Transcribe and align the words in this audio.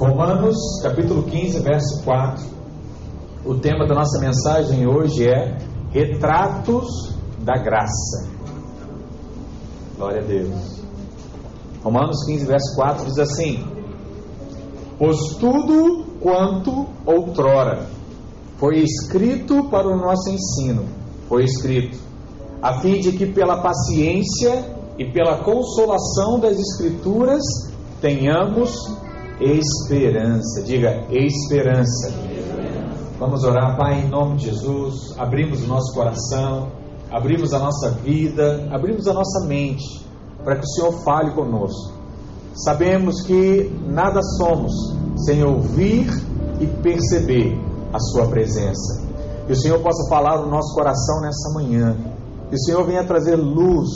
Romanos, 0.00 0.56
capítulo 0.82 1.24
15, 1.24 1.60
verso 1.60 2.02
4. 2.04 2.42
O 3.44 3.56
tema 3.56 3.86
da 3.86 3.94
nossa 3.94 4.18
mensagem 4.18 4.86
hoje 4.86 5.28
é 5.28 5.58
Retratos 5.90 7.14
da 7.40 7.58
Graça. 7.58 8.30
Glória 9.98 10.22
a 10.22 10.24
Deus. 10.24 10.80
Romanos 11.84 12.24
15, 12.24 12.46
verso 12.46 12.74
4 12.76 13.04
diz 13.04 13.18
assim: 13.18 13.62
Pois 14.98 15.18
tudo 15.38 16.06
quanto 16.18 16.86
outrora 17.04 17.86
foi 18.56 18.78
escrito 18.78 19.68
para 19.68 19.86
o 19.86 19.98
nosso 19.98 20.30
ensino, 20.30 20.86
foi 21.28 21.44
escrito, 21.44 21.98
a 22.62 22.80
fim 22.80 23.00
de 23.00 23.12
que 23.12 23.26
pela 23.26 23.60
paciência 23.60 24.64
e 24.96 25.04
pela 25.12 25.44
consolação 25.44 26.40
das 26.40 26.58
Escrituras 26.58 27.42
tenhamos 28.00 28.72
esperança. 29.40 30.62
Diga, 30.62 31.06
esperança. 31.10 32.12
Vamos 33.18 33.42
orar, 33.44 33.76
Pai, 33.76 34.00
em 34.00 34.08
nome 34.08 34.36
de 34.36 34.46
Jesus. 34.46 35.14
Abrimos 35.18 35.62
o 35.62 35.66
nosso 35.66 35.94
coração, 35.94 36.68
abrimos 37.10 37.52
a 37.52 37.58
nossa 37.58 37.90
vida, 37.90 38.68
abrimos 38.70 39.06
a 39.08 39.12
nossa 39.12 39.46
mente, 39.46 40.06
para 40.44 40.56
que 40.56 40.64
o 40.64 40.68
Senhor 40.68 40.92
fale 41.02 41.30
conosco. 41.32 41.92
Sabemos 42.54 43.22
que 43.22 43.70
nada 43.86 44.20
somos 44.38 44.72
sem 45.24 45.42
ouvir 45.44 46.06
e 46.60 46.66
perceber 46.82 47.58
a 47.92 47.98
Sua 47.98 48.26
presença. 48.26 49.02
Que 49.46 49.52
o 49.52 49.56
Senhor 49.56 49.80
possa 49.80 50.08
falar 50.08 50.40
no 50.40 50.50
nosso 50.50 50.74
coração 50.74 51.20
nessa 51.20 51.52
manhã. 51.54 51.96
Que 52.48 52.56
o 52.56 52.60
Senhor 52.60 52.84
venha 52.86 53.04
trazer 53.04 53.36
luz. 53.36 53.88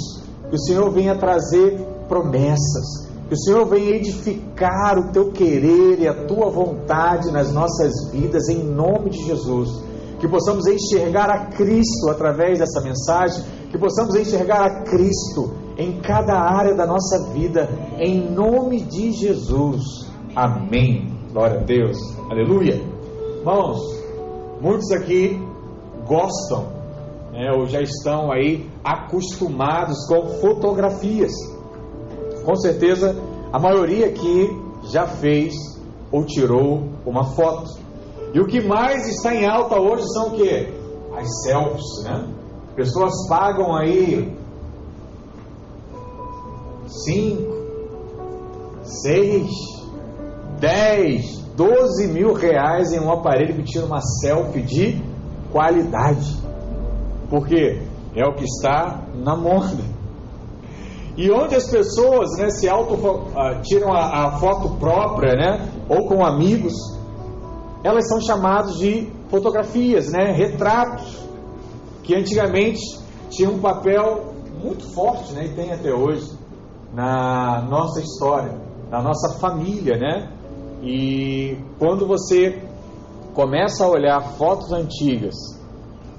Que 0.48 0.56
o 0.56 0.61
Senhor 0.61 0.91
venha 0.91 1.16
trazer 1.16 1.78
promessas 2.08 3.05
que 3.28 3.34
o 3.34 3.38
Senhor 3.38 3.66
venha 3.66 3.96
edificar 3.96 4.98
o 4.98 5.10
teu 5.10 5.33
querer 5.33 6.01
e 6.01 6.06
a 6.06 6.27
tua 6.27 6.51
vontade 6.51 7.30
nas 7.33 7.52
nossas 7.52 8.10
vidas, 8.12 8.48
em 8.48 8.62
nome 8.62 9.11
de 9.11 9.25
Jesus. 9.25 9.83
Que 10.20 10.28
possamos 10.28 10.67
enxergar 10.67 11.30
a 11.30 11.47
Cristo 11.47 12.11
através 12.11 12.58
dessa 12.58 12.80
mensagem, 12.83 13.42
que 13.70 13.78
possamos 13.78 14.14
enxergar 14.14 14.67
a 14.67 14.83
Cristo 14.83 15.55
em 15.77 16.00
cada 16.00 16.34
área 16.34 16.75
da 16.75 16.86
nossa 16.86 17.33
vida, 17.33 17.69
em 17.98 18.30
nome 18.30 18.80
de 18.83 19.12
Jesus. 19.12 19.83
Amém. 20.36 21.12
Glória 21.33 21.61
a 21.61 21.64
Deus. 21.64 21.98
Aleluia. 22.30 22.80
Irmãos, 23.39 23.80
muitos 24.61 24.91
aqui 24.92 25.41
gostam, 26.06 26.69
né, 27.33 27.50
ou 27.52 27.67
já 27.67 27.80
estão 27.80 28.30
aí 28.30 28.70
acostumados 28.84 30.06
com 30.06 30.27
fotografias. 30.41 31.33
Com 32.45 32.55
certeza, 32.56 33.17
a 33.53 33.59
maioria 33.59 34.06
aqui 34.06 34.50
já 34.92 35.06
fez 35.06 35.55
ou 36.12 36.25
tirou 36.25 36.89
uma 37.06 37.25
foto. 37.25 37.78
E 38.33 38.41
o 38.41 38.47
que 38.47 38.61
mais 38.61 39.09
está 39.09 39.34
em 39.34 39.47
alta 39.47 39.81
hoje 39.81 40.05
são 40.12 40.28
o 40.28 40.31
que? 40.33 40.69
As 41.17 41.42
selfies, 41.42 42.05
né? 42.05 42.28
Pessoas 42.75 43.12
pagam 43.28 43.75
aí 43.77 44.36
5, 46.86 47.55
6, 48.83 49.48
10, 50.61 51.39
12 51.56 52.08
mil 52.08 52.33
reais 52.33 52.92
em 52.92 52.98
um 52.98 53.12
aparelho 53.12 53.55
que 53.55 53.62
tira 53.62 53.86
uma 53.86 54.01
selfie 54.01 54.62
de 54.62 55.03
qualidade. 55.53 56.36
Porque 57.31 57.81
é 58.14 58.27
o 58.27 58.34
que 58.34 58.45
está 58.45 59.03
na 59.14 59.36
moda. 59.36 59.84
E 61.17 61.31
onde 61.31 61.55
as 61.55 61.70
pessoas 61.70 62.31
né, 62.39 62.51
se 62.51 62.69
auto 62.69 62.95
uh, 62.95 63.62
tiram 63.62 63.93
a, 63.93 64.27
a, 64.27 64.39
foto 64.39 64.77
própria, 64.79 65.34
né, 65.34 65.69
ou 65.89 66.09
com 66.09 66.25
amigos, 66.25 66.75
elas 67.84 68.09
são 68.09 68.20
chamadas 68.20 68.77
de 68.79 69.12
fotografias, 69.29 70.11
né, 70.11 70.33
retratos, 70.33 71.23
que 72.03 72.17
antigamente 72.17 72.80
tinham 73.30 73.55
um 73.55 73.61
papel 73.61 74.35
muito 74.61 74.85
forte, 74.92 75.33
né, 75.35 75.47
e 75.47 75.55
tem 75.55 75.73
até 75.73 75.92
hoje, 75.92 76.33
na 76.92 77.63
nossa 77.63 78.01
história, 78.01 78.58
na 78.91 79.03
nossa 79.03 79.39
família, 79.39 79.97
né? 79.97 80.33
E 80.83 81.58
quando 81.79 82.07
você 82.07 82.63
começa 83.35 83.85
a 83.85 83.89
olhar 83.89 84.20
fotos 84.36 84.70
antigas 84.73 85.35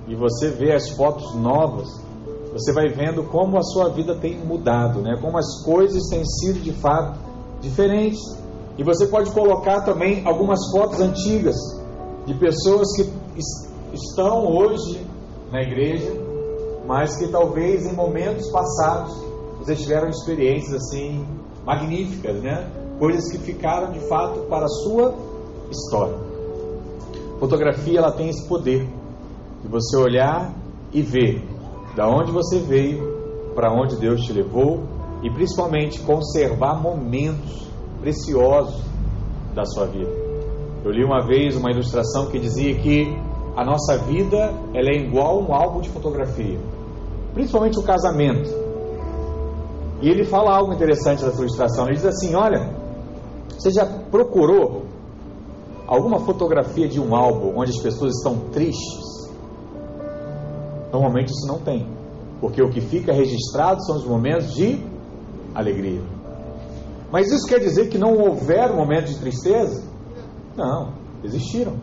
e 0.07 0.15
você 0.15 0.49
vê 0.49 0.73
as 0.73 0.89
fotos 0.89 1.33
novas, 1.35 1.87
você 2.55 2.71
vai 2.71 2.87
vendo 2.87 3.21
como 3.25 3.57
a 3.57 3.63
sua 3.63 3.89
vida 3.89 4.15
tem 4.15 4.37
mudado, 4.37 5.01
né? 5.01 5.17
como 5.21 5.37
as 5.37 5.61
coisas 5.65 6.07
têm 6.07 6.23
sido 6.25 6.61
de 6.61 6.71
fato 6.71 7.19
diferentes. 7.59 8.21
E 8.77 8.83
você 8.83 9.07
pode 9.07 9.29
colocar 9.31 9.81
também 9.81 10.25
algumas 10.25 10.59
fotos 10.71 11.01
antigas 11.01 11.57
de 12.25 12.33
pessoas 12.35 12.87
que 12.95 13.11
estão 13.93 14.47
hoje 14.47 15.05
na 15.51 15.61
igreja, 15.61 16.13
mas 16.87 17.17
que 17.17 17.27
talvez 17.27 17.85
em 17.85 17.93
momentos 17.93 18.49
passados 18.49 19.13
vocês 19.59 19.81
tiveram 19.81 20.07
experiências 20.07 20.75
assim 20.75 21.27
magníficas, 21.65 22.41
né? 22.41 22.69
Coisas 22.97 23.29
que 23.29 23.37
ficaram 23.37 23.91
de 23.91 23.99
fato 24.07 24.39
para 24.47 24.63
a 24.63 24.69
sua 24.69 25.13
história. 25.69 26.17
Fotografia 27.37 27.99
ela 27.99 28.11
tem 28.13 28.29
esse 28.29 28.47
poder 28.47 28.87
de 29.61 29.67
você 29.67 29.97
olhar 29.97 30.53
e 30.93 31.01
ver 31.01 31.54
da 31.95 32.07
onde 32.07 32.31
você 32.31 32.59
veio, 32.59 33.53
para 33.55 33.71
onde 33.71 33.95
Deus 33.95 34.21
te 34.21 34.33
levou 34.33 34.83
e 35.23 35.29
principalmente 35.29 36.01
conservar 36.01 36.81
momentos 36.81 37.67
preciosos 38.01 38.83
da 39.53 39.65
sua 39.65 39.85
vida. 39.87 40.11
Eu 40.83 40.91
li 40.91 41.03
uma 41.03 41.25
vez 41.25 41.55
uma 41.55 41.71
ilustração 41.71 42.27
que 42.27 42.37
dizia 42.37 42.75
que 42.75 43.17
a 43.55 43.63
nossa 43.63 43.97
vida 43.97 44.53
ela 44.73 44.89
é 44.89 44.97
igual 44.97 45.41
um 45.41 45.53
álbum 45.53 45.79
de 45.79 45.89
fotografia, 45.89 46.59
principalmente 47.33 47.79
o 47.79 47.83
casamento. 47.83 48.49
E 50.01 50.09
ele 50.09 50.25
fala 50.25 50.53
algo 50.53 50.73
interessante 50.73 51.23
dessa 51.23 51.39
ilustração. 51.39 51.85
Ele 51.85 51.95
diz 51.95 52.05
assim: 52.05 52.35
Olha, 52.35 52.69
você 53.57 53.71
já 53.71 53.85
procurou 54.11 54.83
alguma 55.87 56.19
fotografia 56.19 56.87
de 56.87 56.99
um 56.99 57.15
álbum 57.15 57.57
onde 57.57 57.71
as 57.71 57.81
pessoas 57.81 58.17
estão 58.17 58.37
tristes? 58.51 59.24
Normalmente 60.95 61.27
isso 61.33 61.45
não 61.45 61.59
tem, 61.59 61.85
porque 62.39 62.61
o 62.61 62.69
que 62.69 62.79
fica 62.79 63.11
registrado 63.11 63.83
são 63.83 63.97
os 63.97 64.05
momentos 64.05 64.53
de 64.53 64.81
alegria. 65.53 66.01
Mas 67.11 67.29
isso 67.33 67.45
quer 67.47 67.59
dizer 67.59 67.89
que 67.89 67.97
não 67.97 68.17
houver 68.17 68.73
momentos 68.73 69.11
de 69.11 69.19
tristeza? 69.19 69.83
Não, 70.55 70.93
existiram. 71.21 71.73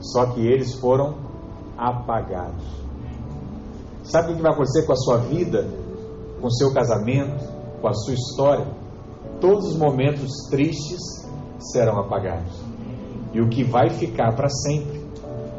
Só 0.00 0.26
que 0.32 0.44
eles 0.44 0.74
foram 0.74 1.18
apagados. 1.78 2.64
Sabe 4.02 4.32
o 4.32 4.36
que 4.36 4.42
vai 4.42 4.52
acontecer 4.52 4.84
com 4.86 4.92
a 4.92 4.96
sua 4.96 5.18
vida, 5.18 5.64
com 6.40 6.48
o 6.48 6.52
seu 6.52 6.74
casamento, 6.74 7.44
com 7.80 7.86
a 7.86 7.94
sua 7.94 8.14
história? 8.14 8.66
Todos 9.40 9.68
os 9.68 9.76
momentos 9.76 10.32
tristes 10.50 11.00
serão 11.60 12.00
apagados. 12.00 12.60
E 13.32 13.40
o 13.40 13.48
que 13.48 13.62
vai 13.62 13.88
ficar 13.88 14.34
para 14.34 14.48
sempre 14.48 14.93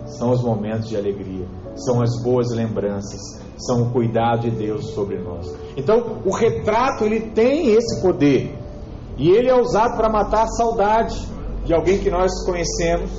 são 0.05 0.31
os 0.31 0.41
momentos 0.41 0.89
de 0.89 0.97
alegria 0.97 1.45
são 1.75 2.01
as 2.01 2.21
boas 2.21 2.51
lembranças, 2.51 3.19
são 3.57 3.83
o 3.83 3.91
cuidado 3.91 4.49
de 4.49 4.51
Deus 4.51 4.91
sobre 4.93 5.17
nós. 5.17 5.53
Então, 5.75 6.21
o 6.25 6.31
retrato 6.31 7.03
ele 7.03 7.31
tem 7.31 7.73
esse 7.73 8.01
poder 8.01 8.55
e 9.17 9.29
ele 9.29 9.49
é 9.49 9.55
usado 9.55 9.97
para 9.97 10.09
matar 10.09 10.43
a 10.43 10.47
saudade 10.47 11.15
de 11.65 11.73
alguém 11.73 11.99
que 11.99 12.09
nós 12.09 12.31
conhecemos 12.45 13.11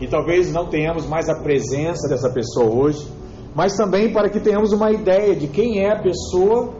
e 0.00 0.06
talvez 0.06 0.52
não 0.52 0.68
tenhamos 0.68 1.06
mais 1.06 1.28
a 1.28 1.40
presença 1.40 2.08
dessa 2.08 2.30
pessoa 2.30 2.66
hoje, 2.66 3.06
mas 3.54 3.76
também 3.76 4.12
para 4.12 4.28
que 4.28 4.40
tenhamos 4.40 4.72
uma 4.72 4.90
ideia 4.90 5.34
de 5.34 5.46
quem 5.46 5.80
é 5.80 5.92
a 5.92 6.02
pessoa 6.02 6.74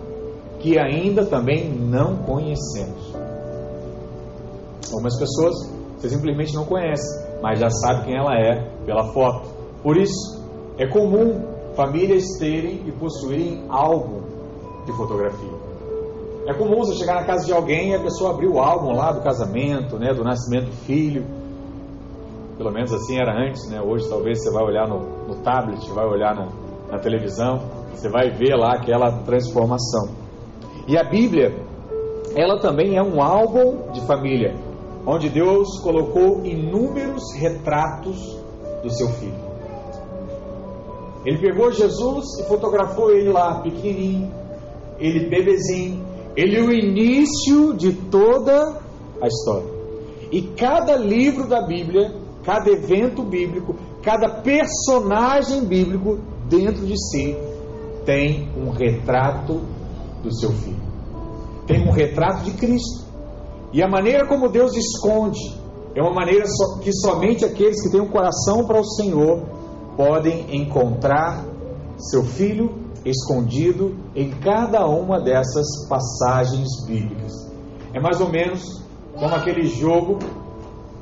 que 0.58 0.78
ainda 0.78 1.24
também 1.24 1.70
não 1.70 2.16
conhecemos. 2.16 3.14
Algumas 4.90 5.18
pessoas 5.18 5.54
você 5.96 6.10
simplesmente 6.10 6.54
não 6.54 6.64
conhece, 6.66 7.23
mas 7.44 7.60
já 7.60 7.68
sabe 7.68 8.06
quem 8.06 8.16
ela 8.16 8.34
é 8.38 8.54
pela 8.86 9.12
foto. 9.12 9.46
Por 9.82 9.98
isso, 9.98 10.42
é 10.78 10.86
comum 10.86 11.42
famílias 11.76 12.24
terem 12.38 12.80
e 12.86 12.92
possuírem 12.92 13.66
álbum 13.68 14.22
de 14.86 14.92
fotografia. 14.96 15.52
É 16.46 16.54
comum 16.54 16.76
você 16.78 16.94
chegar 16.94 17.16
na 17.16 17.26
casa 17.26 17.44
de 17.44 17.52
alguém 17.52 17.90
e 17.90 17.96
a 17.96 18.00
pessoa 18.00 18.30
abrir 18.30 18.48
o 18.48 18.58
álbum 18.58 18.92
lá 18.92 19.12
do 19.12 19.20
casamento, 19.20 19.98
né, 19.98 20.14
do 20.14 20.24
nascimento 20.24 20.70
do 20.70 20.76
filho. 20.86 21.26
Pelo 22.56 22.72
menos 22.72 22.90
assim 22.94 23.18
era 23.18 23.38
antes, 23.38 23.68
né? 23.68 23.78
Hoje 23.78 24.08
talvez 24.08 24.42
você 24.42 24.50
vai 24.50 24.64
olhar 24.64 24.88
no, 24.88 25.00
no 25.28 25.34
tablet, 25.42 25.86
vai 25.90 26.06
olhar 26.06 26.34
no, 26.34 26.48
na 26.90 26.98
televisão, 26.98 27.60
você 27.92 28.08
vai 28.08 28.30
ver 28.30 28.56
lá 28.56 28.76
aquela 28.76 29.22
transformação. 29.22 30.08
E 30.88 30.96
a 30.96 31.04
Bíblia, 31.04 31.54
ela 32.34 32.58
também 32.58 32.96
é 32.96 33.02
um 33.02 33.22
álbum 33.22 33.92
de 33.92 34.00
família, 34.06 34.54
onde 35.06 35.28
Deus 35.28 35.78
colocou 35.80 36.44
inúmeros 36.44 37.22
retratos 37.34 38.16
do 38.82 38.90
seu 38.90 39.08
filho. 39.08 39.44
Ele 41.24 41.38
pegou 41.38 41.72
Jesus 41.72 42.38
e 42.38 42.44
fotografou 42.44 43.10
ele 43.10 43.30
lá, 43.30 43.60
pequenininho, 43.60 44.30
ele 44.98 45.28
bebezinho. 45.28 46.04
Ele 46.36 46.58
é 46.58 46.62
o 46.62 46.72
início 46.72 47.74
de 47.74 47.92
toda 47.92 48.80
a 49.22 49.26
história. 49.26 49.72
E 50.30 50.42
cada 50.42 50.96
livro 50.96 51.48
da 51.48 51.66
Bíblia, 51.66 52.12
cada 52.42 52.70
evento 52.70 53.22
bíblico, 53.22 53.76
cada 54.02 54.42
personagem 54.42 55.64
bíblico 55.64 56.18
dentro 56.48 56.84
de 56.84 56.94
si 56.98 57.36
tem 58.04 58.50
um 58.56 58.70
retrato 58.70 59.60
do 60.22 60.34
seu 60.34 60.50
filho. 60.50 60.82
Tem 61.66 61.86
um 61.86 61.92
retrato 61.92 62.44
de 62.44 62.52
Cristo. 62.52 63.03
E 63.74 63.82
a 63.82 63.88
maneira 63.88 64.24
como 64.24 64.48
Deus 64.48 64.72
esconde 64.76 65.52
é 65.96 66.00
uma 66.00 66.14
maneira 66.14 66.44
que 66.80 66.92
somente 66.92 67.44
aqueles 67.44 67.82
que 67.82 67.90
têm 67.90 68.00
um 68.00 68.08
coração 68.08 68.64
para 68.68 68.78
o 68.78 68.84
Senhor 68.84 69.42
podem 69.96 70.46
encontrar 70.56 71.44
seu 71.98 72.22
filho 72.22 72.72
escondido 73.04 73.96
em 74.14 74.30
cada 74.30 74.86
uma 74.86 75.20
dessas 75.20 75.66
passagens 75.88 76.68
bíblicas. 76.86 77.32
É 77.92 77.98
mais 77.98 78.20
ou 78.20 78.30
menos 78.30 78.80
como 79.18 79.34
aquele 79.34 79.66
jogo 79.66 80.20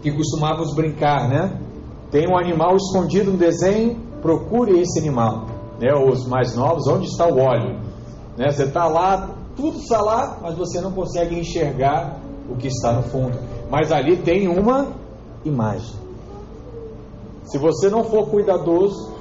que 0.01 0.11
costumávamos 0.11 0.75
brincar, 0.75 1.29
né? 1.29 1.61
Tem 2.11 2.27
um 2.27 2.39
animal 2.39 2.75
escondido 2.77 3.33
no 3.33 3.37
desenho, 3.37 4.01
procure 4.23 4.81
esse 4.81 4.99
animal. 4.99 5.45
Né? 5.79 5.93
Os 5.95 6.27
mais 6.27 6.57
novos, 6.57 6.89
onde 6.89 7.05
está 7.05 7.27
o 7.27 7.39
óleo? 7.39 7.81
Né? 8.39 8.51
Você 8.51 8.65
está 8.65 8.87
lá, 8.87 9.37
tudo 9.55 9.77
está 9.77 10.01
lá, 10.01 10.39
mas 10.41 10.57
você 10.57 10.81
não 10.81 10.93
consegue 10.93 11.39
enxergar 11.39 12.22
o 12.49 12.57
que 12.57 12.69
está 12.69 12.93
no 12.93 13.03
fundo. 13.05 13.39
Mas 13.71 13.91
ali 13.93 14.17
tem 14.17 14.49
uma 14.49 14.89
imagem. 15.45 15.95
Se 17.45 17.59
você 17.59 17.89
não 17.89 18.05
for 18.05 18.29
cuidadoso, 18.29 19.13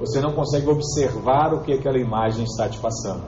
você 0.00 0.20
não 0.20 0.32
consegue 0.32 0.68
observar 0.68 1.52
o 1.52 1.60
que 1.60 1.72
aquela 1.72 1.98
imagem 1.98 2.44
está 2.44 2.68
te 2.68 2.78
passando. 2.78 3.22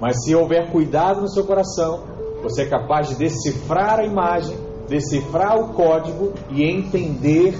Mas 0.00 0.22
se 0.24 0.34
houver 0.34 0.70
cuidado 0.70 1.20
no 1.20 1.28
seu 1.28 1.44
coração, 1.44 2.00
você 2.42 2.62
é 2.62 2.66
capaz 2.66 3.08
de 3.08 3.14
decifrar 3.14 4.00
a 4.00 4.04
imagem, 4.04 4.56
decifrar 4.88 5.58
o 5.58 5.72
código 5.72 6.32
e 6.50 6.64
entender 6.64 7.56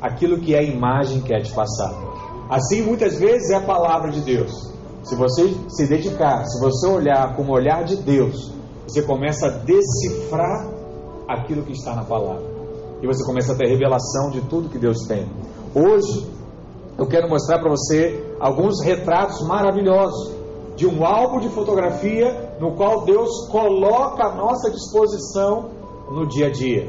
aquilo 0.00 0.40
que 0.40 0.56
a 0.56 0.62
imagem 0.62 1.20
quer 1.20 1.42
te 1.42 1.52
passar. 1.52 1.94
Assim, 2.50 2.82
muitas 2.82 3.18
vezes 3.18 3.50
é 3.50 3.56
a 3.56 3.60
palavra 3.60 4.10
de 4.10 4.20
Deus. 4.20 4.72
Se 5.04 5.14
você 5.14 5.54
se 5.68 5.86
dedicar, 5.86 6.44
se 6.46 6.60
você 6.60 6.86
olhar 6.86 7.36
com 7.36 7.42
o 7.42 7.50
olhar 7.50 7.84
de 7.84 7.96
Deus, 7.96 8.52
você 8.92 9.02
começa 9.02 9.46
a 9.46 9.50
decifrar 9.50 10.68
aquilo 11.26 11.62
que 11.62 11.72
está 11.72 11.94
na 11.94 12.04
palavra. 12.04 12.42
E 13.00 13.06
você 13.06 13.24
começa 13.24 13.54
a 13.54 13.56
ter 13.56 13.66
revelação 13.66 14.30
de 14.30 14.42
tudo 14.42 14.68
que 14.68 14.78
Deus 14.78 15.06
tem. 15.08 15.26
Hoje, 15.74 16.30
eu 16.98 17.06
quero 17.06 17.26
mostrar 17.28 17.58
para 17.58 17.70
você 17.70 18.36
alguns 18.38 18.84
retratos 18.84 19.46
maravilhosos 19.48 20.34
de 20.76 20.86
um 20.86 21.04
álbum 21.04 21.40
de 21.40 21.48
fotografia 21.48 22.54
no 22.60 22.76
qual 22.76 23.04
Deus 23.04 23.48
coloca 23.50 24.26
à 24.26 24.34
nossa 24.34 24.70
disposição 24.70 25.70
no 26.10 26.26
dia 26.26 26.48
a 26.48 26.50
dia, 26.50 26.86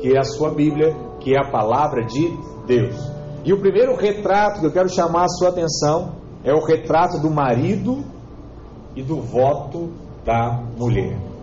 que 0.00 0.12
é 0.12 0.18
a 0.18 0.24
sua 0.24 0.50
Bíblia, 0.50 0.94
que 1.20 1.34
é 1.34 1.38
a 1.38 1.50
palavra 1.52 2.04
de 2.04 2.36
Deus. 2.66 2.96
E 3.44 3.52
o 3.52 3.60
primeiro 3.60 3.94
retrato 3.94 4.58
que 4.58 4.66
eu 4.66 4.72
quero 4.72 4.88
chamar 4.88 5.26
a 5.26 5.28
sua 5.28 5.50
atenção 5.50 6.16
é 6.42 6.52
o 6.52 6.64
retrato 6.64 7.20
do 7.20 7.30
marido 7.30 8.04
e 8.96 9.02
do 9.02 9.20
voto 9.20 9.90
da 10.24 10.60
mulher. 10.76 11.33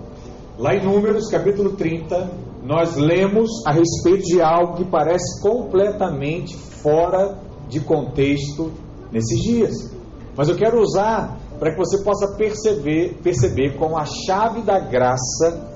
Lá 0.62 0.76
em 0.76 0.86
Números, 0.86 1.28
capítulo 1.28 1.72
30, 1.72 2.30
nós 2.62 2.96
lemos 2.96 3.50
a 3.66 3.72
respeito 3.72 4.26
de 4.26 4.44
algo 4.44 4.76
que 4.76 4.86
parece 4.86 5.42
completamente 5.42 6.56
fora 6.56 7.40
de 7.68 7.80
contexto 7.80 8.72
nesses 9.12 9.42
dias. 9.42 9.92
Mas 10.38 10.50
eu 10.50 10.56
quero 10.56 10.80
usar 10.80 11.36
para 11.58 11.72
que 11.72 11.78
você 11.78 12.04
possa 12.04 12.36
perceber, 12.38 13.18
perceber 13.24 13.76
com 13.76 13.98
a 13.98 14.06
chave 14.06 14.62
da 14.62 14.78
graça 14.78 15.68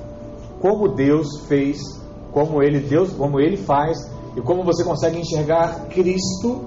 como 0.62 0.90
Deus 0.90 1.48
fez, 1.48 1.80
como 2.32 2.62
ele 2.62 2.80
Deus, 2.80 3.12
como 3.12 3.40
ele 3.40 3.58
faz 3.58 3.98
e 4.38 4.42
como 4.42 4.64
você 4.64 4.84
consegue 4.84 5.20
enxergar 5.20 5.88
Cristo 5.88 6.62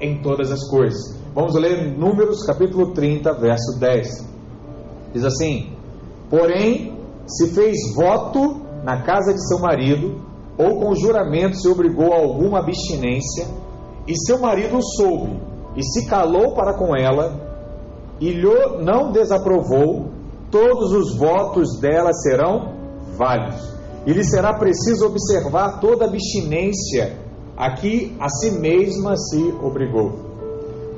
em 0.00 0.22
todas 0.22 0.52
as 0.52 0.70
coisas. 0.70 1.18
Vamos 1.34 1.56
ler 1.56 1.98
Números 1.98 2.46
capítulo 2.46 2.92
30, 2.92 3.32
verso 3.32 3.80
10. 3.80 4.28
Diz 5.12 5.24
assim: 5.24 5.72
Porém, 6.30 6.93
se 7.26 7.48
fez 7.54 7.76
voto 7.94 8.60
na 8.82 9.02
casa 9.02 9.32
de 9.32 9.46
seu 9.48 9.58
marido, 9.58 10.20
ou 10.58 10.80
com 10.80 10.94
juramento 10.94 11.56
se 11.56 11.68
obrigou 11.68 12.12
a 12.12 12.18
alguma 12.18 12.60
abstinência, 12.60 13.46
e 14.06 14.14
seu 14.26 14.38
marido 14.38 14.78
soube, 14.96 15.40
e 15.76 15.82
se 15.82 16.06
calou 16.06 16.54
para 16.54 16.74
com 16.74 16.94
ela, 16.94 17.40
e 18.20 18.30
lhe 18.30 18.48
não 18.82 19.10
desaprovou, 19.10 20.10
todos 20.50 20.92
os 20.92 21.16
votos 21.16 21.80
dela 21.80 22.12
serão 22.12 22.74
válidos. 23.16 23.74
E 24.06 24.12
lhe 24.12 24.22
será 24.22 24.54
preciso 24.54 25.06
observar 25.06 25.80
toda 25.80 26.04
abstinência 26.04 27.18
a 27.56 27.74
que 27.74 28.14
a 28.20 28.28
si 28.28 28.50
mesma 28.52 29.16
se 29.16 29.42
obrigou. 29.62 30.12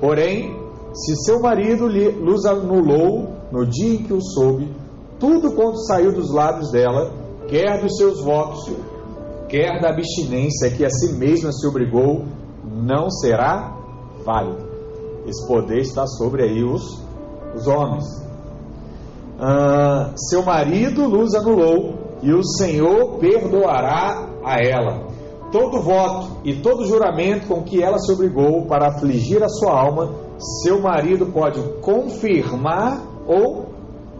Porém, 0.00 0.56
se 0.92 1.14
seu 1.24 1.40
marido 1.40 1.86
lhe 1.86 2.06
anulou 2.48 3.28
no 3.52 3.64
dia 3.64 3.94
em 3.94 4.02
que 4.02 4.12
o 4.12 4.20
soube, 4.20 4.70
tudo 5.18 5.52
quanto 5.52 5.78
saiu 5.86 6.12
dos 6.12 6.30
lábios 6.32 6.70
dela, 6.70 7.12
quer 7.48 7.80
dos 7.80 7.96
seus 7.96 8.22
votos, 8.22 8.70
quer 9.48 9.80
da 9.80 9.90
abstinência 9.90 10.70
que 10.70 10.84
a 10.84 10.90
si 10.90 11.14
mesma 11.14 11.52
se 11.52 11.66
obrigou, 11.66 12.24
não 12.64 13.10
será 13.10 13.76
válido. 14.24 14.66
Esse 15.26 15.46
poder 15.46 15.80
está 15.80 16.06
sobre 16.06 16.42
aí 16.42 16.62
os, 16.62 17.02
os 17.54 17.66
homens. 17.66 18.04
Ah, 19.38 20.12
seu 20.16 20.42
marido 20.42 21.06
lhes 21.08 21.34
anulou, 21.34 21.94
e 22.22 22.32
o 22.32 22.42
Senhor 22.42 23.18
perdoará 23.18 24.28
a 24.44 24.58
ela 24.58 25.06
todo 25.50 25.80
voto 25.80 26.40
e 26.44 26.54
todo 26.56 26.86
juramento 26.86 27.46
com 27.46 27.62
que 27.62 27.82
ela 27.82 27.98
se 27.98 28.12
obrigou 28.12 28.66
para 28.66 28.88
afligir 28.88 29.42
a 29.42 29.48
sua 29.48 29.72
alma, 29.72 30.12
seu 30.62 30.80
marido 30.80 31.26
pode 31.26 31.60
confirmar 31.80 33.00
ou 33.26 33.66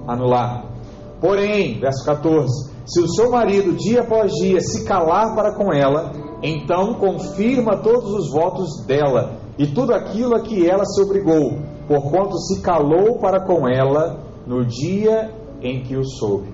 anular. 0.06 0.75
Porém, 1.20 1.80
verso 1.80 2.04
14: 2.04 2.70
se 2.86 3.00
o 3.00 3.08
seu 3.08 3.30
marido 3.30 3.72
dia 3.72 4.02
após 4.02 4.32
dia 4.32 4.60
se 4.60 4.84
calar 4.84 5.34
para 5.34 5.54
com 5.54 5.72
ela, 5.72 6.12
então 6.42 6.94
confirma 6.94 7.78
todos 7.78 8.12
os 8.12 8.30
votos 8.30 8.84
dela 8.86 9.38
e 9.58 9.66
tudo 9.66 9.92
aquilo 9.92 10.36
a 10.36 10.40
que 10.40 10.68
ela 10.68 10.84
se 10.84 11.02
obrigou, 11.02 11.58
porquanto 11.88 12.38
se 12.38 12.60
calou 12.60 13.18
para 13.18 13.40
com 13.40 13.66
ela 13.66 14.20
no 14.46 14.64
dia 14.64 15.32
em 15.62 15.82
que 15.82 15.96
o 15.96 16.04
soube. 16.04 16.48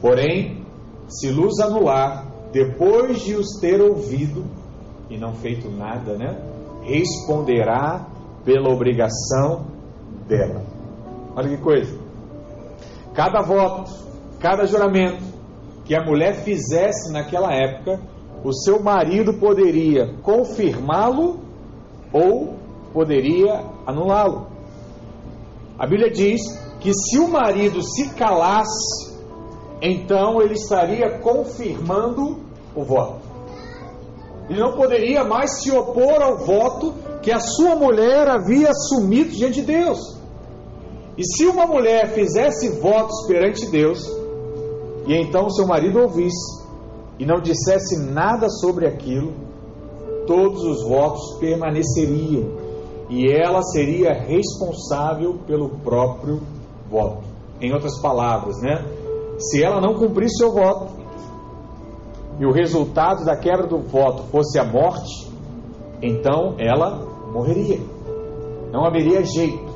Porém, 0.00 0.64
se 1.06 1.30
luz 1.30 1.60
anular, 1.60 2.26
depois 2.52 3.20
de 3.20 3.34
os 3.34 3.60
ter 3.60 3.80
ouvido 3.80 4.44
e 5.08 5.18
não 5.18 5.34
feito 5.34 5.70
nada, 5.70 6.16
né? 6.16 6.36
Responderá 6.82 8.06
pela 8.44 8.70
obrigação 8.70 9.66
dela. 10.26 10.62
Olha 11.36 11.48
que 11.48 11.58
coisa. 11.58 11.99
Cada 13.14 13.42
voto, 13.42 13.90
cada 14.38 14.66
juramento 14.66 15.22
que 15.84 15.94
a 15.94 16.04
mulher 16.04 16.44
fizesse 16.44 17.12
naquela 17.12 17.52
época, 17.52 18.00
o 18.44 18.52
seu 18.52 18.82
marido 18.82 19.34
poderia 19.34 20.14
confirmá-lo 20.22 21.40
ou 22.12 22.54
poderia 22.92 23.64
anulá-lo. 23.86 24.46
A 25.78 25.86
Bíblia 25.86 26.10
diz 26.10 26.40
que 26.80 26.92
se 26.94 27.18
o 27.18 27.28
marido 27.28 27.82
se 27.82 28.10
calasse, 28.10 29.18
então 29.82 30.40
ele 30.40 30.54
estaria 30.54 31.18
confirmando 31.18 32.38
o 32.74 32.84
voto. 32.84 33.20
Ele 34.48 34.60
não 34.60 34.72
poderia 34.72 35.24
mais 35.24 35.62
se 35.62 35.70
opor 35.70 36.22
ao 36.22 36.38
voto 36.38 36.94
que 37.22 37.30
a 37.30 37.38
sua 37.40 37.76
mulher 37.76 38.28
havia 38.28 38.70
assumido 38.70 39.30
diante 39.30 39.60
de 39.60 39.66
Deus. 39.66 40.19
E 41.16 41.24
se 41.24 41.46
uma 41.46 41.66
mulher 41.66 42.12
fizesse 42.12 42.80
votos 42.80 43.26
perante 43.26 43.70
Deus, 43.70 44.06
e 45.06 45.14
então 45.14 45.50
seu 45.50 45.66
marido 45.66 46.00
ouvisse 46.00 46.60
e 47.18 47.26
não 47.26 47.40
dissesse 47.40 47.98
nada 47.98 48.48
sobre 48.48 48.86
aquilo, 48.86 49.32
todos 50.26 50.62
os 50.62 50.88
votos 50.88 51.38
permaneceriam 51.38 52.70
e 53.10 53.26
ela 53.26 53.60
seria 53.62 54.12
responsável 54.12 55.38
pelo 55.46 55.70
próprio 55.80 56.40
voto. 56.88 57.24
Em 57.60 57.72
outras 57.72 58.00
palavras, 58.00 58.62
né? 58.62 58.84
Se 59.38 59.62
ela 59.62 59.80
não 59.80 59.94
cumprisse 59.94 60.38
seu 60.38 60.52
voto 60.52 60.92
e 62.38 62.46
o 62.46 62.52
resultado 62.52 63.24
da 63.24 63.36
quebra 63.36 63.66
do 63.66 63.78
voto 63.78 64.22
fosse 64.30 64.58
a 64.58 64.64
morte, 64.64 65.28
então 66.00 66.54
ela 66.58 67.04
morreria. 67.32 67.80
Não 68.72 68.84
haveria 68.84 69.24
jeito, 69.24 69.69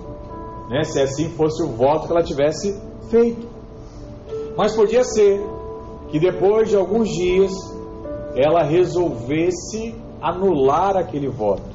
né, 0.68 0.82
se 0.84 1.00
assim 1.00 1.30
fosse 1.30 1.62
o 1.62 1.68
voto 1.68 2.06
que 2.06 2.12
ela 2.12 2.22
tivesse 2.22 2.80
feito. 3.10 3.46
Mas 4.56 4.74
podia 4.74 5.04
ser 5.04 5.40
que 6.10 6.18
depois 6.18 6.68
de 6.68 6.76
alguns 6.76 7.08
dias 7.08 7.52
ela 8.36 8.62
resolvesse 8.62 9.94
anular 10.20 10.96
aquele 10.96 11.28
voto. 11.28 11.74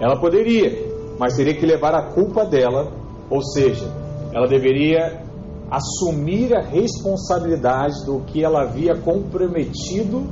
Ela 0.00 0.18
poderia, 0.18 0.86
mas 1.18 1.36
teria 1.36 1.54
que 1.54 1.66
levar 1.66 1.94
a 1.94 2.12
culpa 2.12 2.44
dela, 2.44 2.92
ou 3.28 3.42
seja, 3.42 3.86
ela 4.32 4.46
deveria 4.46 5.22
assumir 5.70 6.54
a 6.54 6.62
responsabilidade 6.62 8.04
do 8.04 8.20
que 8.20 8.42
ela 8.42 8.62
havia 8.62 8.96
comprometido 8.96 10.26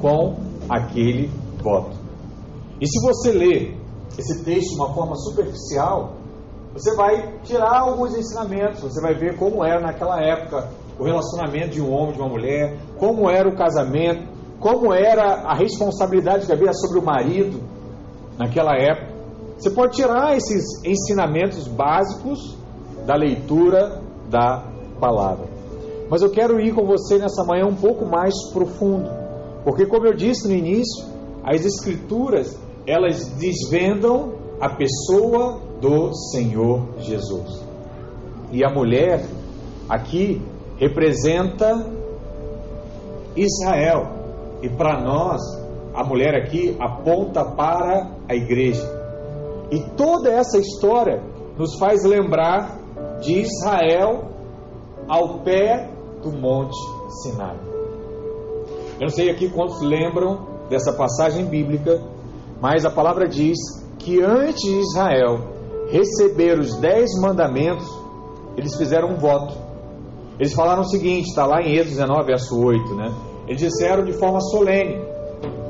com 0.00 0.36
aquele 0.68 1.30
voto. 1.62 1.96
E 2.80 2.86
se 2.86 3.00
você 3.00 3.32
ler 3.32 3.76
esse 4.18 4.44
texto 4.44 4.70
de 4.70 4.76
uma 4.76 4.92
forma 4.94 5.16
superficial, 5.16 6.15
você 6.76 6.94
vai 6.94 7.40
tirar 7.42 7.80
alguns 7.80 8.14
ensinamentos, 8.14 8.82
você 8.82 9.00
vai 9.00 9.14
ver 9.14 9.38
como 9.38 9.64
era 9.64 9.80
naquela 9.80 10.20
época 10.20 10.68
o 10.98 11.04
relacionamento 11.04 11.70
de 11.70 11.80
um 11.80 11.90
homem 11.90 12.10
e 12.10 12.12
de 12.14 12.20
uma 12.20 12.28
mulher, 12.28 12.76
como 12.98 13.30
era 13.30 13.48
o 13.48 13.56
casamento, 13.56 14.28
como 14.60 14.92
era 14.92 15.42
a 15.42 15.54
responsabilidade 15.54 16.44
que 16.44 16.52
havia 16.52 16.72
sobre 16.74 16.98
o 16.98 17.02
marido 17.02 17.60
naquela 18.38 18.76
época. 18.76 19.14
Você 19.56 19.70
pode 19.70 19.96
tirar 19.96 20.36
esses 20.36 20.84
ensinamentos 20.84 21.66
básicos 21.66 22.58
da 23.06 23.14
leitura 23.14 24.02
da 24.28 24.64
palavra. 25.00 25.46
Mas 26.10 26.20
eu 26.20 26.30
quero 26.30 26.60
ir 26.60 26.74
com 26.74 26.84
você 26.84 27.18
nessa 27.18 27.42
manhã 27.42 27.66
um 27.66 27.74
pouco 27.74 28.04
mais 28.04 28.34
profundo, 28.52 29.08
porque 29.64 29.86
como 29.86 30.06
eu 30.06 30.14
disse 30.14 30.46
no 30.46 30.54
início, 30.54 31.06
as 31.42 31.64
escrituras 31.64 32.58
elas 32.86 33.28
desvendam 33.30 34.34
a 34.60 34.68
pessoa 34.68 35.65
do 35.80 36.14
Senhor 36.30 36.86
Jesus. 36.98 37.64
E 38.52 38.64
a 38.64 38.70
mulher 38.70 39.24
aqui 39.88 40.40
representa 40.78 41.86
Israel. 43.34 44.14
E 44.62 44.68
para 44.68 45.00
nós, 45.00 45.40
a 45.94 46.04
mulher 46.04 46.34
aqui 46.34 46.76
aponta 46.80 47.44
para 47.44 48.10
a 48.28 48.34
igreja. 48.34 48.84
E 49.70 49.80
toda 49.96 50.30
essa 50.30 50.58
história 50.58 51.22
nos 51.58 51.78
faz 51.78 52.04
lembrar 52.04 52.78
de 53.20 53.40
Israel 53.40 54.30
ao 55.08 55.40
pé 55.40 55.90
do 56.22 56.32
Monte 56.32 56.76
Sinai. 57.22 57.56
Eu 58.98 59.02
não 59.02 59.08
sei 59.08 59.30
aqui 59.30 59.48
quantos 59.48 59.80
lembram 59.82 60.46
dessa 60.68 60.92
passagem 60.92 61.46
bíblica, 61.46 62.00
mas 62.60 62.84
a 62.84 62.90
palavra 62.90 63.28
diz 63.28 63.56
que 63.98 64.22
antes 64.22 64.60
de 64.62 64.78
Israel 64.80 65.55
receber 65.90 66.58
os 66.58 66.76
dez 66.76 67.10
mandamentos, 67.20 67.86
eles 68.56 68.76
fizeram 68.76 69.10
um 69.10 69.16
voto. 69.16 69.54
Eles 70.38 70.52
falaram 70.52 70.82
o 70.82 70.88
seguinte, 70.88 71.28
está 71.28 71.46
lá 71.46 71.62
em 71.62 71.74
Êxodo 71.74 71.90
19, 71.90 72.26
verso 72.26 72.60
8, 72.60 72.94
né? 72.94 73.14
Eles 73.46 73.60
disseram 73.60 74.04
de 74.04 74.12
forma 74.12 74.40
solene: 74.40 75.00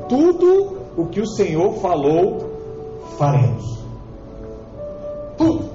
tudo 0.09 0.77
o 0.97 1.05
que 1.07 1.21
o 1.21 1.27
Senhor 1.27 1.73
falou, 1.75 2.37
faremos. 3.17 3.77
Tudo. 5.37 5.69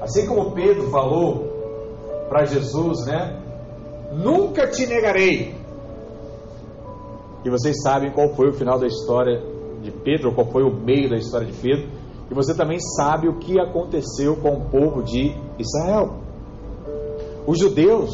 Assim 0.00 0.26
como 0.26 0.52
Pedro 0.52 0.90
falou 0.90 1.46
para 2.28 2.44
Jesus, 2.44 3.06
né? 3.06 3.40
Nunca 4.12 4.68
te 4.68 4.86
negarei. 4.86 5.54
E 7.44 7.50
vocês 7.50 7.82
sabem 7.82 8.12
qual 8.12 8.34
foi 8.34 8.48
o 8.48 8.52
final 8.52 8.78
da 8.78 8.86
história 8.86 9.42
de 9.82 9.90
Pedro, 9.90 10.34
qual 10.34 10.46
foi 10.46 10.62
o 10.62 10.72
meio 10.72 11.10
da 11.10 11.16
história 11.16 11.46
de 11.46 11.52
Pedro. 11.52 11.88
E 12.30 12.34
você 12.34 12.54
também 12.54 12.78
sabe 12.80 13.28
o 13.28 13.38
que 13.38 13.58
aconteceu 13.60 14.36
com 14.36 14.54
o 14.54 14.70
povo 14.70 15.02
de 15.02 15.34
Israel. 15.58 16.20
Os 17.46 17.58
judeus, 17.58 18.10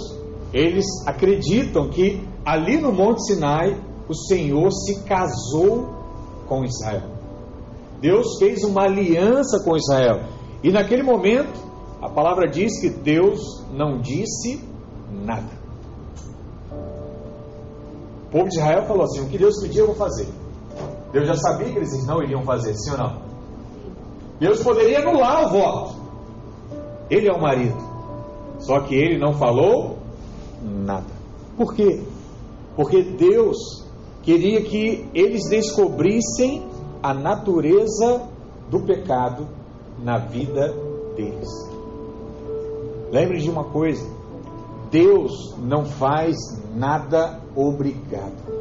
eles 0.52 0.84
acreditam 1.06 1.88
que 1.88 2.26
ali 2.44 2.80
no 2.80 2.92
Monte 2.92 3.24
Sinai 3.24 3.80
o 4.08 4.14
Senhor 4.14 4.70
se 4.72 5.02
casou 5.04 5.88
com 6.48 6.64
Israel. 6.64 7.02
Deus 8.00 8.38
fez 8.38 8.64
uma 8.64 8.84
aliança 8.84 9.62
com 9.64 9.76
Israel. 9.76 10.22
E 10.62 10.72
naquele 10.72 11.02
momento, 11.02 11.60
a 12.02 12.08
palavra 12.08 12.48
diz 12.48 12.80
que 12.80 12.88
Deus 12.88 13.64
não 13.72 14.00
disse 14.00 14.64
nada. 15.24 15.60
O 18.26 18.30
povo 18.30 18.48
de 18.48 18.56
Israel 18.56 18.86
falou 18.86 19.04
assim: 19.04 19.20
o 19.20 19.28
que 19.28 19.38
Deus 19.38 19.60
pediu, 19.60 19.82
eu 19.82 19.86
vou 19.88 19.96
fazer. 19.96 20.28
Deus 21.12 21.26
já 21.26 21.34
sabia 21.34 21.70
que 21.70 21.78
eles 21.78 22.06
não 22.06 22.22
iriam 22.22 22.42
fazer, 22.42 22.74
sim 22.74 22.90
ou 22.92 22.98
não? 22.98 23.29
Deus 24.40 24.62
poderia 24.62 25.00
anular 25.00 25.46
o 25.46 25.50
voto. 25.50 25.94
Ele 27.10 27.28
é 27.28 27.32
o 27.32 27.40
marido. 27.40 27.76
Só 28.58 28.80
que 28.80 28.94
ele 28.94 29.18
não 29.18 29.34
falou 29.34 29.98
nada. 30.62 31.12
Por 31.56 31.74
quê? 31.74 32.00
Porque 32.74 33.02
Deus 33.02 33.84
queria 34.22 34.62
que 34.62 35.06
eles 35.12 35.48
descobrissem 35.48 36.66
a 37.02 37.12
natureza 37.12 38.22
do 38.70 38.80
pecado 38.80 39.46
na 40.02 40.18
vida 40.18 40.74
deles. 41.16 41.48
Lembre 43.12 43.40
de 43.40 43.50
uma 43.50 43.64
coisa: 43.64 44.06
Deus 44.90 45.54
não 45.58 45.84
faz 45.84 46.36
nada 46.74 47.40
obrigado. 47.54 48.60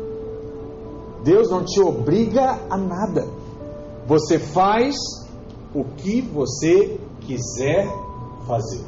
Deus 1.23 1.49
não 1.49 1.63
te 1.63 1.79
obriga 1.79 2.59
a 2.69 2.77
nada. 2.77 3.27
Você 4.07 4.39
faz 4.39 4.95
o 5.73 5.83
que 5.83 6.21
você 6.21 6.99
quiser 7.21 7.87
fazer. 8.47 8.83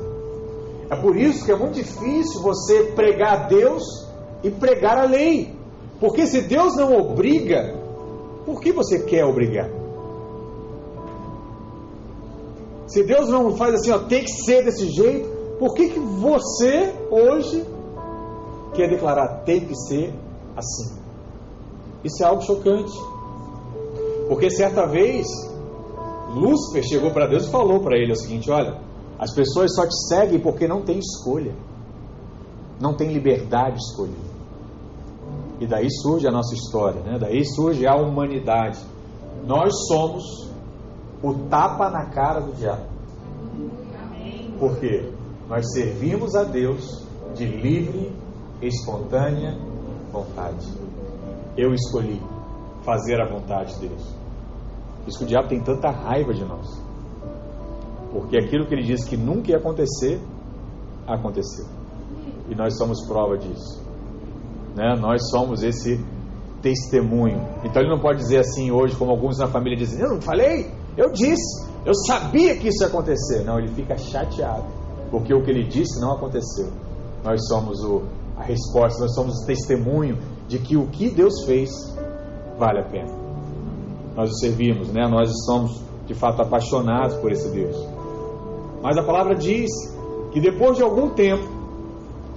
É 0.89 0.95
por 0.95 1.15
isso 1.15 1.45
que 1.45 1.51
é 1.51 1.55
muito 1.55 1.75
difícil 1.75 2.41
você 2.41 2.91
pregar 2.95 3.33
a 3.33 3.47
Deus 3.47 3.83
e 4.43 4.49
pregar 4.49 4.97
a 4.97 5.05
lei. 5.05 5.55
Porque 5.99 6.25
se 6.25 6.41
Deus 6.41 6.75
não 6.75 6.97
obriga, 6.97 7.75
por 8.45 8.59
que 8.59 8.71
você 8.71 8.99
quer 8.99 9.23
obrigar? 9.23 9.69
Se 12.87 13.03
Deus 13.03 13.29
não 13.29 13.55
faz 13.55 13.75
assim, 13.75 13.91
ó, 13.91 13.99
tem 13.99 14.23
que 14.23 14.31
ser 14.31 14.65
desse 14.65 14.89
jeito, 14.89 15.29
por 15.57 15.75
que, 15.75 15.89
que 15.89 15.99
você 15.99 16.93
hoje 17.09 17.65
quer 18.73 18.89
declarar 18.89 19.43
tem 19.45 19.61
que 19.61 19.75
ser 19.75 20.13
assim? 20.57 20.99
Isso 22.03 22.21
é 22.21 22.25
algo 22.25 22.41
chocante. 22.41 22.91
Porque 24.27 24.49
certa 24.49 24.85
vez, 24.87 25.27
Lúcifer 26.33 26.83
chegou 26.83 27.11
para 27.11 27.27
Deus 27.27 27.45
e 27.45 27.51
falou 27.51 27.79
para 27.81 27.97
ele 27.97 28.11
o 28.11 28.15
seguinte: 28.15 28.49
Olha, 28.49 28.79
as 29.19 29.33
pessoas 29.33 29.73
só 29.75 29.85
te 29.85 29.95
seguem 30.07 30.39
porque 30.39 30.67
não 30.67 30.81
tem 30.81 30.97
escolha, 30.97 31.53
não 32.79 32.95
tem 32.95 33.11
liberdade 33.11 33.75
de 33.75 33.83
escolher. 33.83 34.31
E 35.59 35.67
daí 35.67 35.87
surge 35.91 36.27
a 36.27 36.31
nossa 36.31 36.55
história, 36.55 37.01
né? 37.01 37.19
daí 37.19 37.45
surge 37.45 37.85
a 37.85 37.95
humanidade. 37.95 38.79
Nós 39.45 39.71
somos 39.87 40.23
o 41.21 41.33
tapa 41.49 41.89
na 41.89 42.05
cara 42.05 42.39
do 42.39 42.51
diabo. 42.53 42.85
Por 44.59 44.79
quê? 44.79 45.11
Nós 45.47 45.71
servimos 45.73 46.35
a 46.35 46.43
Deus 46.43 47.05
de 47.35 47.45
livre, 47.45 48.11
espontânea 48.61 49.55
vontade. 50.11 50.67
Eu 51.55 51.73
escolhi 51.73 52.21
fazer 52.81 53.21
a 53.21 53.27
vontade 53.27 53.73
de 53.75 53.87
Deus. 53.87 54.20
Por 55.01 55.09
isso 55.09 55.19
que 55.19 55.23
o 55.25 55.27
diabo 55.27 55.47
tem 55.47 55.59
tanta 55.61 55.89
raiva 55.89 56.33
de 56.33 56.45
nós. 56.45 56.67
Porque 58.11 58.37
aquilo 58.37 58.65
que 58.67 58.73
ele 58.73 58.83
disse 58.83 59.07
que 59.09 59.17
nunca 59.17 59.51
ia 59.51 59.57
acontecer, 59.57 60.21
aconteceu. 61.07 61.65
E 62.49 62.55
nós 62.55 62.77
somos 62.77 63.05
prova 63.07 63.37
disso. 63.37 63.81
Né? 64.75 64.95
Nós 64.99 65.29
somos 65.29 65.63
esse 65.63 66.03
testemunho. 66.61 67.41
Então 67.63 67.81
ele 67.81 67.89
não 67.89 67.99
pode 67.99 68.19
dizer 68.19 68.39
assim 68.39 68.71
hoje, 68.71 68.95
como 68.95 69.11
alguns 69.11 69.37
na 69.37 69.47
família 69.47 69.77
dizem: 69.77 70.01
Eu 70.01 70.09
não 70.09 70.21
falei, 70.21 70.71
eu 70.97 71.11
disse, 71.11 71.67
eu 71.85 71.93
sabia 72.07 72.55
que 72.57 72.67
isso 72.67 72.83
ia 72.83 72.87
acontecer. 72.87 73.43
Não, 73.43 73.57
ele 73.57 73.69
fica 73.69 73.97
chateado, 73.97 74.65
porque 75.09 75.33
o 75.33 75.43
que 75.43 75.49
ele 75.49 75.67
disse 75.67 75.99
não 75.99 76.13
aconteceu. 76.13 76.69
Nós 77.23 77.47
somos 77.47 77.83
o, 77.83 78.03
a 78.37 78.43
resposta, 78.43 79.01
nós 79.01 79.13
somos 79.15 79.43
o 79.43 79.45
testemunho 79.45 80.17
de 80.47 80.59
que 80.59 80.75
o 80.75 80.87
que 80.87 81.09
Deus 81.09 81.45
fez 81.45 81.69
vale 82.57 82.79
a 82.79 82.83
pena. 82.83 83.20
Nós 84.15 84.29
o 84.29 84.39
servimos, 84.39 84.89
né? 84.89 85.07
nós 85.07 85.29
estamos 85.31 85.81
de 86.05 86.13
fato 86.13 86.41
apaixonados 86.41 87.15
por 87.17 87.31
esse 87.31 87.49
Deus. 87.49 87.75
Mas 88.81 88.97
a 88.97 89.03
palavra 89.03 89.35
diz 89.35 89.69
que 90.31 90.39
depois 90.39 90.77
de 90.77 90.83
algum 90.83 91.09
tempo, 91.09 91.47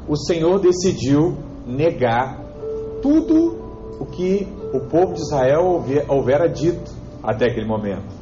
o 0.09 0.17
Senhor 0.17 0.61
decidiu 0.61 1.37
negar 1.67 2.41
tudo 3.01 3.65
o 3.99 4.07
que 4.07 4.47
o 4.73 4.81
povo 4.81 5.15
de 5.15 5.21
Israel 5.21 5.85
houvera 6.09 6.49
dito 6.49 6.93
até 7.23 7.47
aquele 7.47 7.67
momento. 7.67 8.15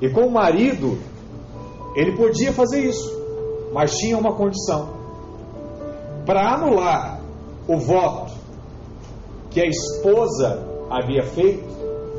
E 0.00 0.10
com 0.10 0.26
o 0.26 0.30
marido, 0.30 0.98
ele 1.94 2.16
podia 2.16 2.52
fazer 2.52 2.80
isso, 2.80 3.10
mas 3.72 3.96
tinha 3.96 4.18
uma 4.18 4.34
condição. 4.34 4.92
Para 6.26 6.54
anular 6.54 7.20
o 7.66 7.78
voto 7.78 8.32
que 9.50 9.60
a 9.60 9.66
esposa 9.66 10.66
havia 10.90 11.22
feito, 11.22 11.73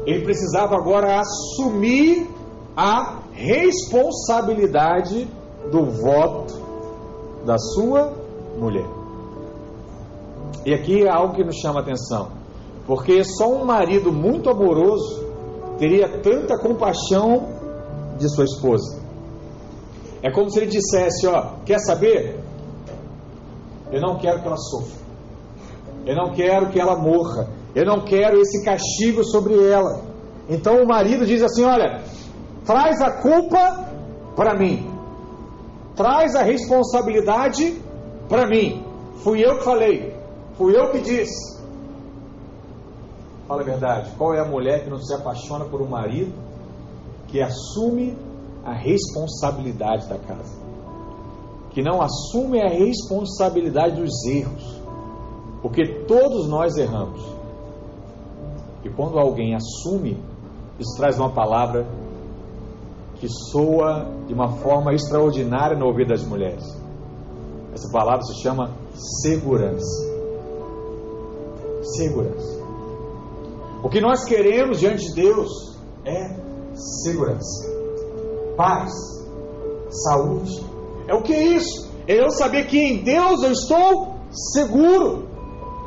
ele 0.06 0.24
precisava 0.24 0.76
agora 0.76 1.20
assumir 1.20 2.30
a 2.76 3.20
responsabilidade 3.32 5.28
do 5.72 5.86
voto 5.86 6.54
da 7.46 7.58
sua 7.58 8.14
mulher. 8.58 8.86
E 10.66 10.74
aqui 10.74 11.04
é 11.04 11.10
algo 11.10 11.36
que 11.36 11.44
nos 11.44 11.58
chama 11.58 11.80
atenção, 11.80 12.32
porque 12.86 13.24
só 13.24 13.48
um 13.50 13.66
marido 13.66 14.12
muito 14.12 14.50
amoroso 14.50 15.24
teria 15.78 16.08
tanta 16.22 16.58
compaixão 16.58 17.48
de 18.18 18.30
sua 18.30 18.46
esposa. 18.46 19.00
É 20.22 20.32
como 20.32 20.50
se 20.50 20.60
ele 20.60 20.68
dissesse: 20.68 21.28
Ó, 21.28 21.58
quer 21.66 21.80
saber? 21.80 22.40
Eu 23.92 24.02
não 24.02 24.18
quero 24.18 24.42
que 24.42 24.48
ela 24.48 24.58
sofra, 24.58 24.98
eu 26.06 26.16
não 26.16 26.34
quero 26.34 26.70
que 26.70 26.80
ela 26.80 26.98
morra, 26.98 27.48
Eu 27.76 27.86
não 27.86 28.06
quero 28.06 28.40
esse 28.40 28.64
castigo 28.64 29.22
sobre 29.26 29.62
ela. 29.62 30.02
Então 30.48 30.82
o 30.82 30.88
marido 30.88 31.26
diz 31.26 31.44
assim: 31.44 31.66
Olha, 31.66 32.02
traz 32.66 33.02
a 33.02 33.22
culpa 33.22 33.90
para 34.34 34.58
mim, 34.58 34.90
traz 35.96 36.36
a 36.36 36.42
responsabilidade 36.42 37.82
para 38.30 38.48
mim. 38.48 38.84
Fui 39.18 39.44
eu 39.44 39.58
que 39.58 39.64
falei, 39.66 40.16
fui 40.58 40.78
eu 40.78 40.92
que 40.92 41.02
disse. 41.02 41.56
Fala 43.48 43.62
a 43.62 43.66
verdade, 43.66 44.12
qual 44.18 44.34
é 44.34 44.40
a 44.40 44.46
mulher 44.46 44.84
que 44.84 44.90
não 44.90 44.98
se 44.98 45.14
apaixona 45.14 45.66
por 45.66 45.82
um 45.82 45.88
marido 45.88 46.34
que 47.28 47.42
assume 47.42 48.18
a 48.64 48.74
responsabilidade 48.74 50.08
da 50.08 50.18
casa? 50.18 50.64
Que 51.72 51.82
não 51.82 52.02
assume 52.02 52.62
a 52.62 52.70
responsabilidade 52.70 54.02
dos 54.02 54.26
erros? 54.26 54.82
Porque 55.62 56.06
todos 56.08 56.48
nós 56.48 56.78
erramos. 56.78 57.35
E 58.86 58.90
quando 58.90 59.18
alguém 59.18 59.56
assume, 59.56 60.24
isso 60.80 60.96
traz 60.96 61.18
uma 61.18 61.32
palavra 61.32 61.88
que 63.16 63.28
soa 63.28 64.06
de 64.28 64.34
uma 64.34 64.58
forma 64.58 64.94
extraordinária 64.94 65.76
no 65.76 65.88
ouvido 65.88 66.10
das 66.10 66.24
mulheres. 66.24 66.64
Essa 67.74 67.92
palavra 67.92 68.22
se 68.22 68.42
chama 68.42 68.72
segurança. 69.24 70.06
Segurança. 71.98 72.64
O 73.84 73.90
que 73.90 74.00
nós 74.00 74.24
queremos 74.24 74.80
diante 74.80 75.08
de 75.08 75.16
Deus 75.16 75.78
é 76.06 76.36
segurança, 76.74 77.68
paz, 78.56 78.92
saúde. 79.90 80.64
É 81.08 81.14
o 81.14 81.22
que 81.22 81.34
é 81.34 81.44
isso? 81.44 81.90
É 82.08 82.22
eu 82.22 82.30
saber 82.30 82.68
que 82.68 82.78
em 82.78 83.04
Deus 83.04 83.42
eu 83.44 83.52
estou 83.52 84.16
seguro. 84.54 85.25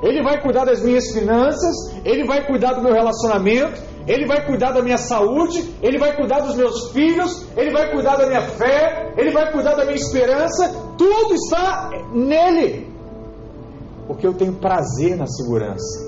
Ele 0.02 0.23
vai 0.23 0.40
cuidar 0.40 0.64
das 0.64 0.83
minhas 0.83 1.11
finanças, 1.12 1.75
Ele 2.05 2.25
vai 2.25 2.47
cuidar 2.47 2.75
do 2.75 2.83
meu 2.83 2.93
relacionamento, 2.93 3.83
Ele 4.07 4.26
vai 4.26 4.47
cuidar 4.47 4.73
da 4.73 4.83
minha 4.83 4.97
saúde, 4.97 5.75
Ele 5.83 5.99
vai 5.99 6.14
cuidar 6.14 6.40
dos 6.40 6.55
meus 6.55 6.93
filhos, 6.93 7.47
Ele 7.57 7.71
vai 7.73 7.90
cuidar 7.90 8.17
da 8.17 8.26
minha 8.26 8.43
fé, 8.43 9.12
Ele 9.17 9.33
vai 9.33 9.50
cuidar 9.50 9.75
da 9.75 9.85
minha 9.85 9.97
esperança, 9.97 10.73
tudo 10.97 11.35
está 11.35 11.90
nele. 12.12 12.87
Porque 14.07 14.26
eu 14.26 14.35
tenho 14.35 14.55
prazer 14.55 15.17
na 15.17 15.26
segurança. 15.26 16.07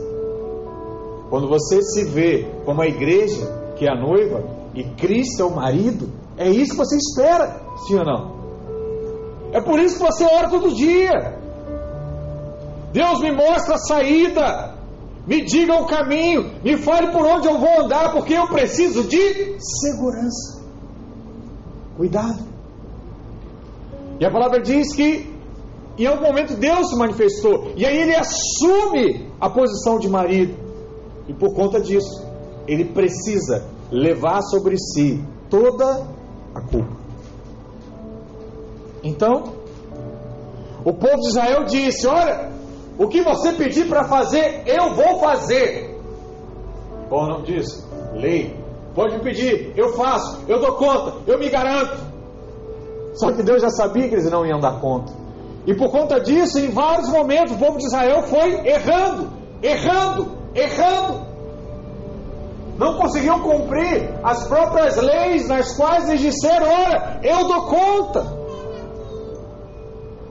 Quando 1.28 1.48
você 1.48 1.82
se 1.82 2.04
vê 2.04 2.46
como 2.64 2.80
a 2.80 2.86
igreja, 2.86 3.72
que 3.76 3.86
é 3.86 3.90
a 3.90 3.94
noiva, 3.94 4.42
e 4.74 4.84
Cristo 4.84 5.42
é 5.42 5.44
o 5.44 5.54
marido, 5.54 6.08
é 6.36 6.48
isso 6.48 6.72
que 6.72 6.78
você 6.78 6.96
espera, 6.96 7.60
sim 7.86 7.98
ou 7.98 8.04
não? 8.04 8.40
É 9.52 9.60
por 9.60 9.80
isso 9.80 9.98
que 9.98 10.02
você 10.04 10.24
ora 10.24 10.48
todo 10.48 10.74
dia. 10.74 11.39
Deus 12.92 13.20
me 13.20 13.30
mostra 13.30 13.74
a 13.74 13.78
saída, 13.78 14.74
me 15.26 15.44
diga 15.44 15.74
o 15.74 15.86
caminho, 15.86 16.50
me 16.62 16.76
fale 16.76 17.12
por 17.12 17.24
onde 17.24 17.46
eu 17.46 17.58
vou 17.58 17.84
andar, 17.84 18.12
porque 18.12 18.34
eu 18.34 18.48
preciso 18.48 19.04
de 19.04 19.56
segurança. 19.60 20.60
Cuidado. 21.96 22.50
E 24.18 24.24
a 24.24 24.30
palavra 24.30 24.60
diz 24.60 24.94
que 24.94 25.30
em 25.98 26.06
algum 26.06 26.26
momento 26.26 26.56
Deus 26.56 26.88
se 26.88 26.96
manifestou, 26.96 27.72
e 27.76 27.84
aí 27.84 27.96
ele 27.96 28.14
assume 28.14 29.30
a 29.40 29.50
posição 29.50 29.98
de 29.98 30.08
marido, 30.08 30.54
e 31.28 31.34
por 31.34 31.54
conta 31.54 31.80
disso, 31.80 32.26
ele 32.66 32.86
precisa 32.86 33.64
levar 33.90 34.40
sobre 34.42 34.76
si 34.78 35.22
toda 35.48 36.06
a 36.54 36.60
culpa. 36.60 36.96
Então, 39.02 39.54
o 40.84 40.92
povo 40.92 41.16
de 41.16 41.28
Israel 41.28 41.64
disse: 41.64 42.06
Olha, 42.06 42.50
o 43.00 43.08
que 43.08 43.22
você 43.22 43.54
pedir 43.54 43.88
para 43.88 44.04
fazer, 44.04 44.62
eu 44.66 44.94
vou 44.94 45.20
fazer. 45.20 45.98
Qual 47.08 47.24
o 47.24 47.28
nome 47.28 47.46
disso? 47.46 47.88
Lei. 48.12 48.54
Pode 48.94 49.16
me 49.16 49.22
pedir, 49.22 49.72
eu 49.74 49.94
faço, 49.94 50.44
eu 50.46 50.60
dou 50.60 50.74
conta, 50.74 51.14
eu 51.26 51.38
me 51.38 51.48
garanto. 51.48 51.96
Só 53.14 53.32
que 53.32 53.42
Deus 53.42 53.62
já 53.62 53.70
sabia 53.70 54.06
que 54.06 54.16
eles 54.16 54.30
não 54.30 54.44
iam 54.44 54.60
dar 54.60 54.78
conta. 54.80 55.14
E 55.66 55.74
por 55.74 55.90
conta 55.90 56.20
disso, 56.20 56.58
em 56.58 56.68
vários 56.68 57.08
momentos, 57.08 57.54
o 57.54 57.58
povo 57.58 57.78
de 57.78 57.86
Israel 57.86 58.22
foi 58.24 58.68
errando, 58.68 59.30
errando, 59.62 60.32
errando. 60.54 61.26
Não 62.76 62.98
conseguiam 62.98 63.40
cumprir 63.40 64.10
as 64.22 64.46
próprias 64.46 64.96
leis 64.98 65.48
nas 65.48 65.74
quais 65.74 66.06
eles 66.06 66.20
disseram: 66.20 66.66
Olha, 66.66 67.20
eu 67.22 67.48
dou 67.48 67.66
conta. 67.66 68.26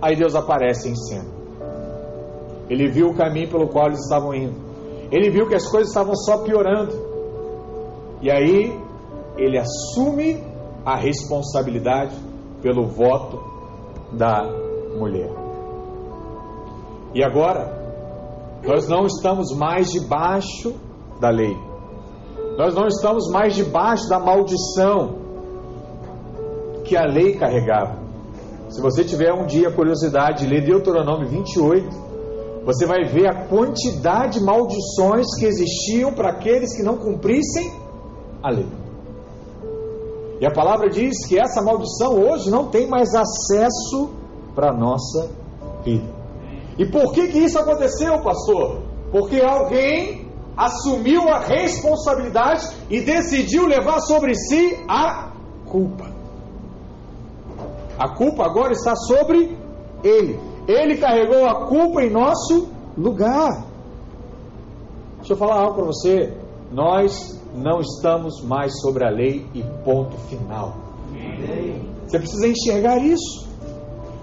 Aí 0.04 0.16
Deus 0.16 0.36
aparece 0.36 0.88
em 0.88 0.96
cena. 0.96 1.39
Ele 2.70 2.88
viu 2.90 3.08
o 3.08 3.16
caminho 3.16 3.50
pelo 3.50 3.68
qual 3.68 3.88
eles 3.88 4.00
estavam 4.00 4.34
indo. 4.34 4.56
Ele 5.12 5.30
viu 5.30 5.48
que 5.48 5.56
as 5.56 5.68
coisas 5.70 5.90
estavam 5.90 6.16
só 6.16 6.44
piorando. 6.44 6.94
E 8.22 8.30
aí 8.30 8.80
ele 9.38 9.58
assume 9.58 10.44
a 10.86 10.96
responsabilidade 10.96 12.16
pelo 12.62 12.86
voto 12.86 13.40
da 14.12 14.44
mulher. 14.98 15.32
E 17.14 17.24
agora, 17.24 17.80
nós 18.64 18.88
não 18.88 19.06
estamos 19.06 19.56
mais 19.56 19.90
debaixo 19.90 20.76
da 21.20 21.30
lei. 21.30 21.58
Nós 22.58 22.76
não 22.76 22.88
estamos 22.88 23.32
mais 23.32 23.56
debaixo 23.56 24.08
da 24.10 24.20
maldição 24.20 25.16
que 26.84 26.96
a 26.96 27.06
lei 27.06 27.36
carregava. 27.36 28.00
Se 28.70 28.82
você 28.82 29.04
tiver 29.04 29.34
um 29.34 29.46
dia 29.46 29.72
curiosidade 29.72 30.46
de 30.46 30.54
ler 30.54 30.66
Deuteronômio 30.66 31.28
28, 31.28 32.09
você 32.66 32.86
vai 32.86 33.06
ver 33.06 33.28
a 33.28 33.48
quantidade 33.48 34.40
de 34.40 34.46
maldições 34.46 35.26
que 35.38 35.46
existiam 35.46 36.14
para 36.14 36.30
aqueles 36.30 36.76
que 36.76 36.84
não 36.84 36.98
cumprissem 36.98 37.72
a 38.44 38.50
lei. 38.52 38.68
E 40.40 40.46
a 40.46 40.52
palavra 40.52 40.90
diz 40.90 41.26
que 41.28 41.40
essa 41.40 41.62
maldição 41.62 42.14
hoje 42.18 42.50
não 42.50 42.68
tem 42.68 42.88
mais 42.88 43.14
acesso 43.14 44.12
para 44.56 44.72
a 44.72 44.74
nossa 44.74 45.30
vida. 45.84 46.20
E 46.78 46.86
por 46.86 47.12
que, 47.12 47.28
que 47.28 47.40
isso 47.40 47.60
aconteceu, 47.60 48.22
pastor? 48.22 48.82
Porque 49.12 49.42
alguém 49.42 50.30
assumiu 50.56 51.28
a 51.30 51.40
responsabilidade 51.40 52.68
e 52.90 53.02
decidiu 53.02 53.66
levar 53.66 54.00
sobre 54.02 54.34
si 54.36 54.78
a 54.88 55.32
culpa. 55.66 56.06
A 57.98 58.10
culpa 58.16 58.46
agora 58.46 58.72
está 58.72 58.96
sobre 58.96 59.58
ele. 60.04 60.40
Ele 60.70 60.98
carregou 60.98 61.48
a 61.48 61.66
culpa 61.66 62.04
em 62.04 62.12
nosso 62.12 62.68
lugar. 62.96 63.66
Deixa 65.18 65.34
eu 65.34 65.38
falar 65.38 65.62
algo 65.62 65.78
para 65.78 65.86
você. 65.86 66.32
Nós 66.72 67.42
não 67.56 67.80
estamos 67.80 68.44
mais 68.44 68.80
sobre 68.80 69.04
a 69.04 69.10
lei 69.10 69.48
e 69.56 69.64
ponto 69.84 70.16
final. 70.30 70.76
Você 72.06 72.20
precisa 72.20 72.48
enxergar 72.48 73.00
isso. 73.00 73.50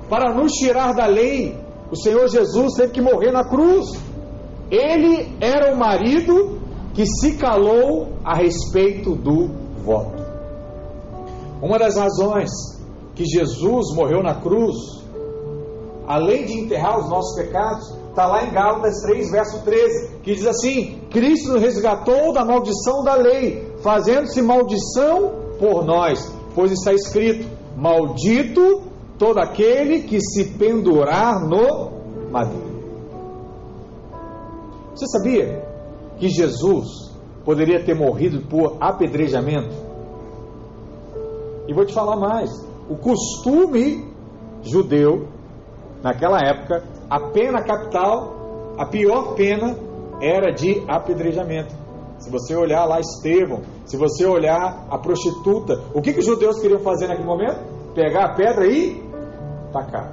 Para 0.09 0.33
nos 0.33 0.53
tirar 0.53 0.95
da 0.95 1.07
lei, 1.07 1.59
o 1.91 1.97
Senhor 1.97 2.29
Jesus 2.29 2.75
teve 2.75 2.93
que 2.93 3.01
morrer 3.01 3.33
na 3.33 3.43
cruz. 3.43 4.01
Ele 4.71 5.37
era 5.41 5.75
o 5.75 5.77
marido 5.77 6.61
que 6.95 7.05
se 7.07 7.37
calou 7.39 8.13
a 8.25 8.37
respeito 8.37 9.17
do 9.17 9.49
voto. 9.85 10.25
Uma 11.61 11.77
das 11.77 11.97
razões 11.97 12.51
que 13.17 13.25
Jesus 13.25 13.93
morreu 13.97 14.23
na 14.23 14.37
cruz 14.37 15.05
além 16.07 16.45
de 16.47 16.61
enterrar 16.61 16.99
os 16.99 17.09
nossos 17.09 17.37
pecados, 17.37 17.95
está 18.09 18.27
lá 18.27 18.45
em 18.45 18.53
Gálatas 18.53 19.03
3, 19.03 19.31
verso 19.31 19.63
13, 19.65 20.17
que 20.23 20.35
diz 20.35 20.47
assim: 20.47 21.01
Cristo 21.11 21.53
nos 21.53 21.63
resgatou 21.63 22.33
da 22.33 22.45
maldição 22.45 23.03
da 23.03 23.15
lei, 23.15 23.75
fazendo-se 23.83 24.41
maldição 24.41 25.33
por 25.59 25.85
nós, 25.85 26.33
pois 26.55 26.73
está 26.73 26.93
escrito: 26.93 27.47
Maldito 27.77 28.83
todo 29.19 29.39
aquele 29.39 30.03
que 30.03 30.21
se 30.21 30.57
pendurar 30.57 31.41
no 31.41 32.31
madeiro. 32.31 32.77
Você 34.95 35.07
sabia 35.09 35.63
que 36.19 36.29
Jesus 36.29 37.15
poderia 37.45 37.85
ter 37.85 37.95
morrido 37.95 38.41
por 38.49 38.77
apedrejamento? 38.81 39.75
E 41.69 41.75
vou 41.75 41.85
te 41.85 41.93
falar 41.93 42.17
mais: 42.17 42.51
o 42.89 42.97
costume 42.97 44.07
judeu 44.63 45.29
naquela 46.07 46.39
época, 46.39 46.85
a 47.11 47.19
pena 47.31 47.65
capital, 47.65 48.77
a 48.79 48.87
pior 48.87 49.35
pena 49.35 49.77
era 50.23 50.53
de 50.53 50.85
apedrejamento. 50.87 51.75
Se 52.21 52.31
você 52.31 52.55
olhar 52.55 52.85
lá 52.85 53.01
Estevão, 53.01 53.63
se 53.85 53.97
você 53.97 54.25
olhar 54.25 54.87
a 54.89 54.99
prostituta, 54.99 55.83
o 55.93 56.01
que, 56.01 56.13
que 56.13 56.21
os 56.21 56.25
judeus 56.25 56.61
queriam 56.61 56.79
fazer 56.79 57.09
naquele 57.09 57.27
momento? 57.27 57.59
Pegar 57.93 58.27
a 58.27 58.35
pedra 58.35 58.67
e 58.69 59.03
tacar. 59.73 60.13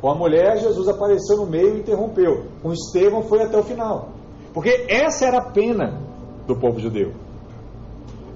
Com 0.00 0.10
a 0.10 0.16
mulher, 0.16 0.58
Jesus 0.58 0.88
apareceu 0.88 1.36
no 1.36 1.46
meio 1.46 1.76
e 1.76 1.80
interrompeu. 1.80 2.46
Com 2.60 2.72
Estevão 2.72 3.22
foi 3.22 3.42
até 3.44 3.56
o 3.56 3.62
final. 3.62 4.08
Porque 4.52 4.84
essa 4.88 5.26
era 5.26 5.38
a 5.38 5.50
pena 5.52 6.00
do 6.46 6.56
povo 6.56 6.80
judeu. 6.80 7.12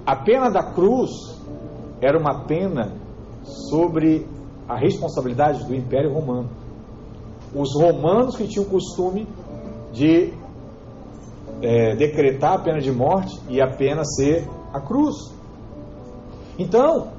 A 0.05 0.15
pena 0.15 0.49
da 0.49 0.63
cruz 0.71 1.09
era 2.01 2.17
uma 2.17 2.45
pena 2.45 2.93
sobre 3.43 4.25
a 4.67 4.75
responsabilidade 4.77 5.63
do 5.65 5.75
Império 5.75 6.13
Romano. 6.13 6.49
Os 7.53 7.73
romanos 7.75 8.35
que 8.35 8.47
tinham 8.47 8.65
o 8.65 8.69
costume 8.69 9.27
de 9.93 10.33
é, 11.61 11.95
decretar 11.95 12.53
a 12.53 12.59
pena 12.59 12.79
de 12.79 12.91
morte 12.91 13.39
e 13.49 13.61
a 13.61 13.67
pena 13.67 14.03
ser 14.03 14.47
a 14.73 14.79
cruz. 14.81 15.15
Então, 16.57 17.09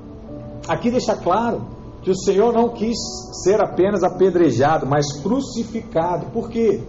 aqui 0.68 0.90
deixa 0.90 1.16
claro 1.16 1.66
que 2.02 2.10
o 2.10 2.16
Senhor 2.16 2.52
não 2.52 2.68
quis 2.68 2.96
ser 3.42 3.60
apenas 3.60 4.02
apedrejado, 4.02 4.86
mas 4.86 5.20
crucificado. 5.22 6.26
Por 6.26 6.50
quê? 6.50 6.80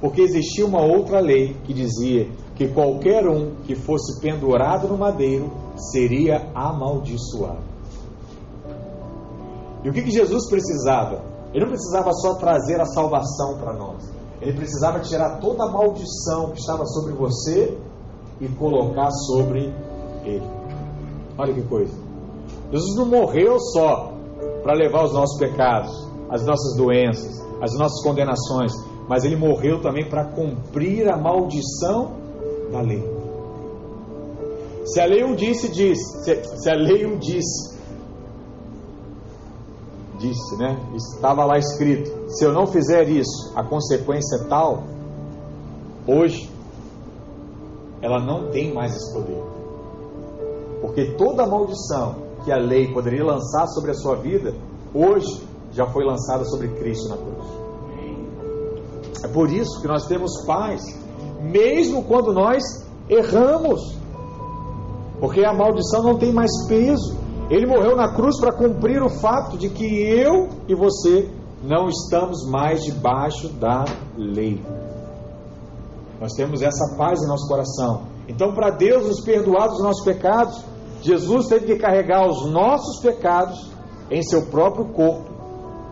Porque 0.00 0.20
existia 0.20 0.66
uma 0.66 0.82
outra 0.82 1.20
lei 1.20 1.56
que 1.64 1.72
dizia 1.72 2.28
que 2.56 2.68
qualquer 2.68 3.26
um 3.28 3.54
que 3.64 3.74
fosse 3.74 4.20
pendurado 4.20 4.88
no 4.88 4.98
madeiro 4.98 5.50
seria 5.76 6.50
amaldiçoado. 6.54 7.71
E 9.84 9.88
o 9.88 9.92
que, 9.92 10.02
que 10.02 10.10
Jesus 10.10 10.48
precisava? 10.48 11.22
Ele 11.52 11.64
não 11.64 11.72
precisava 11.72 12.12
só 12.12 12.34
trazer 12.34 12.80
a 12.80 12.86
salvação 12.86 13.58
para 13.58 13.74
nós. 13.74 14.10
Ele 14.40 14.52
precisava 14.52 15.00
tirar 15.00 15.38
toda 15.38 15.64
a 15.64 15.70
maldição 15.70 16.50
que 16.50 16.58
estava 16.58 16.84
sobre 16.86 17.12
você 17.12 17.78
e 18.40 18.48
colocar 18.48 19.10
sobre 19.10 19.72
ele. 20.24 20.46
Olha 21.38 21.52
que 21.52 21.62
coisa. 21.62 21.92
Jesus 22.70 22.96
não 22.96 23.06
morreu 23.06 23.58
só 23.60 24.12
para 24.62 24.74
levar 24.74 25.04
os 25.04 25.12
nossos 25.12 25.38
pecados, 25.38 25.92
as 26.30 26.44
nossas 26.44 26.76
doenças, 26.76 27.40
as 27.60 27.72
nossas 27.74 28.02
condenações, 28.02 28.72
mas 29.08 29.24
ele 29.24 29.36
morreu 29.36 29.80
também 29.80 30.08
para 30.08 30.24
cumprir 30.24 31.08
a 31.08 31.16
maldição 31.16 32.12
da 32.72 32.80
lei. 32.80 33.02
Se 34.86 35.00
a 35.00 35.06
lei 35.06 35.22
o 35.22 35.36
disse, 35.36 35.68
diz. 35.70 35.98
Se, 36.24 36.42
se 36.58 36.70
a 36.70 36.74
lei 36.74 37.06
o 37.06 37.18
disse, 37.18 37.71
disse, 40.22 40.56
né? 40.56 40.78
Estava 40.94 41.44
lá 41.44 41.58
escrito: 41.58 42.30
se 42.30 42.44
eu 42.44 42.52
não 42.52 42.66
fizer 42.66 43.08
isso, 43.08 43.52
a 43.56 43.64
consequência 43.64 44.36
é 44.36 44.44
tal. 44.48 44.84
Hoje, 46.06 46.50
ela 48.00 48.20
não 48.20 48.50
tem 48.50 48.72
mais 48.72 48.94
esse 48.94 49.12
poder. 49.12 49.42
Porque 50.80 51.12
toda 51.16 51.46
maldição 51.46 52.16
que 52.44 52.50
a 52.50 52.56
lei 52.56 52.92
poderia 52.92 53.24
lançar 53.24 53.66
sobre 53.68 53.92
a 53.92 53.94
sua 53.94 54.16
vida, 54.16 54.54
hoje 54.94 55.42
já 55.72 55.86
foi 55.86 56.04
lançada 56.04 56.44
sobre 56.44 56.68
Cristo 56.68 57.08
na 57.08 57.16
cruz. 57.16 57.62
É 59.24 59.28
por 59.28 59.50
isso 59.52 59.80
que 59.80 59.86
nós 59.86 60.06
temos 60.06 60.44
paz, 60.44 60.82
mesmo 61.40 62.02
quando 62.04 62.32
nós 62.32 62.62
erramos. 63.08 63.96
Porque 65.20 65.44
a 65.44 65.54
maldição 65.54 66.02
não 66.02 66.18
tem 66.18 66.32
mais 66.32 66.50
peso. 66.66 67.21
Ele 67.50 67.66
morreu 67.66 67.96
na 67.96 68.14
cruz 68.14 68.38
para 68.40 68.52
cumprir 68.52 69.02
o 69.02 69.08
fato 69.08 69.58
de 69.58 69.68
que 69.68 69.84
eu 69.84 70.48
e 70.68 70.74
você 70.74 71.28
não 71.62 71.88
estamos 71.88 72.46
mais 72.48 72.82
debaixo 72.82 73.48
da 73.48 73.84
lei. 74.16 74.60
Nós 76.20 76.32
temos 76.34 76.62
essa 76.62 76.96
paz 76.96 77.22
em 77.22 77.26
nosso 77.26 77.48
coração. 77.48 78.02
Então, 78.28 78.54
para 78.54 78.70
Deus 78.70 79.06
nos 79.06 79.20
perdoar 79.20 79.68
dos 79.68 79.82
nossos 79.82 80.04
pecados, 80.04 80.64
Jesus 81.02 81.48
teve 81.48 81.66
que 81.66 81.76
carregar 81.76 82.26
os 82.28 82.50
nossos 82.50 83.00
pecados 83.00 83.70
em 84.10 84.22
seu 84.22 84.46
próprio 84.46 84.86
corpo 84.86 85.30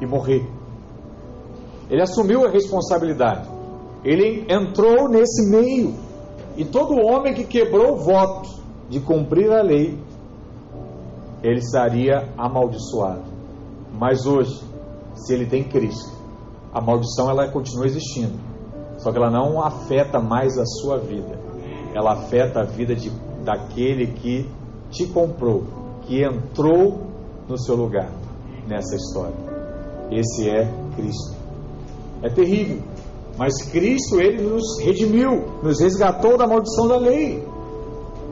e 0.01 0.07
morrer. 0.07 0.49
Ele 1.91 2.03
assumiu 2.03 2.47
a 2.47 2.51
responsabilidade. 2.51 3.49
Ele 4.05 4.47
entrou 4.49 5.09
nesse 5.09 5.51
meio. 5.51 5.95
E 6.57 6.65
todo 6.65 7.05
homem 7.05 7.35
que 7.35 7.45
quebrou 7.45 7.95
o 7.95 7.97
voto 7.97 8.49
de 8.89 9.01
cumprir 9.01 9.51
a 9.53 9.63
lei 9.63 9.99
ele 11.43 11.61
estaria 11.61 12.29
amaldiçoado. 12.37 13.25
Mas 13.93 14.27
hoje, 14.27 14.61
se 15.15 15.33
ele 15.33 15.47
tem 15.47 15.65
Cristo, 15.65 16.11
a 16.73 16.81
maldição 16.81 17.29
ela 17.31 17.51
continua 17.51 17.87
existindo. 17.87 18.39
Só 18.99 19.11
que 19.11 19.19
ela 19.19 19.31
não 19.31 19.63
afeta 19.63 20.21
mais 20.21 20.57
a 20.59 20.65
sua 20.65 20.99
vida. 20.99 21.39
Ela 21.95 22.13
afeta 22.13 22.61
a 22.61 22.65
vida 22.65 22.95
de, 22.95 23.11
daquele 23.45 24.09
que 24.09 24.49
te 24.91 25.07
comprou, 25.07 25.65
que 26.03 26.23
entrou 26.23 27.07
no 27.49 27.59
seu 27.59 27.75
lugar 27.75 28.11
nessa 28.69 28.95
história. 28.95 29.35
Esse 30.11 30.49
é 30.49 30.71
Cristo. 30.95 31.37
É 32.23 32.29
terrível, 32.29 32.83
mas 33.39 33.63
Cristo 33.71 34.21
ele 34.21 34.43
nos 34.43 34.79
redimiu, 34.81 35.61
nos 35.63 35.81
resgatou 35.81 36.37
da 36.37 36.47
maldição 36.47 36.87
da 36.87 36.99
lei. 36.99 37.43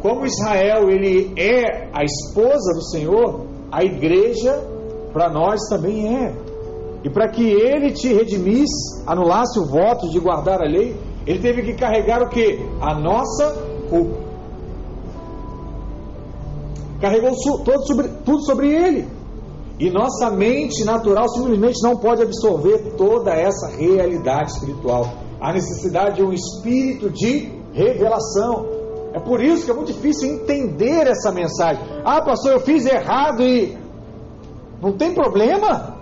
Como 0.01 0.27
Israel 0.27 0.89
ele 0.89 1.33
é 1.37 1.89
a 1.93 2.05
esposa 2.05 2.75
do 2.75 2.83
Senhor, 2.83 3.47
a 3.71 3.83
igreja 3.83 4.63
para 5.13 5.29
nós 5.31 5.61
também 5.69 6.17
é. 6.17 6.35
E 7.05 7.11
para 7.11 7.29
que 7.29 7.43
ele 7.43 7.93
te 7.93 8.13
redimisse, 8.13 9.03
anulasse 9.07 9.59
o 9.59 9.67
voto 9.67 10.09
de 10.11 10.19
guardar 10.19 10.61
a 10.61 10.69
lei, 10.69 10.97
ele 11.27 11.41
teve 11.41 11.63
que 11.63 11.75
carregar 11.75 12.23
o 12.23 12.29
que? 12.29 12.59
A 12.81 12.95
nossa 12.95 13.57
culpa. 13.89 14.29
Carregou 17.01 17.31
todo 17.65 17.87
sobre, 17.87 18.09
tudo 18.25 18.45
sobre 18.45 18.73
ele. 18.73 19.07
E 19.79 19.91
nossa 19.91 20.31
mente 20.31 20.85
natural 20.85 21.29
simplesmente 21.29 21.81
não 21.83 21.97
pode 21.97 22.23
absorver 22.23 22.95
toda 22.97 23.33
essa 23.33 23.69
realidade 23.77 24.51
espiritual. 24.51 25.07
Há 25.41 25.53
necessidade 25.53 26.17
de 26.17 26.25
um 26.25 26.33
espírito 26.33 27.11
de 27.11 27.53
revelação. 27.73 28.78
É 29.19 29.21
por 29.21 29.43
isso 29.43 29.65
que 29.65 29.71
é 29.73 29.75
muito 29.75 29.93
difícil 29.93 30.33
entender 30.33 31.09
essa 31.09 31.33
mensagem. 31.33 31.83
Ah, 32.05 32.23
pastor, 32.23 32.53
eu 32.53 32.61
fiz 32.61 32.87
errado 32.87 33.43
e. 33.43 33.77
Não 34.81 34.93
tem 34.93 35.13
problema. 35.13 35.97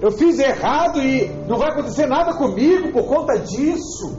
Eu 0.00 0.12
fiz 0.12 0.38
errado 0.38 1.00
e 1.00 1.28
não 1.48 1.58
vai 1.58 1.70
acontecer 1.70 2.06
nada 2.06 2.32
comigo 2.34 2.92
por 2.92 3.06
conta 3.06 3.40
disso. 3.40 4.18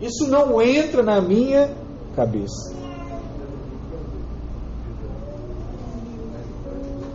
Isso 0.00 0.28
não 0.28 0.62
entra 0.62 1.02
na 1.02 1.20
minha 1.20 1.74
cabeça. 2.14 2.76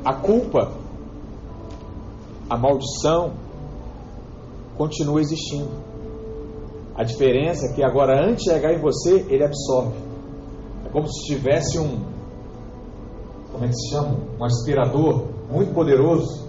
A 0.03 0.13
culpa, 0.13 0.73
a 2.49 2.57
maldição, 2.57 3.33
continua 4.77 5.21
existindo. 5.21 5.96
A 6.97 7.03
diferença 7.03 7.67
é 7.67 7.73
que 7.73 7.83
agora, 7.83 8.27
antes 8.27 8.43
de 8.43 8.51
chegar 8.51 8.73
em 8.73 8.81
você, 8.81 9.23
ele 9.29 9.43
absorve. 9.43 9.95
É 10.83 10.89
como 10.89 11.07
se 11.07 11.27
tivesse 11.27 11.77
um. 11.77 11.99
Como 13.51 13.63
é 13.63 13.67
que 13.67 13.75
se 13.75 13.91
chama? 13.91 14.17
Um 14.39 14.43
aspirador 14.43 15.27
muito 15.51 15.73
poderoso. 15.75 16.47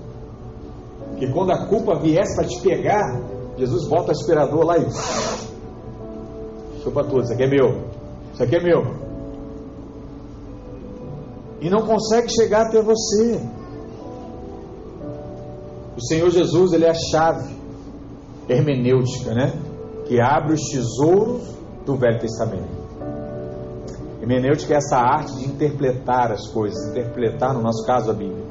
Que 1.19 1.31
quando 1.33 1.51
a 1.51 1.67
culpa 1.67 1.99
viesse 2.01 2.35
para 2.35 2.49
te 2.49 2.61
pegar, 2.63 3.21
Jesus 3.59 3.87
bota 3.89 4.09
o 4.09 4.11
aspirador 4.13 4.65
lá 4.65 4.79
e. 4.79 4.87
Chupa 6.83 7.05
tudo, 7.05 7.25
isso 7.25 7.33
aqui 7.35 7.43
é 7.43 7.51
meu. 7.51 7.85
Isso 8.33 8.43
aqui 8.43 8.57
é 8.57 8.63
meu. 8.63 9.09
E 11.61 11.69
não 11.69 11.83
consegue 11.83 12.33
chegar 12.33 12.69
até 12.69 12.81
você. 12.81 13.39
O 15.95 16.01
Senhor 16.01 16.31
Jesus, 16.31 16.73
ele 16.73 16.85
é 16.85 16.91
a 16.91 16.95
chave 16.95 17.55
hermenêutica, 18.49 19.35
né? 19.35 19.68
Que 20.09 20.21
abre 20.21 20.55
os 20.55 20.63
tesouros 20.71 21.43
do 21.85 21.95
Velho 21.95 22.19
Testamento. 22.19 22.89
Hermenêutica 24.23 24.75
é 24.75 24.77
essa 24.79 24.97
arte 24.97 25.37
de 25.37 25.47
interpretar 25.47 26.33
as 26.33 26.49
coisas, 26.49 26.91
interpretar, 26.91 27.55
no 27.55 27.63
nosso 27.63 27.87
caso, 27.87 28.11
a 28.11 28.15
Bíblia. 28.15 28.45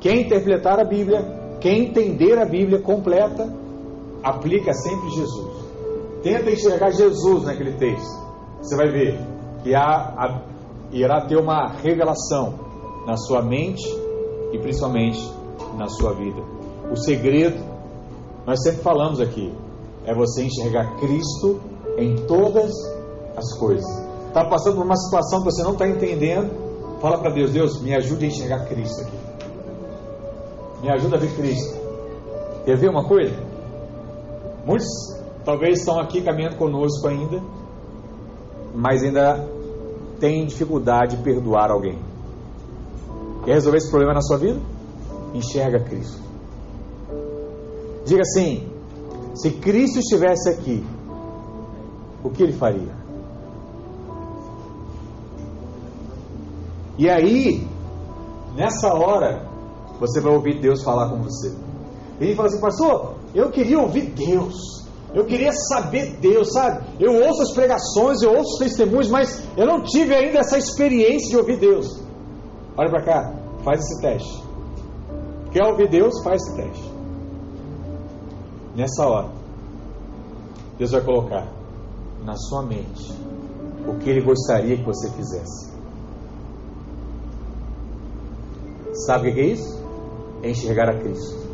Quem 0.00 0.22
interpretar 0.22 0.80
a 0.80 0.84
Bíblia, 0.84 1.22
quem 1.60 1.86
entender 1.86 2.38
a 2.38 2.44
Bíblia 2.46 2.80
completa, 2.80 3.52
aplica 4.22 4.72
sempre 4.72 5.10
Jesus. 5.10 5.66
Tenta 6.22 6.50
enxergar 6.50 6.90
Jesus 6.90 7.44
naquele 7.44 7.72
texto. 7.74 8.26
Você 8.60 8.74
vai 8.74 8.88
ver 8.90 9.20
que 9.62 9.74
há, 9.74 9.84
há, 9.84 10.42
irá 10.92 11.26
ter 11.26 11.36
uma 11.36 11.68
revelação 11.68 12.54
na 13.06 13.16
sua 13.16 13.42
mente 13.42 13.86
e 14.52 14.58
principalmente 14.58 15.20
na 15.76 15.88
sua 15.88 16.14
vida. 16.14 16.40
O 16.90 16.96
segredo, 16.96 17.62
nós 18.46 18.62
sempre 18.62 18.82
falamos 18.82 19.20
aqui, 19.20 19.52
é 20.06 20.14
você 20.14 20.44
enxergar 20.44 20.96
Cristo 20.96 21.60
em 21.98 22.16
todas 22.26 22.72
as 23.36 23.58
coisas. 23.58 23.84
Está 24.28 24.44
passando 24.48 24.76
por 24.76 24.84
uma 24.84 24.96
situação 24.96 25.40
que 25.40 25.46
você 25.46 25.62
não 25.62 25.72
está 25.72 25.88
entendendo? 25.88 26.98
Fala 27.00 27.18
para 27.18 27.30
Deus, 27.32 27.52
Deus, 27.52 27.80
me 27.82 27.94
ajude 27.94 28.24
a 28.24 28.28
enxergar 28.28 28.66
Cristo 28.66 29.02
aqui. 29.02 29.16
Me 30.82 30.90
ajuda 30.90 31.16
a 31.16 31.18
ver 31.18 31.34
Cristo. 31.34 31.76
Quer 32.64 32.76
ver 32.76 32.88
uma 32.88 33.04
coisa? 33.04 33.36
Muitos 34.64 34.86
talvez 35.44 35.80
estão 35.80 35.98
aqui 35.98 36.22
caminhando 36.22 36.56
conosco 36.56 37.06
ainda, 37.06 37.42
mas 38.74 39.02
ainda 39.02 39.48
têm 40.20 40.46
dificuldade 40.46 41.16
de 41.16 41.22
perdoar 41.22 41.70
alguém. 41.70 41.98
Quer 43.44 43.54
resolver 43.54 43.78
esse 43.78 43.88
problema 43.90 44.14
na 44.14 44.22
sua 44.22 44.38
vida? 44.38 44.60
Enxerga 45.32 45.80
Cristo. 45.80 46.20
Diga 48.04 48.22
assim: 48.22 48.75
se 49.36 49.50
Cristo 49.50 49.98
estivesse 49.98 50.48
aqui, 50.48 50.84
o 52.24 52.30
que 52.30 52.42
ele 52.42 52.52
faria? 52.54 52.94
E 56.98 57.10
aí, 57.10 57.66
nessa 58.56 58.94
hora, 58.94 59.46
você 60.00 60.20
vai 60.20 60.32
ouvir 60.32 60.60
Deus 60.60 60.82
falar 60.82 61.10
com 61.10 61.22
você. 61.22 61.54
Ele 62.18 62.34
fala 62.34 62.48
assim, 62.48 62.60
pastor, 62.60 63.16
eu 63.34 63.50
queria 63.50 63.78
ouvir 63.78 64.06
Deus. 64.12 64.54
Eu 65.14 65.26
queria 65.26 65.52
saber 65.52 66.16
Deus, 66.18 66.52
sabe? 66.52 66.86
Eu 66.98 67.12
ouço 67.26 67.42
as 67.42 67.52
pregações, 67.52 68.22
eu 68.22 68.30
ouço 68.30 68.54
os 68.54 68.58
testemunhos, 68.58 69.10
mas 69.10 69.46
eu 69.56 69.66
não 69.66 69.82
tive 69.82 70.14
ainda 70.14 70.38
essa 70.38 70.56
experiência 70.56 71.30
de 71.30 71.36
ouvir 71.36 71.58
Deus. 71.58 72.02
Olha 72.76 72.90
para 72.90 73.02
cá, 73.02 73.34
faz 73.62 73.80
esse 73.80 74.00
teste. 74.00 74.42
Quer 75.52 75.66
ouvir 75.66 75.90
Deus? 75.90 76.22
Faz 76.22 76.42
esse 76.42 76.56
teste. 76.56 76.95
Nessa 78.76 79.06
hora, 79.06 79.30
Deus 80.76 80.90
vai 80.90 81.00
colocar 81.00 81.48
na 82.22 82.36
sua 82.36 82.62
mente 82.62 83.10
o 83.88 83.96
que 83.96 84.10
Ele 84.10 84.20
gostaria 84.20 84.76
que 84.76 84.84
você 84.84 85.10
fizesse. 85.12 85.72
Sabe 89.06 89.30
o 89.30 89.34
que 89.34 89.40
é 89.40 89.46
isso? 89.46 89.82
É 90.42 90.50
enxergar 90.50 90.90
a 90.90 90.98
Cristo. 90.98 91.46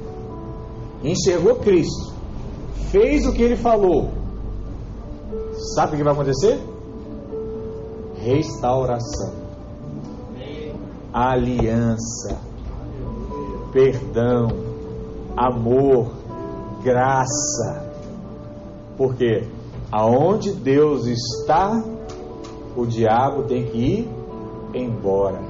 Enxergou 1.05 1.57
Cristo, 1.61 2.13
fez 2.91 3.25
o 3.25 3.33
que 3.33 3.43
Ele 3.43 3.57
falou. 3.57 4.11
Sabe 5.77 5.95
o 5.95 5.97
que 5.99 6.03
vai 6.03 6.13
acontecer? 6.13 6.61
Restauração, 8.17 9.33
aliança, 11.13 12.41
perdão, 13.73 14.49
amor, 15.37 16.22
graça. 16.83 17.92
Porque 18.97 19.47
aonde 19.90 20.53
Deus 20.53 21.07
está, 21.07 21.83
o 22.77 22.87
diabo 22.87 23.45
tem 23.45 23.64
que 23.64 23.79
ir 23.79 24.11
embora. 24.75 25.40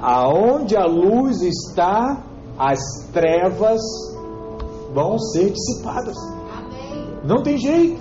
Aonde 0.00 0.76
a 0.76 0.84
luz 0.84 1.42
está, 1.42 2.22
as 2.58 2.80
trevas 3.12 3.80
vão 4.92 5.18
ser 5.18 5.50
dissipadas. 5.50 6.16
Não 7.24 7.42
tem 7.42 7.58
jeito. 7.58 8.00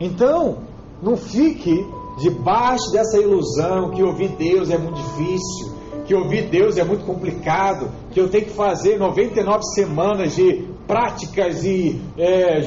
Então, 0.00 0.58
não 1.02 1.16
fique 1.16 1.86
debaixo 2.18 2.90
dessa 2.92 3.18
ilusão 3.18 3.90
que 3.90 4.02
ouvir 4.02 4.36
Deus 4.36 4.70
é 4.70 4.78
muito 4.78 4.96
difícil, 4.96 5.74
que 6.06 6.14
ouvir 6.14 6.48
Deus 6.48 6.76
é 6.76 6.84
muito 6.84 7.04
complicado, 7.04 7.88
que 8.10 8.20
eu 8.20 8.28
tenho 8.28 8.46
que 8.46 8.52
fazer 8.52 8.98
99 8.98 9.62
semanas 9.74 10.34
de 10.34 10.68
práticas 10.86 11.64
e 11.64 12.00
é, 12.18 12.60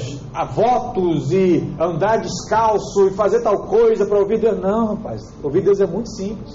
votos 0.53 1.31
e 1.31 1.63
andar 1.79 2.17
descalço 2.17 3.07
e 3.07 3.13
fazer 3.13 3.41
tal 3.41 3.67
coisa 3.67 4.05
para 4.05 4.19
ouvir 4.19 4.39
Deus. 4.39 4.59
Não, 4.59 4.95
rapaz, 4.95 5.21
ouvir 5.43 5.61
Deus 5.61 5.79
é 5.79 5.87
muito 5.87 6.09
simples. 6.09 6.53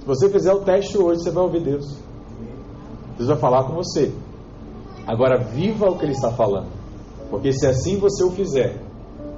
Se 0.00 0.06
você 0.06 0.28
fizer 0.28 0.52
o 0.52 0.60
teste 0.60 0.96
hoje, 0.98 1.22
você 1.22 1.30
vai 1.30 1.44
ouvir 1.44 1.62
Deus. 1.62 1.96
Deus 3.16 3.28
vai 3.28 3.38
falar 3.38 3.64
com 3.64 3.74
você. 3.74 4.12
Agora, 5.06 5.38
viva 5.38 5.86
o 5.86 5.96
que 5.96 6.04
Ele 6.04 6.12
está 6.12 6.32
falando. 6.32 6.68
Porque 7.30 7.52
se 7.52 7.66
assim 7.66 7.98
você 7.98 8.22
o 8.24 8.30
fizer, 8.30 8.80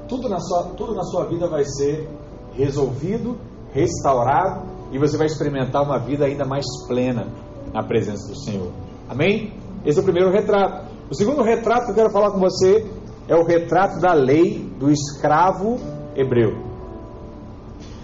tudo 0.09 0.29
na 0.29 0.39
sua, 0.39 0.65
tudo 0.77 0.95
na 0.95 1.03
sua 1.05 1.25
vida 1.25 1.47
vai 1.47 1.65
ser 1.65 2.09
resolvido, 2.55 3.37
restaurado 3.73 4.67
e 4.91 4.99
você 4.99 5.17
vai 5.17 5.27
experimentar 5.27 5.83
uma 5.83 5.99
vida 5.99 6.25
ainda 6.25 6.45
mais 6.45 6.65
plena 6.87 7.29
na 7.73 7.83
presença 7.83 8.29
do 8.29 8.39
Senhor. 8.39 8.73
Amém? 9.09 9.53
Esse 9.85 9.99
é 9.99 10.03
o 10.03 10.05
primeiro 10.05 10.31
retrato. 10.31 10.87
O 11.11 11.14
segundo 11.14 11.43
retrato 11.43 11.87
que 11.87 11.91
eu 11.93 11.95
quero 11.95 12.11
falar 12.11 12.31
com 12.31 12.38
você 12.38 12.87
é 13.29 13.35
o 13.35 13.45
retrato 13.45 14.01
da 14.01 14.12
lei 14.12 14.59
do 14.79 14.91
escravo 14.91 15.79
hebreu. 16.17 16.69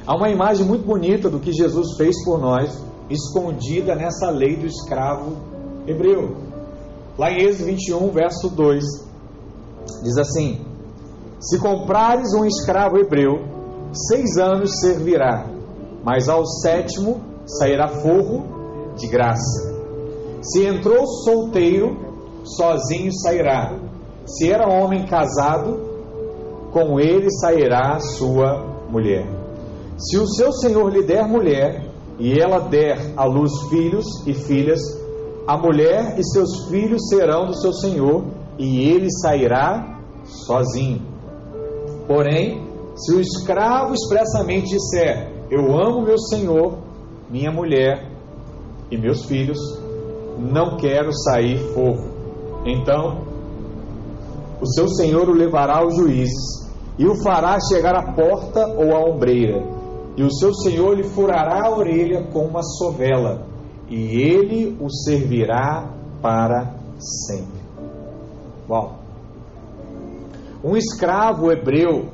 Há 0.06 0.16
uma 0.16 0.28
imagem 0.28 0.66
muito 0.66 0.84
bonita 0.84 1.30
do 1.30 1.40
que 1.40 1.52
Jesus 1.52 1.96
fez 1.96 2.22
por 2.24 2.38
nós, 2.38 2.84
escondida 3.08 3.94
nessa 3.94 4.30
lei 4.30 4.56
do 4.56 4.66
escravo 4.66 5.36
hebreu. 5.86 6.36
Lá 7.18 7.30
em 7.30 7.42
Êxodo 7.42 7.66
21, 7.66 8.10
verso 8.10 8.50
2, 8.50 8.84
diz 10.02 10.18
assim: 10.18 10.60
Se 11.40 11.58
comprares 11.58 12.34
um 12.34 12.44
escravo 12.44 12.98
hebreu, 12.98 13.42
seis 13.92 14.36
anos 14.36 14.80
servirá, 14.80 15.46
mas 16.04 16.28
ao 16.28 16.44
sétimo 16.44 17.22
sairá 17.46 17.88
forro 17.88 18.94
de 18.96 19.08
graça. 19.08 19.73
Se 20.44 20.66
entrou 20.66 21.06
solteiro, 21.06 21.96
sozinho 22.44 23.10
sairá. 23.12 23.78
Se 24.26 24.50
era 24.50 24.68
homem 24.68 25.06
casado, 25.06 25.80
com 26.70 27.00
ele 27.00 27.30
sairá 27.30 27.98
sua 28.00 28.62
mulher. 28.90 29.26
Se 29.96 30.18
o 30.18 30.26
seu 30.26 30.52
senhor 30.52 30.92
lhe 30.92 31.02
der 31.02 31.26
mulher, 31.26 31.82
e 32.18 32.38
ela 32.38 32.58
der 32.60 32.98
à 33.16 33.24
luz 33.24 33.52
filhos 33.70 34.04
e 34.26 34.34
filhas, 34.34 34.80
a 35.46 35.56
mulher 35.56 36.18
e 36.18 36.24
seus 36.24 36.68
filhos 36.68 37.08
serão 37.08 37.46
do 37.46 37.54
seu 37.54 37.72
senhor, 37.72 38.24
e 38.58 38.88
ele 38.88 39.08
sairá 39.10 39.98
sozinho. 40.24 41.00
Porém, 42.06 42.62
se 42.94 43.14
o 43.14 43.20
escravo 43.20 43.94
expressamente 43.94 44.68
disser: 44.68 45.30
Eu 45.50 45.74
amo 45.74 46.02
meu 46.02 46.18
senhor, 46.18 46.78
minha 47.30 47.50
mulher 47.50 48.10
e 48.90 48.96
meus 48.96 49.24
filhos, 49.24 49.58
não 50.38 50.76
quero 50.76 51.12
sair 51.12 51.58
forro. 51.72 52.12
Então, 52.64 53.22
o 54.60 54.66
seu 54.66 54.88
senhor 54.88 55.28
o 55.28 55.32
levará 55.32 55.78
aos 55.78 55.96
juízes 55.96 56.64
e 56.98 57.06
o 57.06 57.22
fará 57.22 57.58
chegar 57.60 57.94
à 57.94 58.12
porta 58.12 58.66
ou 58.68 58.94
à 58.94 59.00
ombreira, 59.00 59.62
e 60.16 60.22
o 60.22 60.32
seu 60.32 60.54
senhor 60.54 60.96
lhe 60.96 61.02
furará 61.02 61.66
a 61.66 61.76
orelha 61.76 62.22
com 62.32 62.46
uma 62.46 62.62
sovela, 62.62 63.46
e 63.88 64.22
ele 64.22 64.76
o 64.80 64.88
servirá 64.88 65.92
para 66.22 66.74
sempre. 66.98 67.60
Uau! 68.68 68.98
Um 70.62 70.76
escravo 70.76 71.52
hebreu 71.52 72.08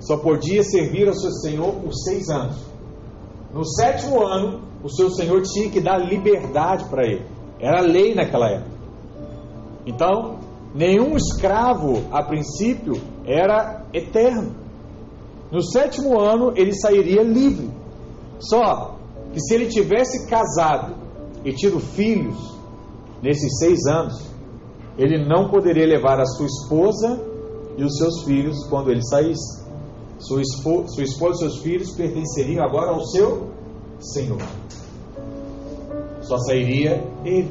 só 0.00 0.16
podia 0.16 0.64
servir 0.64 1.06
ao 1.06 1.14
seu 1.14 1.30
senhor 1.30 1.74
por 1.74 1.92
seis 1.94 2.28
anos. 2.28 2.56
No 3.54 3.64
sétimo 3.64 4.26
ano, 4.26 4.62
o 4.82 4.88
seu 4.88 5.10
senhor 5.10 5.42
tinha 5.42 5.70
que 5.70 5.80
dar 5.80 5.98
liberdade 5.98 6.84
para 6.86 7.06
ele. 7.06 7.24
Era 7.62 7.80
lei 7.80 8.12
naquela 8.12 8.50
época. 8.50 8.72
Então, 9.86 10.40
nenhum 10.74 11.16
escravo, 11.16 12.02
a 12.10 12.20
princípio, 12.24 13.00
era 13.24 13.86
eterno. 13.94 14.52
No 15.50 15.62
sétimo 15.62 16.18
ano, 16.18 16.52
ele 16.56 16.74
sairia 16.74 17.22
livre. 17.22 17.70
Só 18.40 18.96
que 19.32 19.40
se 19.40 19.54
ele 19.54 19.66
tivesse 19.66 20.26
casado 20.28 20.96
e 21.44 21.52
tido 21.52 21.78
filhos 21.78 22.36
nesses 23.22 23.56
seis 23.58 23.86
anos, 23.86 24.20
ele 24.98 25.24
não 25.24 25.48
poderia 25.48 25.86
levar 25.86 26.18
a 26.18 26.26
sua 26.26 26.46
esposa 26.46 27.20
e 27.76 27.84
os 27.84 27.96
seus 27.96 28.24
filhos 28.24 28.66
quando 28.68 28.90
ele 28.90 29.04
saísse. 29.04 29.62
Sua, 30.18 30.40
esposa, 30.40 30.88
sua 30.88 31.04
esposa 31.04 31.34
e 31.34 31.38
seus 31.38 31.62
filhos 31.62 31.94
pertenceriam 31.94 32.64
agora 32.64 32.90
ao 32.90 33.04
seu 33.06 33.50
Senhor 34.00 34.42
só 36.22 36.38
sairia 36.38 37.02
ele. 37.24 37.50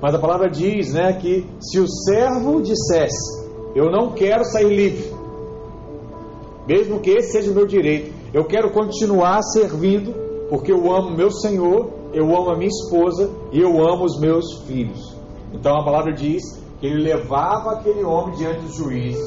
Mas 0.00 0.14
a 0.14 0.18
palavra 0.18 0.50
diz, 0.50 0.92
né, 0.92 1.14
que 1.14 1.46
se 1.60 1.78
o 1.78 1.86
servo 1.88 2.60
dissesse, 2.60 3.44
eu 3.74 3.90
não 3.90 4.12
quero 4.12 4.44
sair 4.44 4.68
livre, 4.68 5.14
mesmo 6.66 7.00
que 7.00 7.10
esse 7.10 7.32
seja 7.32 7.50
o 7.50 7.54
meu 7.54 7.66
direito, 7.66 8.12
eu 8.32 8.44
quero 8.44 8.70
continuar 8.70 9.42
servindo, 9.42 10.14
porque 10.48 10.72
eu 10.72 10.92
amo 10.92 11.16
meu 11.16 11.30
Senhor, 11.30 11.90
eu 12.12 12.24
amo 12.36 12.50
a 12.50 12.56
minha 12.56 12.68
esposa 12.68 13.30
e 13.52 13.60
eu 13.60 13.82
amo 13.82 14.04
os 14.04 14.18
meus 14.18 14.62
filhos. 14.66 15.14
Então 15.52 15.76
a 15.76 15.84
palavra 15.84 16.12
diz 16.12 16.42
que 16.80 16.86
ele 16.86 17.02
levava 17.02 17.72
aquele 17.72 18.02
homem 18.02 18.36
diante 18.36 18.60
dos 18.60 18.74
juízes 18.74 19.24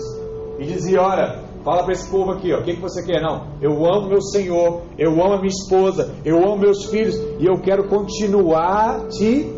e 0.60 0.66
dizia: 0.66 1.02
Olha, 1.02 1.47
Fala 1.68 1.84
para 1.84 1.92
esse 1.92 2.10
povo 2.10 2.32
aqui, 2.32 2.54
ó, 2.54 2.62
o 2.62 2.64
que, 2.64 2.76
que 2.76 2.82
você 2.82 3.06
quer? 3.06 3.22
Não, 3.22 3.48
eu 3.62 3.86
amo 3.86 4.08
meu 4.08 4.22
Senhor, 4.22 4.84
eu 4.98 5.12
amo 5.22 5.34
a 5.34 5.38
minha 5.38 5.50
esposa, 5.50 6.16
eu 6.24 6.38
amo 6.38 6.56
meus 6.56 6.86
filhos 6.86 7.14
e 7.42 7.46
eu 7.46 7.60
quero 7.60 7.90
continuar 7.90 9.06
te 9.10 9.52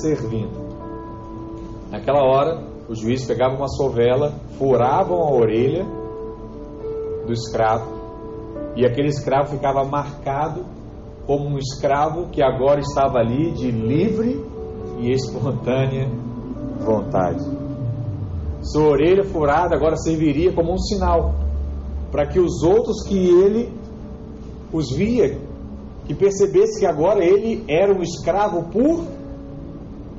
servindo. 0.00 0.50
Naquela 1.88 2.20
hora, 2.20 2.64
o 2.88 2.96
juiz 2.96 3.24
pegava 3.24 3.54
uma 3.54 3.68
sovela, 3.68 4.32
furavam 4.58 5.20
a 5.20 5.30
orelha 5.30 5.86
do 7.28 7.32
escravo 7.32 7.92
e 8.74 8.84
aquele 8.84 9.10
escravo 9.10 9.50
ficava 9.50 9.84
marcado 9.84 10.64
como 11.28 11.48
um 11.48 11.58
escravo 11.58 12.28
que 12.30 12.42
agora 12.42 12.80
estava 12.80 13.18
ali 13.18 13.52
de 13.52 13.70
livre 13.70 14.44
e 14.98 15.12
espontânea 15.12 16.10
vontade. 16.80 17.44
Sua 18.62 18.90
orelha 18.90 19.22
furada 19.22 19.76
agora 19.76 19.94
serviria 19.96 20.52
como 20.52 20.72
um 20.72 20.78
sinal 20.78 21.41
para 22.12 22.26
que 22.26 22.38
os 22.38 22.62
outros 22.62 23.02
que 23.08 23.16
ele 23.16 23.72
os 24.70 24.90
via, 24.94 25.38
que 26.06 26.14
percebesse 26.14 26.78
que 26.78 26.86
agora 26.86 27.24
ele 27.24 27.64
era 27.66 27.92
um 27.92 28.02
escravo 28.02 28.64
por 28.70 29.06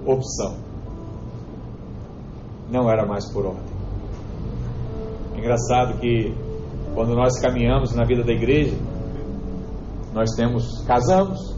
opção. 0.05 0.57
Não 2.69 2.89
era 2.89 3.05
mais 3.05 3.31
por 3.31 3.45
ordem. 3.45 3.73
É 5.35 5.39
engraçado 5.39 5.99
que 5.99 6.33
quando 6.95 7.15
nós 7.15 7.39
caminhamos 7.39 7.93
na 7.93 8.03
vida 8.05 8.23
da 8.23 8.33
igreja, 8.33 8.75
nós 10.13 10.31
temos 10.35 10.83
casamos, 10.85 11.55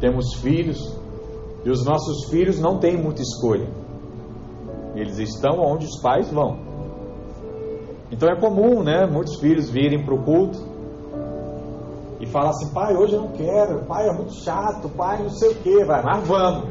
temos 0.00 0.34
filhos, 0.40 0.78
E 1.64 1.70
os 1.70 1.82
nossos 1.82 2.28
filhos 2.28 2.60
não 2.60 2.78
têm 2.78 2.94
muita 2.94 3.22
escolha. 3.22 3.66
Eles 4.94 5.18
estão 5.18 5.60
onde 5.60 5.86
os 5.86 5.98
pais 5.98 6.30
vão. 6.30 6.73
Então 8.10 8.28
é 8.28 8.38
comum, 8.38 8.82
né? 8.82 9.06
Muitos 9.06 9.40
filhos 9.40 9.70
virem 9.70 10.04
para 10.04 10.14
o 10.14 10.22
culto 10.22 10.58
e 12.20 12.26
falar 12.26 12.50
assim: 12.50 12.72
pai, 12.72 12.96
hoje 12.96 13.14
eu 13.14 13.22
não 13.22 13.32
quero, 13.32 13.84
pai 13.86 14.08
é 14.08 14.12
muito 14.12 14.34
chato, 14.34 14.88
pai 14.90 15.22
não 15.22 15.30
sei 15.30 15.50
o 15.50 15.54
que, 15.56 15.84
vai, 15.84 16.02
mas 16.02 16.26
vamos. 16.26 16.68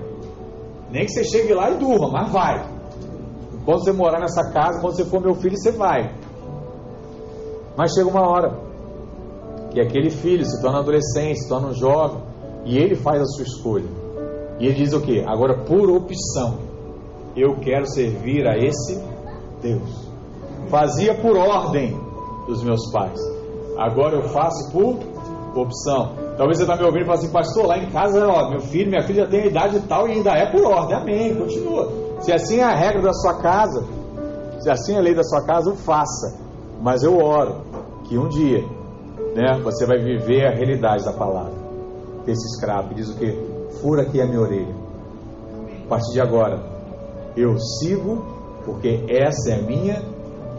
Nem 0.89 1.05
que 1.05 1.11
você 1.11 1.23
chegue 1.23 1.53
lá 1.53 1.71
e 1.71 1.77
durma, 1.77 2.09
mas 2.09 2.31
vai. 2.31 2.73
Quando 3.65 3.83
você 3.83 3.91
morar 3.91 4.19
nessa 4.19 4.51
casa, 4.51 4.79
quando 4.81 4.95
você 4.95 5.05
for 5.05 5.21
meu 5.21 5.35
filho, 5.35 5.57
você 5.57 5.71
vai. 5.71 6.13
Mas 7.77 7.93
chega 7.93 8.09
uma 8.09 8.29
hora 8.29 8.59
que 9.71 9.81
aquele 9.81 10.11
filho 10.11 10.45
se 10.45 10.61
torna 10.61 10.79
adolescente, 10.79 11.39
se 11.39 11.49
torna 11.49 11.69
um 11.69 11.73
jovem, 11.73 12.21
e 12.65 12.77
ele 12.77 12.95
faz 12.95 13.21
a 13.21 13.25
sua 13.25 13.43
escolha. 13.43 13.87
E 14.59 14.65
ele 14.67 14.75
diz 14.75 14.93
o 14.93 15.01
que? 15.01 15.21
Agora, 15.21 15.63
por 15.65 15.89
opção, 15.89 16.59
eu 17.35 17.55
quero 17.55 17.87
servir 17.87 18.47
a 18.47 18.55
esse 18.57 19.01
Deus. 19.61 20.02
Fazia 20.73 21.13
por 21.13 21.37
ordem 21.37 21.95
dos 22.47 22.63
meus 22.63 22.91
pais. 22.91 23.19
Agora 23.77 24.15
eu 24.15 24.23
faço 24.29 24.71
por 24.71 24.97
opção. 25.55 26.15
Talvez 26.35 26.57
você 26.57 26.63
está 26.63 26.75
me 26.75 26.83
ouvindo 26.83 27.03
e 27.03 27.05
fale 27.05 27.19
assim, 27.19 27.31
pastor, 27.31 27.67
lá 27.67 27.77
em 27.77 27.91
casa, 27.91 28.27
ó, 28.27 28.49
meu 28.49 28.59
filho, 28.59 28.89
minha 28.89 29.03
filha 29.03 29.25
já 29.25 29.29
tem 29.29 29.41
a 29.41 29.45
idade 29.45 29.79
tal 29.81 30.09
e 30.09 30.13
ainda 30.13 30.31
é 30.31 30.51
por 30.51 30.65
ordem. 30.65 30.97
Amém, 30.97 31.35
continua. 31.35 31.91
Se 32.21 32.33
assim 32.33 32.57
é 32.57 32.63
a 32.63 32.73
regra 32.73 33.03
da 33.03 33.13
sua 33.13 33.35
casa, 33.35 33.85
se 34.61 34.67
assim 34.71 34.95
é 34.95 34.97
a 34.97 35.01
lei 35.01 35.13
da 35.13 35.21
sua 35.21 35.45
casa, 35.45 35.75
faça. 35.75 36.39
Mas 36.81 37.03
eu 37.03 37.23
oro 37.23 37.61
que 38.05 38.17
um 38.17 38.27
dia 38.27 38.65
né, 39.35 39.61
você 39.63 39.85
vai 39.85 39.99
viver 39.99 40.47
a 40.47 40.55
realidade 40.55 41.05
da 41.05 41.13
palavra. 41.13 41.53
Esse 42.25 42.47
escravo 42.47 42.95
diz 42.95 43.11
o 43.11 43.15
que? 43.19 43.31
Fura 43.79 44.01
aqui 44.01 44.19
a 44.19 44.25
minha 44.25 44.41
orelha. 44.41 44.75
A 45.85 45.87
partir 45.87 46.13
de 46.13 46.19
agora, 46.19 46.63
eu 47.37 47.59
sigo 47.59 48.25
porque 48.65 49.05
essa 49.07 49.51
é 49.51 49.59
a 49.59 49.61
minha 49.61 50.12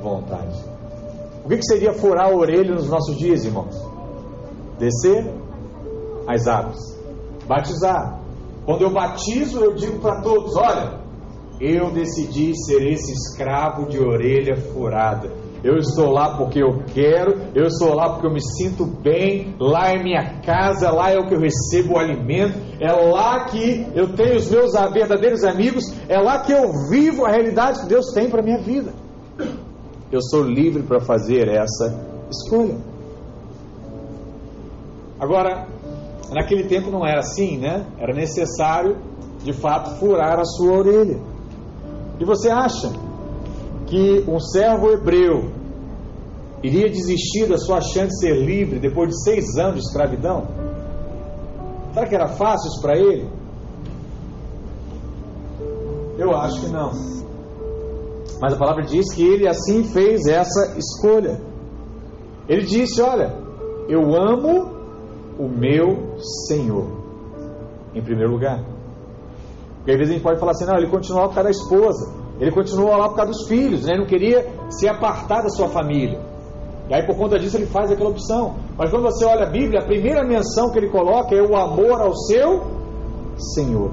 vontade. 0.05 0.55
O 1.45 1.49
que, 1.49 1.57
que 1.57 1.67
seria 1.67 1.93
furar 1.93 2.31
a 2.31 2.35
orelha 2.35 2.75
nos 2.75 2.89
nossos 2.89 3.17
dias, 3.17 3.45
irmãos? 3.45 3.75
Descer 4.79 5.27
as 6.27 6.47
águas, 6.47 6.79
batizar. 7.47 8.21
Quando 8.65 8.83
eu 8.83 8.93
batizo, 8.93 9.63
eu 9.63 9.75
digo 9.75 9.99
para 9.99 10.23
todos: 10.23 10.57
olha, 10.57 11.01
eu 11.61 11.91
decidi 11.91 12.53
ser 12.65 12.87
esse 12.87 13.13
escravo 13.13 13.87
de 13.89 13.99
orelha 13.99 14.57
furada. 14.57 15.31
Eu 15.63 15.77
estou 15.77 16.11
lá 16.11 16.37
porque 16.37 16.63
eu 16.63 16.83
quero, 16.93 17.41
eu 17.55 17.65
estou 17.65 17.95
lá 17.95 18.11
porque 18.11 18.27
eu 18.27 18.33
me 18.33 18.41
sinto 18.41 18.85
bem, 18.85 19.55
lá 19.59 19.93
é 19.93 20.03
minha 20.03 20.41
casa, 20.43 20.91
lá 20.91 21.11
é 21.11 21.19
o 21.19 21.27
que 21.27 21.35
eu 21.35 21.41
recebo 21.41 21.95
o 21.95 21.99
alimento, 21.99 22.59
é 22.79 22.93
lá 22.93 23.47
que 23.47 23.87
eu 23.95 24.15
tenho 24.15 24.37
os 24.37 24.51
meus 24.51 24.73
verdadeiros 24.93 25.43
amigos, 25.43 25.85
é 26.07 26.19
lá 26.19 26.41
que 26.41 26.53
eu 26.53 26.71
vivo 26.91 27.25
a 27.25 27.31
realidade 27.31 27.81
que 27.81 27.87
Deus 27.87 28.13
tem 28.13 28.29
para 28.29 28.43
minha 28.43 28.59
vida. 28.59 28.93
Eu 30.15 30.23
sou 30.23 30.45
livre 30.45 30.85
para 30.85 31.01
fazer 31.01 31.49
essa 31.49 31.93
escolha. 32.31 32.77
Agora, 35.19 35.67
naquele 36.33 36.69
tempo 36.69 36.89
não 36.89 37.05
era 37.05 37.19
assim, 37.19 37.59
né? 37.59 37.85
Era 37.99 38.15
necessário, 38.15 38.97
de 39.43 39.53
fato, 39.53 39.99
furar 39.99 40.39
a 40.39 40.45
sua 40.45 40.71
orelha. 40.71 41.19
E 42.21 42.25
você 42.25 42.49
acha 42.49 42.93
que 43.89 44.25
um 44.29 44.39
servo 44.39 44.93
hebreu 44.93 45.51
iria 46.63 46.89
desistir 46.89 47.49
da 47.49 47.59
sua 47.59 47.81
chance 47.81 48.11
de 48.11 48.21
ser 48.21 48.37
livre 48.37 48.79
depois 48.79 49.09
de 49.09 49.21
seis 49.21 49.57
anos 49.57 49.81
de 49.81 49.89
escravidão? 49.89 50.47
Será 51.93 52.07
que 52.07 52.15
era 52.15 52.29
fácil 52.29 52.69
isso 52.69 52.81
para 52.81 52.97
ele? 52.97 53.29
Eu 56.17 56.37
acho 56.37 56.61
que 56.61 56.69
não. 56.69 57.24
Mas 58.41 58.53
a 58.53 58.57
palavra 58.57 58.83
diz 58.85 59.13
que 59.15 59.25
ele 59.27 59.49
assim 59.49 59.85
fez 59.85 60.27
essa 60.27 60.77
escolha. 60.77 61.41
Ele 62.49 62.63
disse: 62.63 63.01
Olha, 63.01 63.35
eu 63.89 64.15
amo 64.15 64.75
o 65.39 65.49
meu 65.49 66.19
Senhor, 66.47 66.87
em 67.95 68.03
primeiro 68.03 68.33
lugar. 68.33 68.65
Porque 69.77 69.93
às 69.93 69.99
vezes 69.99 70.11
a 70.11 70.15
gente 70.15 70.23
pode 70.23 70.41
falar 70.41 70.53
assim: 70.53 70.65
não, 70.65 70.77
ele 70.77 70.89
continuou 70.89 71.29
por 71.29 71.35
causa 71.35 71.45
da 71.45 71.51
esposa. 71.51 72.25
Ele 72.41 72.51
continuou 72.51 72.97
lá 72.97 73.09
por 73.09 73.17
causa 73.17 73.31
dos 73.31 73.47
filhos, 73.47 73.85
né? 73.85 73.93
ele 73.93 74.01
não 74.01 74.07
queria 74.07 74.45
se 74.69 74.89
apartar 74.89 75.43
da 75.43 75.49
sua 75.51 75.69
família. 75.69 76.21
E 76.89 76.95
aí, 76.95 77.07
por 77.07 77.17
conta 77.17 77.39
disso, 77.39 77.57
ele 77.57 77.67
faz 77.67 77.91
aquela 77.91 78.11
opção. 78.11 78.57
Mas 78.77 78.91
quando 78.91 79.05
você 79.05 79.25
olha 79.25 79.45
a 79.45 79.51
Bíblia, 79.51 79.81
a 79.81 79.85
primeira 79.85 80.27
menção 80.27 80.71
que 80.71 80.79
ele 80.79 80.91
coloca 80.91 81.35
é 81.35 81.41
o 81.41 81.57
amor 81.57 82.01
ao 82.01 82.15
seu 82.15 82.63
Senhor. 83.55 83.93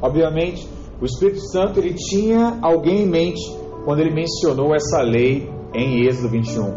Obviamente, 0.00 0.68
o 1.00 1.04
Espírito 1.04 1.40
Santo 1.50 1.78
ele 1.78 1.94
tinha 1.94 2.58
alguém 2.60 3.02
em 3.02 3.08
mente 3.08 3.40
quando 3.84 4.00
ele 4.00 4.12
mencionou 4.12 4.74
essa 4.74 5.00
lei 5.00 5.48
em 5.72 6.04
Êxodo 6.06 6.28
21. 6.28 6.74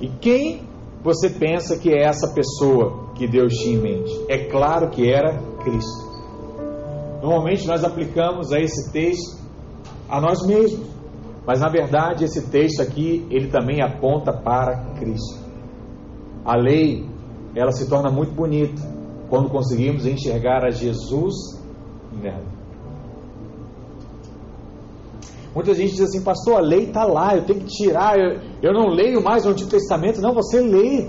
E 0.00 0.08
quem 0.20 0.62
você 1.02 1.30
pensa 1.30 1.78
que 1.78 1.90
é 1.90 2.04
essa 2.04 2.34
pessoa 2.34 3.10
que 3.14 3.26
Deus 3.26 3.54
tinha 3.54 3.76
em 3.76 3.80
mente? 3.80 4.24
É 4.28 4.44
claro 4.50 4.90
que 4.90 5.10
era 5.10 5.38
Cristo. 5.62 6.04
Normalmente 7.22 7.66
nós 7.66 7.82
aplicamos 7.84 8.52
a 8.52 8.60
esse 8.60 8.92
texto 8.92 9.42
a 10.08 10.20
nós 10.20 10.46
mesmos, 10.46 10.86
mas 11.46 11.60
na 11.60 11.70
verdade 11.70 12.24
esse 12.24 12.50
texto 12.50 12.80
aqui 12.80 13.26
ele 13.30 13.48
também 13.48 13.80
aponta 13.82 14.30
para 14.30 14.94
Cristo. 14.98 15.42
A 16.44 16.54
lei 16.54 17.06
ela 17.54 17.72
se 17.72 17.88
torna 17.88 18.10
muito 18.10 18.32
bonita 18.32 18.82
quando 19.30 19.48
conseguimos 19.48 20.04
enxergar 20.06 20.64
a 20.64 20.70
Jesus 20.70 21.34
nela. 22.12 22.53
Muita 25.54 25.72
gente 25.72 25.92
diz 25.92 26.00
assim, 26.00 26.22
pastor, 26.22 26.56
a 26.56 26.60
lei 26.60 26.88
está 26.88 27.04
lá, 27.04 27.36
eu 27.36 27.44
tenho 27.44 27.60
que 27.60 27.66
tirar, 27.66 28.18
eu, 28.18 28.40
eu 28.60 28.72
não 28.72 28.88
leio 28.88 29.22
mais 29.22 29.46
o 29.46 29.50
Antigo 29.50 29.70
Testamento. 29.70 30.20
Não, 30.20 30.34
você 30.34 30.60
lê, 30.60 31.08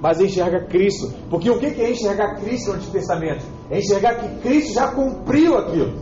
mas 0.00 0.20
enxerga 0.20 0.66
Cristo. 0.66 1.10
Porque 1.30 1.50
o 1.50 1.58
que 1.58 1.66
é 1.66 1.90
enxergar 1.90 2.36
Cristo 2.36 2.70
no 2.70 2.76
Antigo 2.76 2.92
Testamento? 2.92 3.44
É 3.70 3.78
enxergar 3.78 4.16
que 4.16 4.40
Cristo 4.40 4.74
já 4.74 4.88
cumpriu 4.88 5.56
aquilo. 5.56 5.92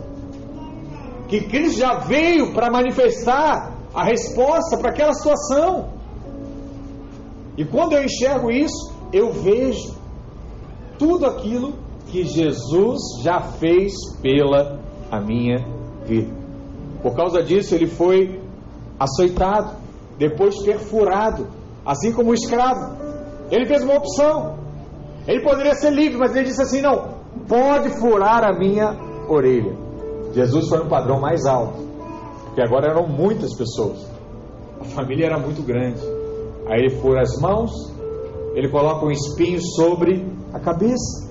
Que 1.29 1.41
Cristo 1.41 1.79
já 1.79 1.99
veio 1.99 2.53
para 2.53 2.69
manifestar 2.69 3.77
a 3.93 4.03
resposta 4.03 4.77
para 4.77 4.91
aquela 4.91 5.13
situação. 5.13 5.89
E 7.57 7.63
quando 7.63 7.93
eu 7.93 8.03
enxergo 8.03 8.51
isso, 8.51 8.93
eu 9.13 9.31
vejo 9.31 9.95
tudo 10.97 11.25
aquilo 11.25 11.73
que 12.07 12.23
Jesus 12.23 12.99
já 13.23 13.39
fez 13.41 13.93
pela 14.21 14.79
a 15.11 15.19
minha 15.19 15.57
vida. 16.05 16.38
Por 17.01 17.15
causa 17.15 17.41
disso, 17.41 17.75
ele 17.75 17.87
foi 17.87 18.41
açoitado, 18.99 19.77
depois 20.17 20.61
perfurado, 20.63 21.47
assim 21.85 22.11
como 22.11 22.31
o 22.31 22.33
escravo. 22.33 22.97
Ele 23.49 23.65
fez 23.65 23.83
uma 23.83 23.95
opção. 23.95 24.59
Ele 25.27 25.41
poderia 25.41 25.73
ser 25.75 25.91
livre, 25.91 26.17
mas 26.17 26.35
ele 26.35 26.45
disse 26.45 26.61
assim: 26.61 26.81
não, 26.81 27.19
pode 27.47 27.89
furar 27.99 28.43
a 28.43 28.57
minha 28.57 28.95
orelha. 29.27 29.75
Jesus 30.33 30.67
foi 30.67 30.79
no 30.79 30.89
padrão 30.89 31.19
mais 31.19 31.45
alto, 31.45 31.79
porque 32.45 32.61
agora 32.61 32.91
eram 32.91 33.07
muitas 33.07 33.55
pessoas, 33.55 34.05
a 34.79 34.85
família 34.85 35.25
era 35.25 35.39
muito 35.39 35.61
grande. 35.63 36.01
Aí 36.67 36.81
ele 36.81 37.01
fura 37.01 37.21
as 37.21 37.39
mãos, 37.41 37.71
ele 38.53 38.69
coloca 38.69 39.05
um 39.05 39.11
espinho 39.11 39.59
sobre 39.75 40.25
a 40.53 40.59
cabeça. 40.59 41.29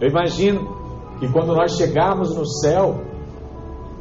Eu 0.00 0.08
imagino 0.10 0.60
que 1.18 1.32
quando 1.32 1.54
nós 1.54 1.76
chegarmos 1.76 2.34
no 2.36 2.44
céu, 2.46 3.00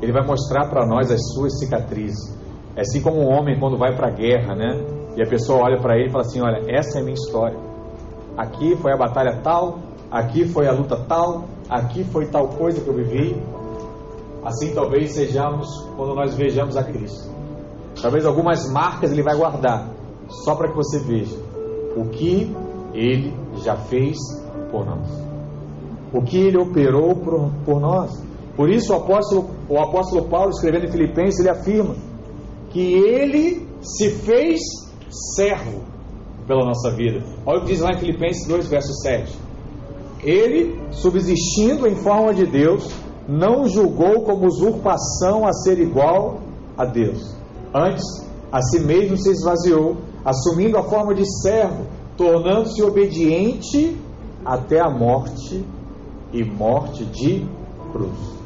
ele 0.03 0.11
vai 0.11 0.25
mostrar 0.25 0.67
para 0.67 0.85
nós 0.85 1.09
as 1.09 1.21
suas 1.33 1.57
cicatrizes. 1.59 2.37
É 2.75 2.81
assim 2.81 3.01
como 3.01 3.21
um 3.21 3.31
homem 3.31 3.57
quando 3.57 3.77
vai 3.77 3.95
para 3.95 4.07
a 4.07 4.11
guerra, 4.11 4.53
né? 4.53 4.85
E 5.15 5.21
a 5.21 5.25
pessoa 5.25 5.63
olha 5.63 5.79
para 5.79 5.97
ele 5.97 6.09
e 6.09 6.11
fala 6.11 6.25
assim: 6.25 6.41
Olha, 6.41 6.61
essa 6.67 6.97
é 6.97 7.01
a 7.01 7.03
minha 7.03 7.13
história. 7.13 7.57
Aqui 8.37 8.75
foi 8.75 8.91
a 8.91 8.97
batalha 8.97 9.39
tal, 9.41 9.79
aqui 10.11 10.45
foi 10.45 10.67
a 10.67 10.73
luta 10.73 10.97
tal, 11.07 11.45
aqui 11.69 12.03
foi 12.03 12.25
tal 12.25 12.49
coisa 12.49 12.81
que 12.81 12.87
eu 12.87 12.95
vivi. 12.95 13.41
Assim 14.43 14.73
talvez 14.73 15.13
sejamos 15.13 15.69
quando 15.95 16.15
nós 16.15 16.35
vejamos 16.35 16.75
a 16.75 16.83
Cristo. 16.83 17.31
Talvez 18.01 18.25
algumas 18.25 18.69
marcas 18.69 19.11
ele 19.11 19.23
vai 19.23 19.37
guardar, 19.37 19.87
só 20.27 20.55
para 20.55 20.67
que 20.67 20.75
você 20.75 20.99
veja 20.99 21.37
o 21.95 22.09
que 22.09 22.53
ele 22.93 23.33
já 23.63 23.77
fez 23.77 24.17
por 24.69 24.85
nós. 24.85 25.07
O 26.11 26.21
que 26.21 26.37
ele 26.37 26.57
operou 26.57 27.15
por, 27.15 27.51
por 27.63 27.79
nós. 27.79 28.32
Por 28.55 28.69
isso 28.69 28.93
o 28.93 28.95
apóstolo, 28.95 29.49
o 29.67 29.79
apóstolo 29.79 30.25
Paulo, 30.29 30.51
escrevendo 30.51 30.85
em 30.85 30.91
Filipenses, 30.91 31.39
ele 31.39 31.49
afirma 31.49 31.95
que 32.69 32.93
ele 32.93 33.67
se 33.81 34.09
fez 34.09 34.59
servo 35.35 35.81
pela 36.47 36.65
nossa 36.65 36.91
vida. 36.91 37.23
Olha 37.45 37.59
o 37.59 37.61
que 37.61 37.67
diz 37.67 37.81
lá 37.81 37.91
em 37.91 37.99
Filipenses 37.99 38.47
2, 38.47 38.67
verso 38.67 38.93
7. 39.01 39.33
Ele, 40.23 40.79
subsistindo 40.91 41.87
em 41.87 41.95
forma 41.95 42.33
de 42.33 42.45
Deus, 42.45 42.89
não 43.27 43.67
julgou 43.67 44.23
como 44.23 44.45
usurpação 44.45 45.45
a 45.45 45.53
ser 45.53 45.79
igual 45.79 46.41
a 46.77 46.85
Deus. 46.85 47.35
Antes, 47.73 48.03
a 48.51 48.61
si 48.61 48.79
mesmo 48.79 49.17
se 49.17 49.31
esvaziou, 49.31 49.97
assumindo 50.23 50.77
a 50.77 50.83
forma 50.83 51.13
de 51.13 51.25
servo, 51.41 51.85
tornando-se 52.15 52.81
obediente 52.83 53.97
até 54.45 54.79
a 54.79 54.89
morte 54.89 55.65
e 56.31 56.43
morte 56.43 57.05
de 57.05 57.45
cruz. 57.91 58.42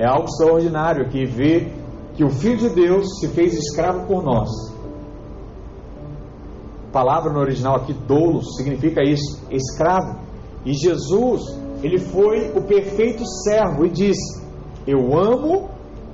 É 0.00 0.06
algo 0.06 0.24
extraordinário 0.24 1.10
que 1.10 1.26
vê 1.26 1.70
que 2.14 2.24
o 2.24 2.30
Filho 2.30 2.56
de 2.56 2.70
Deus 2.70 3.18
se 3.20 3.28
fez 3.28 3.52
escravo 3.52 4.06
por 4.06 4.22
nós. 4.22 4.48
A 6.88 6.90
palavra 6.90 7.30
no 7.30 7.38
original 7.38 7.76
aqui, 7.76 7.92
doulos, 7.92 8.56
significa 8.56 9.02
isso, 9.02 9.38
escravo. 9.50 10.18
E 10.64 10.72
Jesus, 10.72 11.42
ele 11.82 11.98
foi 11.98 12.50
o 12.56 12.62
perfeito 12.62 13.26
servo 13.44 13.84
e 13.84 13.90
disse: 13.90 14.42
Eu 14.86 15.14
amo 15.18 15.68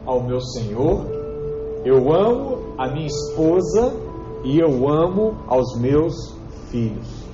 ao 0.04 0.20
meu 0.20 0.40
Senhor, 0.40 1.06
eu 1.84 2.12
amo 2.12 2.74
a 2.76 2.90
minha 2.90 3.06
esposa 3.06 3.94
e 4.42 4.58
eu 4.58 4.88
amo 4.88 5.36
aos 5.46 5.78
meus 5.78 6.36
filhos. 6.72 7.24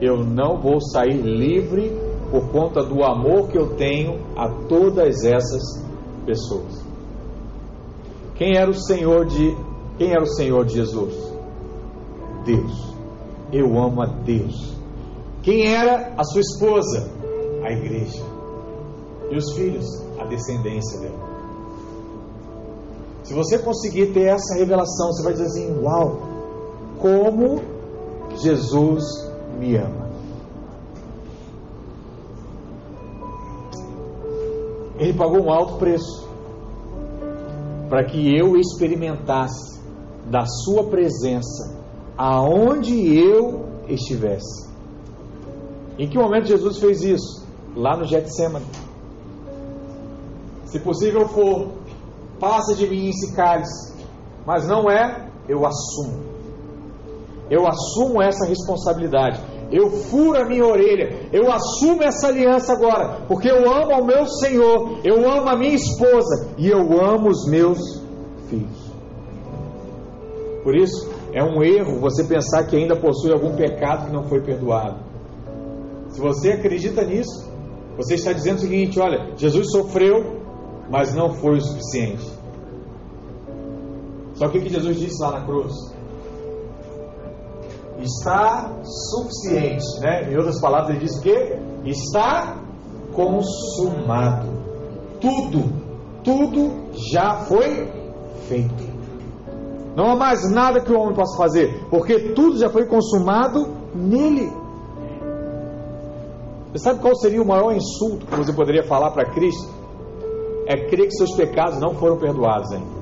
Eu 0.00 0.24
não 0.24 0.58
vou 0.62 0.80
sair 0.80 1.20
livre 1.20 1.92
por 2.30 2.48
conta 2.50 2.82
do 2.82 3.04
amor 3.04 3.48
que 3.48 3.58
eu 3.58 3.76
tenho 3.76 4.18
a 4.34 4.48
todas 4.66 5.24
essas 5.24 5.60
pessoas. 5.60 5.89
Quem 8.36 8.56
era 8.56 8.70
o 8.70 8.74
Senhor 8.74 9.26
de 9.26 9.56
quem 10.00 10.12
era 10.12 10.22
o 10.22 10.26
Senhor 10.26 10.64
de 10.64 10.76
Jesus? 10.76 11.14
Deus. 12.46 12.94
Eu 13.52 13.78
amo 13.78 14.00
a 14.00 14.06
Deus. 14.06 14.74
Quem 15.42 15.74
era 15.74 16.14
a 16.16 16.24
sua 16.24 16.40
esposa? 16.40 17.10
A 17.62 17.70
igreja. 17.70 18.24
E 19.30 19.36
os 19.36 19.52
filhos? 19.52 19.86
A 20.18 20.24
descendência 20.24 21.00
dela. 21.00 21.30
Se 23.24 23.34
você 23.34 23.58
conseguir 23.58 24.14
ter 24.14 24.28
essa 24.28 24.54
revelação, 24.56 25.08
você 25.08 25.22
vai 25.22 25.32
dizer 25.34 25.44
assim: 25.44 25.82
Uau, 25.82 26.22
como 26.98 27.60
Jesus 28.36 29.04
me 29.58 29.76
ama. 29.76 30.09
Ele 35.00 35.14
pagou 35.14 35.42
um 35.42 35.50
alto 35.50 35.78
preço 35.78 36.28
para 37.88 38.04
que 38.04 38.36
eu 38.36 38.54
experimentasse 38.56 39.80
da 40.26 40.44
Sua 40.44 40.84
presença 40.84 41.74
aonde 42.18 43.18
eu 43.18 43.64
estivesse. 43.88 44.68
Em 45.98 46.06
que 46.06 46.18
momento 46.18 46.48
Jesus 46.48 46.78
fez 46.78 47.02
isso? 47.02 47.46
Lá 47.74 47.96
no 47.96 48.04
Getsemane. 48.04 48.66
Se 50.66 50.78
possível 50.80 51.26
for, 51.28 51.72
passa 52.38 52.74
de 52.74 52.86
mim 52.86 53.08
esse 53.08 53.34
cálice. 53.34 53.94
Mas 54.46 54.68
não 54.68 54.90
é, 54.90 55.30
eu 55.48 55.66
assumo. 55.66 56.22
Eu 57.50 57.66
assumo 57.66 58.22
essa 58.22 58.46
responsabilidade. 58.46 59.40
Eu 59.72 59.90
furo 59.90 60.38
a 60.38 60.44
minha 60.44 60.64
orelha. 60.64 61.28
Eu 61.32 61.50
assumo 61.50 62.02
essa 62.02 62.28
aliança 62.28 62.72
agora. 62.72 63.24
Porque 63.28 63.48
eu 63.48 63.70
amo 63.70 63.92
ao 63.92 64.04
meu 64.04 64.26
Senhor. 64.26 64.98
Eu 65.04 65.30
amo 65.30 65.48
a 65.48 65.56
minha 65.56 65.74
esposa. 65.74 66.48
E 66.58 66.68
eu 66.68 66.80
amo 67.00 67.28
os 67.28 67.48
meus 67.48 67.78
filhos. 68.48 68.90
Por 70.64 70.76
isso, 70.76 71.10
é 71.32 71.42
um 71.42 71.62
erro 71.62 72.00
você 72.00 72.24
pensar 72.24 72.66
que 72.66 72.76
ainda 72.76 72.96
possui 72.96 73.32
algum 73.32 73.54
pecado 73.54 74.06
que 74.06 74.12
não 74.12 74.24
foi 74.24 74.40
perdoado. 74.40 74.98
Se 76.10 76.20
você 76.20 76.52
acredita 76.52 77.04
nisso, 77.04 77.48
você 77.96 78.14
está 78.14 78.32
dizendo 78.32 78.56
o 78.56 78.60
seguinte: 78.60 78.98
olha, 78.98 79.32
Jesus 79.36 79.70
sofreu, 79.70 80.40
mas 80.90 81.14
não 81.14 81.32
foi 81.34 81.58
o 81.58 81.60
suficiente. 81.60 82.26
Só 84.34 84.48
que 84.48 84.58
o 84.58 84.62
que 84.62 84.68
Jesus 84.68 84.98
disse 84.98 85.22
lá 85.22 85.38
na 85.38 85.46
cruz? 85.46 85.72
Está 88.02 88.72
suficiente, 88.82 90.00
né? 90.00 90.30
Em 90.30 90.36
outras 90.36 90.60
palavras, 90.60 90.90
ele 90.90 91.00
diz 91.00 91.18
o 91.18 91.22
quê? 91.22 91.58
Está 91.84 92.56
consumado. 93.12 94.48
Tudo, 95.20 95.64
tudo 96.24 96.90
já 97.12 97.44
foi 97.46 97.88
feito. 98.48 98.90
Não 99.96 100.10
há 100.10 100.16
mais 100.16 100.50
nada 100.50 100.80
que 100.80 100.92
o 100.92 100.98
homem 100.98 101.14
possa 101.14 101.36
fazer, 101.36 101.86
porque 101.90 102.32
tudo 102.32 102.58
já 102.58 102.70
foi 102.70 102.86
consumado 102.86 103.66
nele. 103.94 104.50
Você 106.72 106.84
sabe 106.84 107.00
qual 107.00 107.14
seria 107.16 107.42
o 107.42 107.46
maior 107.46 107.74
insulto 107.74 108.26
que 108.26 108.36
você 108.36 108.52
poderia 108.52 108.84
falar 108.84 109.10
para 109.10 109.24
Cristo? 109.24 109.68
É 110.66 110.76
crer 110.88 111.08
que 111.08 111.16
seus 111.16 111.34
pecados 111.34 111.80
não 111.80 111.94
foram 111.94 112.16
perdoados 112.16 112.70
ainda. 112.70 113.00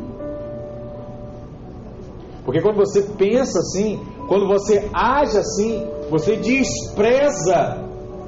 Porque 2.47 2.63
quando 2.63 2.77
você 2.77 3.03
pensa 3.03 3.59
assim, 3.59 4.01
quando 4.29 4.47
você 4.47 4.89
age 4.93 5.39
assim, 5.39 5.89
você 6.11 6.37
despreza 6.37 7.83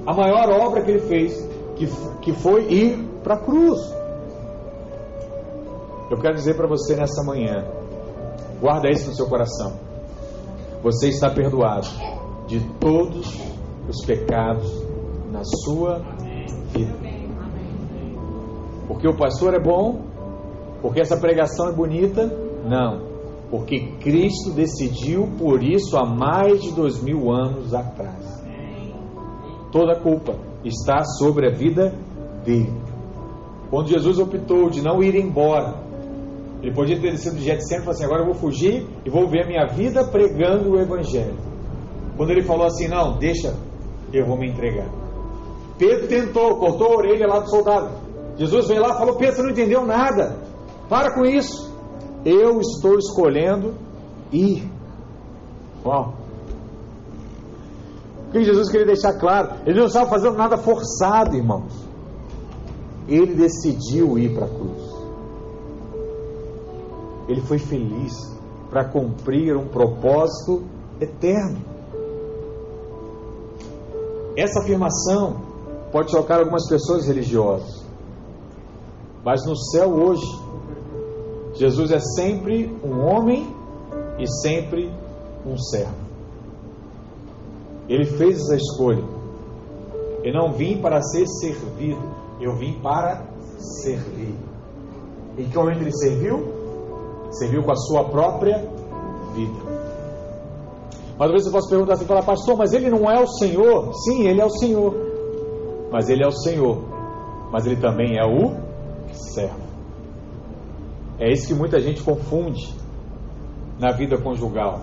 a 0.07 0.15
maior 0.15 0.49
obra 0.51 0.83
que 0.83 0.91
ele 0.91 1.01
fez, 1.01 1.47
que, 1.77 1.87
que 2.23 2.33
foi 2.33 2.65
ir 2.73 3.05
para 3.23 3.35
a 3.35 3.39
cruz. 3.39 3.79
Eu 6.11 6.19
quero 6.19 6.35
dizer 6.35 6.57
para 6.57 6.67
você 6.67 6.97
nessa 6.97 7.23
manhã, 7.23 7.67
guarda 8.59 8.89
isso 8.89 9.11
no 9.11 9.15
seu 9.15 9.29
coração. 9.29 9.79
Você 10.83 11.09
está 11.09 11.29
perdoado 11.29 11.87
de 12.47 12.61
todos 12.81 13.39
os 13.87 14.05
pecados 14.07 14.73
na 15.31 15.45
sua 15.45 15.99
vida. 16.73 16.99
Porque 18.89 19.07
o 19.07 19.17
pastor 19.17 19.53
é 19.53 19.61
bom? 19.61 20.03
Porque 20.81 21.03
essa 21.03 21.19
pregação 21.19 21.69
é 21.69 21.73
bonita? 21.73 22.27
Não 22.65 23.10
porque 23.51 23.95
Cristo 24.01 24.53
decidiu 24.53 25.29
por 25.37 25.63
isso 25.63 25.97
há 25.97 26.07
mais 26.07 26.63
de 26.63 26.71
dois 26.73 27.03
mil 27.03 27.31
anos 27.33 27.75
atrás. 27.75 28.41
Toda 29.73 29.93
a 29.93 30.01
culpa 30.01 30.37
está 30.65 31.05
sobre 31.05 31.49
a 31.49 31.51
vida 31.51 31.95
dele. 32.45 32.73
Quando 33.69 33.89
Jesus 33.89 34.19
optou 34.19 34.71
de 34.71 34.83
não 34.83 35.03
ir 35.03 35.15
embora, 35.15 35.75
ele 36.63 36.75
podia 36.75 37.01
ter 37.01 37.13
descido 37.13 37.37
de 37.37 37.45
Getsemane 37.45 37.83
e 37.83 37.85
falado 37.85 37.97
assim: 37.97 38.05
agora 38.05 38.23
eu 38.23 38.27
vou 38.27 38.35
fugir 38.35 38.87
e 39.05 39.11
vou 39.11 39.29
ver 39.29 39.45
a 39.45 39.47
minha 39.47 39.67
vida 39.67 40.05
pregando 40.05 40.71
o 40.71 40.81
Evangelho. 40.81 41.37
Quando 42.17 42.31
ele 42.31 42.43
falou 42.43 42.67
assim: 42.67 42.87
não, 42.87 43.19
deixa, 43.19 43.55
eu 44.13 44.27
vou 44.27 44.37
me 44.37 44.49
entregar. 44.49 44.89
Pedro 45.79 46.07
tentou, 46.07 46.57
cortou 46.57 46.89
a 46.89 46.97
orelha 46.97 47.27
lá 47.27 47.41
do 47.41 47.49
soldado. 47.49 47.91
Jesus 48.37 48.69
veio 48.69 48.83
lá 48.83 48.95
e 48.95 48.99
falou: 48.99 49.17
Pedro, 49.17 49.37
você 49.37 49.43
não 49.43 49.51
entendeu 49.51 49.87
nada. 49.87 50.37
Para 50.89 51.15
com 51.15 51.25
isso. 51.25 51.70
Eu 52.25 52.61
estou 52.61 52.99
escolhendo 52.99 53.75
ir. 54.33 54.71
Uau. 55.85 56.15
O 58.29 58.33
que 58.33 58.45
Jesus 58.45 58.71
queria 58.71 58.87
deixar 58.87 59.15
claro? 59.19 59.55
Ele 59.67 59.79
não 59.79 59.87
estava 59.87 60.09
fazendo 60.09 60.37
nada 60.37 60.57
forçado, 60.57 61.37
irmãos. 61.37 61.73
Ele 63.09 63.35
decidiu 63.35 64.19
ir 64.19 64.35
para 64.35 64.47
a 64.47 64.49
cruz. 64.49 64.91
Ele 67.29 67.41
foi 67.41 67.59
feliz 67.59 68.15
para 68.71 68.85
cumprir 68.85 69.57
um 69.57 69.67
propósito 69.67 70.63
eterno. 71.01 71.59
Essa 74.37 74.61
afirmação 74.61 75.41
pode 75.91 76.13
chocar 76.13 76.39
algumas 76.39 76.69
pessoas 76.69 77.07
religiosas, 77.07 77.85
mas 79.25 79.45
no 79.45 79.57
céu 79.57 79.91
hoje 79.91 80.25
Jesus 81.61 81.93
é 81.93 82.01
sempre 82.01 82.75
um 82.83 83.05
homem 83.05 83.55
e 84.19 84.27
sempre 84.41 84.91
um 85.45 85.59
servo. 85.59 85.93
Ele 87.87 88.07
fez 88.07 88.39
essa 88.39 88.57
escolha. 88.57 89.05
Eu 90.25 90.33
não 90.33 90.53
vim 90.55 90.81
para 90.81 91.03
ser 91.03 91.27
servido, 91.27 92.01
eu 92.41 92.57
vim 92.57 92.81
para 92.81 93.27
servir. 93.83 94.35
Que 95.37 95.55
momento 95.55 95.83
ele 95.83 95.93
serviu? 95.93 96.51
Serviu 97.31 97.63
com 97.63 97.73
a 97.73 97.77
sua 97.77 98.05
própria 98.05 98.57
vida. 99.35 99.61
Mas 101.19 101.27
às 101.27 101.33
vezes 101.33 101.47
eu 101.47 101.53
posso 101.53 101.69
perguntar 101.69 101.93
assim, 101.93 102.07
falar, 102.07 102.23
pastor, 102.23 102.57
mas 102.57 102.73
ele 102.73 102.89
não 102.89 103.11
é 103.11 103.23
o 103.23 103.27
Senhor? 103.27 103.93
Sim, 104.05 104.27
ele 104.27 104.41
é 104.41 104.45
o 104.47 104.51
Senhor. 104.51 104.95
Mas 105.93 106.09
ele 106.09 106.25
é 106.25 106.27
o 106.27 106.33
Senhor. 106.33 106.79
Mas 107.53 107.67
ele 107.67 107.77
também 107.77 108.17
é 108.17 108.25
o 108.25 108.55
servo. 109.13 109.70
É 111.21 111.31
isso 111.31 111.47
que 111.47 111.55
muita 111.55 111.79
gente 111.81 112.03
confunde 112.03 112.75
na 113.79 113.93
vida 113.93 114.17
conjugal. 114.17 114.81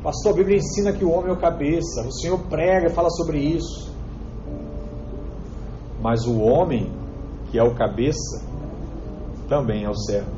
Pastor, 0.00 0.32
a 0.32 0.36
Bíblia 0.36 0.58
ensina 0.58 0.92
que 0.92 1.04
o 1.04 1.10
homem 1.10 1.30
é 1.30 1.32
o 1.32 1.40
cabeça. 1.40 2.06
O 2.06 2.12
Senhor 2.12 2.38
prega 2.48 2.86
e 2.86 2.90
fala 2.90 3.10
sobre 3.10 3.38
isso. 3.38 3.92
Mas 6.00 6.24
o 6.24 6.40
homem, 6.40 6.90
que 7.50 7.58
é 7.58 7.62
o 7.62 7.74
cabeça, 7.74 8.42
também 9.48 9.84
é 9.84 9.90
o 9.90 9.94
servo. 9.94 10.30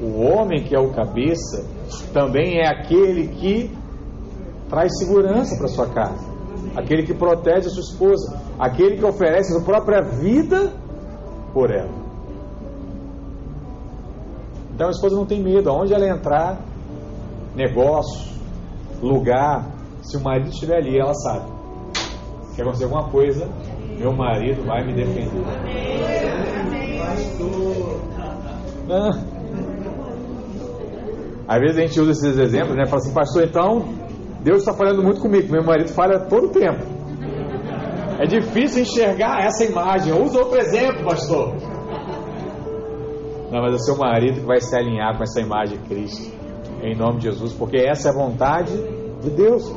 O 0.00 0.22
homem 0.22 0.64
que 0.64 0.74
é 0.74 0.80
o 0.80 0.90
cabeça 0.90 1.64
também 2.12 2.58
é 2.58 2.66
aquele 2.66 3.28
que 3.28 3.70
traz 4.68 4.98
segurança 4.98 5.56
para 5.56 5.68
sua 5.68 5.88
casa, 5.90 6.26
aquele 6.74 7.04
que 7.04 7.14
protege 7.14 7.68
a 7.68 7.70
sua 7.70 7.82
esposa, 7.82 8.40
aquele 8.58 8.96
que 8.96 9.04
oferece 9.04 9.52
a 9.52 9.56
sua 9.56 9.64
própria 9.64 10.00
vida 10.00 10.72
por 11.52 11.70
ela. 11.70 12.01
Então 14.74 14.88
a 14.88 14.90
esposa 14.90 15.16
não 15.16 15.26
tem 15.26 15.42
medo, 15.42 15.70
aonde 15.70 15.92
ela 15.92 16.06
entrar, 16.08 16.58
negócio, 17.54 18.32
lugar, 19.02 19.70
se 20.02 20.16
o 20.16 20.20
marido 20.20 20.48
estiver 20.48 20.76
ali, 20.76 20.98
ela 20.98 21.14
sabe. 21.14 21.50
Se 22.54 22.62
acontecer 22.62 22.84
alguma 22.84 23.08
coisa, 23.10 23.48
meu 23.98 24.12
marido 24.12 24.64
vai 24.64 24.84
me 24.84 24.94
defender. 24.94 25.42
Ah. 28.90 29.32
Às 31.48 31.60
vezes 31.60 31.76
a 31.76 31.80
gente 31.80 32.00
usa 32.00 32.10
esses 32.12 32.38
exemplos, 32.38 32.76
né? 32.76 32.86
Fala 32.86 33.02
assim, 33.02 33.12
pastor, 33.12 33.44
então 33.44 33.84
Deus 34.42 34.58
está 34.58 34.72
falando 34.72 35.02
muito 35.02 35.20
comigo. 35.20 35.52
Meu 35.52 35.64
marido 35.64 35.88
falha 35.90 36.18
todo 36.20 36.46
o 36.46 36.50
tempo. 36.50 36.82
É 38.18 38.26
difícil 38.26 38.82
enxergar 38.82 39.44
essa 39.44 39.64
imagem. 39.64 40.12
Usa 40.12 40.38
outro 40.38 40.58
exemplo, 40.58 41.04
pastor. 41.04 41.54
Não, 43.52 43.60
mas 43.60 43.74
é 43.74 43.76
o 43.76 43.80
seu 43.80 43.96
marido 43.98 44.40
que 44.40 44.46
vai 44.46 44.60
se 44.60 44.74
alinhar 44.74 45.14
com 45.16 45.22
essa 45.22 45.40
imagem 45.40 45.78
de 45.78 45.84
Cristo. 45.84 46.32
Em 46.82 46.96
nome 46.96 47.18
de 47.18 47.24
Jesus, 47.24 47.52
porque 47.52 47.76
essa 47.76 48.08
é 48.08 48.10
a 48.10 48.14
vontade 48.14 48.72
de 49.20 49.30
Deus. 49.30 49.70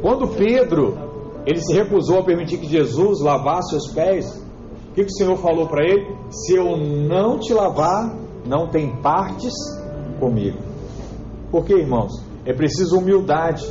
Quando 0.00 0.26
Pedro 0.28 0.96
ele 1.44 1.60
se 1.60 1.74
recusou 1.74 2.20
a 2.20 2.24
permitir 2.24 2.58
que 2.58 2.66
Jesus 2.66 3.20
lavasse 3.20 3.76
os 3.76 3.92
pés, 3.92 4.44
o 4.90 4.94
que, 4.94 5.04
que 5.04 5.10
o 5.10 5.16
Senhor 5.16 5.36
falou 5.36 5.66
para 5.68 5.84
ele? 5.84 6.16
Se 6.30 6.54
eu 6.54 6.76
não 6.76 7.38
te 7.38 7.52
lavar, 7.52 8.16
não 8.46 8.68
tem 8.68 8.96
partes 9.02 9.52
comigo. 10.18 10.58
Por 11.50 11.64
que, 11.64 11.74
irmãos? 11.74 12.12
É 12.44 12.52
preciso 12.52 12.98
humildade 12.98 13.66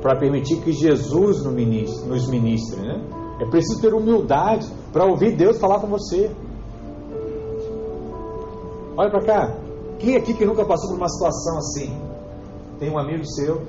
para 0.00 0.16
permitir 0.16 0.60
que 0.62 0.72
Jesus 0.72 1.44
nos 1.44 2.28
ministre. 2.28 2.80
Né? 2.80 3.02
É 3.40 3.46
preciso 3.46 3.80
ter 3.80 3.94
humildade 3.94 4.66
para 4.92 5.04
ouvir 5.04 5.36
Deus 5.36 5.58
falar 5.58 5.80
com 5.80 5.86
você. 5.86 6.30
Olha 8.96 9.10
para 9.10 9.24
cá. 9.24 9.56
Quem 9.98 10.16
aqui 10.16 10.34
que 10.34 10.44
nunca 10.44 10.64
passou 10.64 10.90
por 10.90 10.96
uma 10.96 11.08
situação 11.08 11.58
assim? 11.58 12.00
Tem 12.78 12.90
um 12.90 12.98
amigo 12.98 13.26
seu 13.26 13.62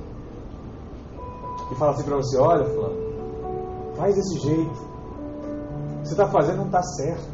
que 1.68 1.76
fala 1.76 1.92
assim 1.92 2.04
para 2.04 2.18
você: 2.18 2.38
Olha, 2.38 2.66
Fulano, 2.66 2.96
faz 3.96 4.16
desse 4.16 4.40
jeito. 4.40 4.72
O 4.72 6.02
que 6.02 6.08
você 6.08 6.14
está 6.14 6.28
fazendo 6.28 6.58
não 6.58 6.66
está 6.66 6.82
certo. 6.82 7.30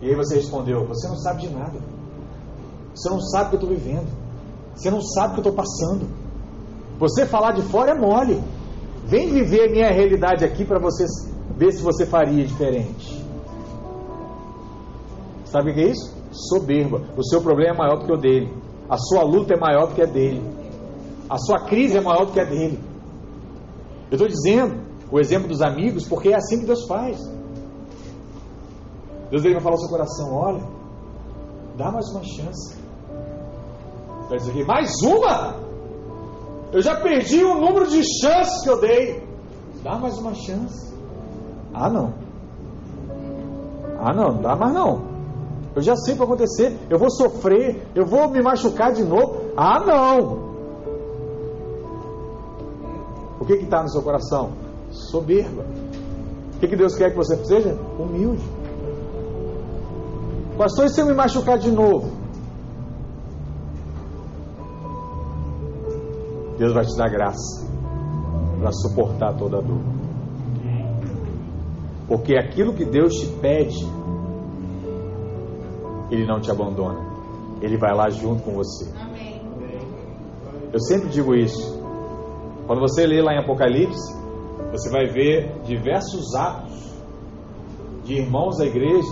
E 0.00 0.08
aí 0.08 0.14
você 0.14 0.36
respondeu: 0.36 0.86
Você 0.86 1.08
não 1.08 1.16
sabe 1.16 1.42
de 1.42 1.50
nada. 1.50 1.78
Você 2.94 3.08
não 3.08 3.20
sabe 3.20 3.46
o 3.46 3.48
que 3.50 3.56
eu 3.56 3.70
estou 3.70 3.76
vivendo. 3.76 4.08
Você 4.74 4.90
não 4.90 5.00
sabe 5.00 5.28
o 5.28 5.34
que 5.34 5.48
eu 5.48 5.50
estou 5.50 5.52
passando. 5.52 6.06
Você 6.98 7.26
falar 7.26 7.52
de 7.52 7.62
fora 7.62 7.92
é 7.92 7.94
mole. 7.94 8.42
Vem 9.04 9.30
viver 9.30 9.68
a 9.68 9.70
minha 9.70 9.90
realidade 9.90 10.44
aqui 10.44 10.64
para 10.64 10.78
você 10.78 11.04
ver 11.56 11.72
se 11.72 11.82
você 11.82 12.06
faria 12.06 12.46
diferente. 12.46 13.22
Sabe 15.44 15.70
o 15.70 15.74
que 15.74 15.80
é 15.80 15.88
isso? 15.88 16.11
Soberba. 16.32 17.02
O 17.16 17.22
seu 17.22 17.40
problema 17.42 17.74
é 17.74 17.78
maior 17.78 17.98
do 17.98 18.06
que 18.06 18.12
o 18.12 18.16
dele. 18.16 18.52
A 18.88 18.96
sua 18.96 19.22
luta 19.22 19.54
é 19.54 19.56
maior 19.58 19.86
do 19.86 19.94
que 19.94 20.02
a 20.02 20.06
dele. 20.06 20.42
A 21.28 21.38
sua 21.38 21.64
crise 21.66 21.96
é 21.96 22.00
maior 22.00 22.26
do 22.26 22.32
que 22.32 22.40
a 22.40 22.44
dele. 22.44 22.78
Eu 24.10 24.16
estou 24.16 24.28
dizendo 24.28 24.82
o 25.10 25.18
exemplo 25.18 25.48
dos 25.48 25.62
amigos 25.62 26.06
porque 26.06 26.28
é 26.28 26.36
assim 26.36 26.60
que 26.60 26.66
Deus 26.66 26.86
faz. 26.86 27.18
Deus 29.30 29.42
vai 29.42 29.60
falar 29.60 29.74
ao 29.74 29.80
seu 29.80 29.88
coração: 29.88 30.34
olha, 30.34 30.62
dá 31.76 31.90
mais 31.90 32.06
uma 32.10 32.22
chance. 32.22 32.76
Vai 34.28 34.38
dizer 34.38 34.66
mais 34.66 34.90
uma? 35.02 35.56
Eu 36.72 36.80
já 36.80 36.96
perdi 37.00 37.42
o 37.44 37.54
número 37.60 37.86
de 37.86 38.02
chances 38.20 38.62
que 38.62 38.68
eu 38.70 38.80
dei. 38.80 39.22
Dá 39.82 39.98
mais 39.98 40.18
uma 40.18 40.34
chance. 40.34 40.94
Ah, 41.74 41.90
não. 41.90 42.14
Ah, 43.98 44.12
não, 44.12 44.40
dá 44.40 44.56
mais 44.56 44.72
não. 44.72 45.11
Eu 45.74 45.82
já 45.82 45.96
sei 45.96 46.14
o 46.14 46.16
que 46.16 46.24
vai 46.24 46.28
acontecer. 46.28 46.76
Eu 46.90 46.98
vou 46.98 47.10
sofrer. 47.10 47.86
Eu 47.94 48.04
vou 48.04 48.28
me 48.28 48.42
machucar 48.42 48.92
de 48.92 49.02
novo. 49.02 49.52
Ah, 49.56 49.80
não. 49.80 50.52
O 53.40 53.44
que 53.44 53.54
está 53.54 53.82
no 53.82 53.88
seu 53.88 54.02
coração? 54.02 54.52
Soberba. 54.90 55.64
O 56.56 56.60
que, 56.60 56.68
que 56.68 56.76
Deus 56.76 56.94
quer 56.94 57.10
que 57.10 57.16
você 57.16 57.36
seja? 57.44 57.76
Humilde. 57.98 58.44
Pastor, 60.56 60.84
e 60.84 60.88
se 60.90 61.00
eu 61.00 61.06
me 61.06 61.14
machucar 61.14 61.58
de 61.58 61.70
novo? 61.70 62.10
Deus 66.58 66.72
vai 66.72 66.84
te 66.84 66.96
dar 66.96 67.08
graça 67.08 67.66
para 68.60 68.70
suportar 68.70 69.34
toda 69.36 69.58
a 69.58 69.60
dor. 69.60 69.80
Porque 72.06 72.36
aquilo 72.36 72.74
que 72.74 72.84
Deus 72.84 73.14
te 73.14 73.26
pede, 73.40 73.84
Ele 76.12 76.26
não 76.26 76.38
te 76.40 76.50
abandona. 76.50 77.00
Ele 77.62 77.78
vai 77.78 77.94
lá 77.94 78.10
junto 78.10 78.42
com 78.42 78.52
você. 78.52 78.86
Eu 80.70 80.78
sempre 80.80 81.08
digo 81.08 81.34
isso. 81.34 81.80
Quando 82.66 82.80
você 82.80 83.06
lê 83.06 83.22
lá 83.22 83.32
em 83.32 83.38
Apocalipse, 83.38 84.14
você 84.70 84.90
vai 84.90 85.06
ver 85.06 85.50
diversos 85.64 86.34
atos 86.34 86.92
de 88.04 88.14
irmãos 88.14 88.58
da 88.58 88.66
igreja 88.66 89.08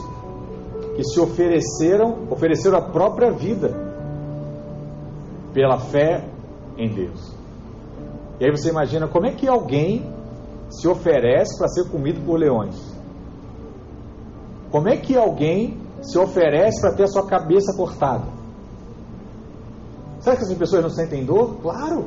que 0.94 1.02
se 1.04 1.18
ofereceram, 1.18 2.26
ofereceram 2.30 2.76
a 2.76 2.82
própria 2.82 3.30
vida 3.30 3.74
pela 5.54 5.78
fé 5.78 6.22
em 6.76 6.92
Deus. 6.92 7.34
E 8.38 8.44
aí 8.44 8.50
você 8.50 8.68
imagina 8.68 9.08
como 9.08 9.26
é 9.26 9.32
que 9.32 9.48
alguém 9.48 10.04
se 10.68 10.86
oferece 10.86 11.56
para 11.56 11.68
ser 11.68 11.88
comido 11.88 12.20
por 12.26 12.38
leões? 12.38 12.76
Como 14.70 14.88
é 14.88 14.96
que 14.96 15.16
alguém 15.16 15.79
se 16.02 16.18
oferece 16.18 16.80
para 16.80 16.94
ter 16.94 17.04
a 17.04 17.08
sua 17.08 17.26
cabeça 17.26 17.76
cortada? 17.76 18.24
Será 20.20 20.36
que 20.36 20.42
essas 20.42 20.56
pessoas 20.56 20.82
não 20.82 20.90
sentem 20.90 21.24
dor? 21.24 21.60
Claro. 21.62 22.06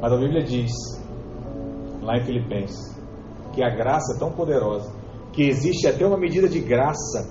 Mas 0.00 0.12
a 0.12 0.16
Bíblia 0.16 0.44
diz, 0.44 0.72
lá 2.02 2.16
em 2.16 2.24
Filipenses, 2.24 2.96
que 3.52 3.62
a 3.62 3.68
graça 3.68 4.14
é 4.14 4.18
tão 4.18 4.30
poderosa 4.30 4.92
que 5.32 5.42
existe 5.42 5.86
até 5.86 6.06
uma 6.06 6.18
medida 6.18 6.48
de 6.48 6.60
graça 6.60 7.28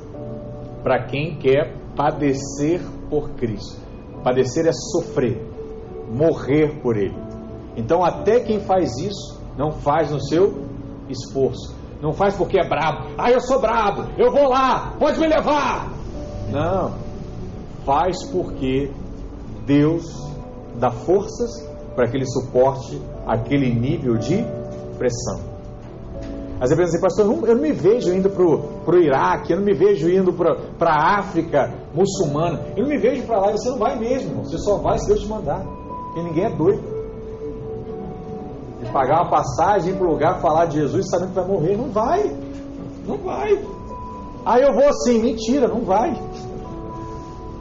para 0.84 1.06
quem 1.06 1.38
quer 1.38 1.76
padecer 1.96 2.82
por 3.10 3.32
Cristo. 3.32 3.82
Padecer 4.24 4.68
é 4.68 4.72
sofrer, 4.74 5.42
morrer 6.12 6.82
por 6.82 6.98
Ele. 6.98 7.18
Então, 7.76 8.04
até 8.04 8.40
quem 8.40 8.60
faz 8.60 8.98
isso, 8.98 9.42
não 9.58 9.72
faz 9.72 10.12
no 10.12 10.22
seu 10.22 10.66
esforço. 11.10 11.77
Não 12.02 12.14
faz 12.14 12.36
porque 12.36 12.60
é 12.60 12.68
brabo. 12.68 13.10
Ah, 13.18 13.32
eu 13.32 13.42
sou 13.42 13.60
brabo, 13.60 14.04
eu 14.18 14.32
vou 14.32 14.50
lá, 14.50 14.94
pode 15.00 15.20
me 15.20 15.28
levar. 15.28 15.92
Não. 16.52 16.94
Faz 17.86 18.24
porque 18.32 18.92
Deus 19.66 20.04
dá 20.76 20.92
forças 20.92 21.68
para 21.96 22.08
que 22.08 22.18
ele 22.18 22.26
suporte 22.26 23.02
aquele 23.26 23.74
nível 23.74 24.18
de 24.18 24.46
pressão. 24.98 25.58
Às 26.60 26.70
vezes 26.70 26.96
assim, 26.96 27.02
pastor, 27.02 27.26
eu 27.26 27.32
não, 27.32 27.48
eu 27.48 27.56
não 27.56 27.62
me 27.62 27.72
vejo 27.72 28.12
indo 28.14 28.30
para 28.30 28.96
o 28.96 29.00
Iraque, 29.00 29.54
eu 29.54 29.58
não 29.58 29.66
me 29.66 29.74
vejo 29.74 30.10
indo 30.10 30.34
para 30.34 30.92
a 30.92 31.20
África 31.20 31.72
muçulmana, 31.94 32.62
eu 32.76 32.84
não 32.84 32.90
me 32.90 32.98
vejo 32.98 33.24
para 33.24 33.40
lá. 33.40 33.52
Você 33.52 33.70
não 33.70 33.78
vai 33.78 33.98
mesmo, 33.98 34.44
você 34.44 34.58
só 34.58 34.78
vai 34.78 34.98
se 34.98 35.08
Deus 35.08 35.22
te 35.22 35.28
mandar. 35.28 35.64
Porque 35.64 36.24
ninguém 36.24 36.46
é 36.46 36.50
doido. 36.50 36.97
Pagar 38.92 39.22
uma 39.22 39.30
passagem 39.30 39.96
para 39.96 40.08
o 40.08 40.12
lugar 40.12 40.42
falar 40.42 40.66
de 40.66 40.78
Jesus 40.78 41.10
sabendo 41.10 41.30
que 41.30 41.36
vai 41.36 41.48
morrer. 41.48 41.78
Não 41.78 41.90
vai. 41.90 42.36
Não 43.06 43.18
vai. 43.18 43.66
Aí 44.46 44.64
eu 44.64 44.74
vou 44.74 44.88
assim, 44.88 45.22
mentira, 45.22 45.68
não 45.68 45.82
vai. 45.82 46.14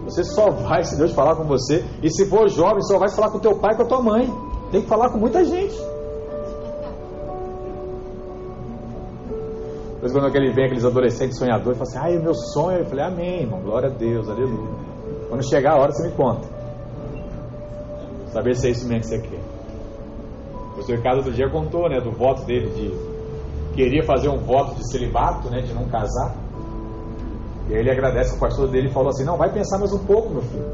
Você 0.05 0.23
só 0.23 0.51
vai 0.51 0.85
se 0.85 0.97
Deus 0.97 1.13
falar 1.13 1.35
com 1.35 1.45
você. 1.45 1.85
E 2.03 2.09
se 2.11 2.27
for 2.27 2.49
jovem, 2.49 2.81
só 2.83 2.99
vai 2.99 3.11
falar 3.11 3.31
com 3.31 3.41
teu 3.41 3.59
pai 3.59 3.75
e 3.75 3.77
com 3.77 3.83
a 3.83 3.87
tua 3.87 4.03
mãe. 4.03 4.33
Tem 4.71 4.83
que 4.83 4.89
falar 4.89 5.11
com 5.11 5.19
muita 5.19 5.45
gente. 5.45 5.77
Depois 9.95 10.13
quando 10.13 10.27
aquele 10.27 10.53
vem 10.53 10.67
aqueles 10.67 10.85
adolescentes 10.85 11.37
sonhadores, 11.37 11.77
fala 11.77 11.91
assim, 11.91 11.99
ai, 11.99 12.19
o 12.19 12.23
meu 12.23 12.35
sonho. 12.35 12.79
Eu 12.79 12.85
falei, 12.85 13.05
amém, 13.05 13.41
irmão, 13.43 13.61
glória 13.61 13.91
a 13.91 13.93
Deus, 13.93 14.29
aleluia. 14.29 14.71
Quando 15.29 15.49
chegar 15.49 15.73
a 15.73 15.81
hora, 15.81 15.91
você 15.91 16.07
me 16.07 16.15
conta. 16.15 16.47
Saber 18.29 18.55
se 18.55 18.69
é 18.69 18.71
isso 18.71 18.87
mesmo 18.87 19.01
que 19.01 19.07
você 19.09 19.19
quer. 19.19 19.56
Seu 20.87 20.97
Ricardo 20.97 21.19
outro 21.19 21.33
dia 21.33 21.51
contou, 21.51 21.89
né, 21.89 22.01
do 22.01 22.13
voto 22.13 22.45
dele 22.45 22.71
de 22.71 23.17
queria 23.75 24.05
fazer 24.05 24.29
um 24.29 24.39
voto 24.39 24.77
de 24.77 24.89
celibato, 24.91 25.51
né, 25.51 25.61
de 25.61 25.75
não 25.75 25.87
casar. 25.89 26.35
E 27.69 27.75
aí 27.75 27.81
ele 27.81 27.91
agradece 27.91 28.37
o 28.37 28.39
pastor 28.39 28.69
dele 28.69 28.89
falou 28.91 29.09
assim: 29.09 29.25
"Não, 29.25 29.37
vai 29.37 29.53
pensar 29.53 29.79
mais 29.79 29.93
um 29.93 29.99
pouco, 29.99 30.31
meu 30.31 30.43
filho. 30.43 30.65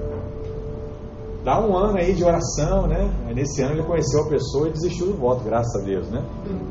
Dá 1.43 1.59
um 1.61 1.75
ano 1.75 1.97
aí 1.97 2.13
de 2.13 2.23
oração, 2.23 2.87
né?" 2.87 3.11
Nesse 3.35 3.63
ano 3.63 3.73
ele 3.73 3.83
conheceu 3.85 4.21
a 4.25 4.29
pessoa 4.29 4.69
e 4.69 4.73
desistiu 4.73 5.07
do 5.07 5.15
voto, 5.15 5.43
graças 5.45 5.75
a 5.83 5.85
Deus, 5.85 6.09
né? 6.11 6.23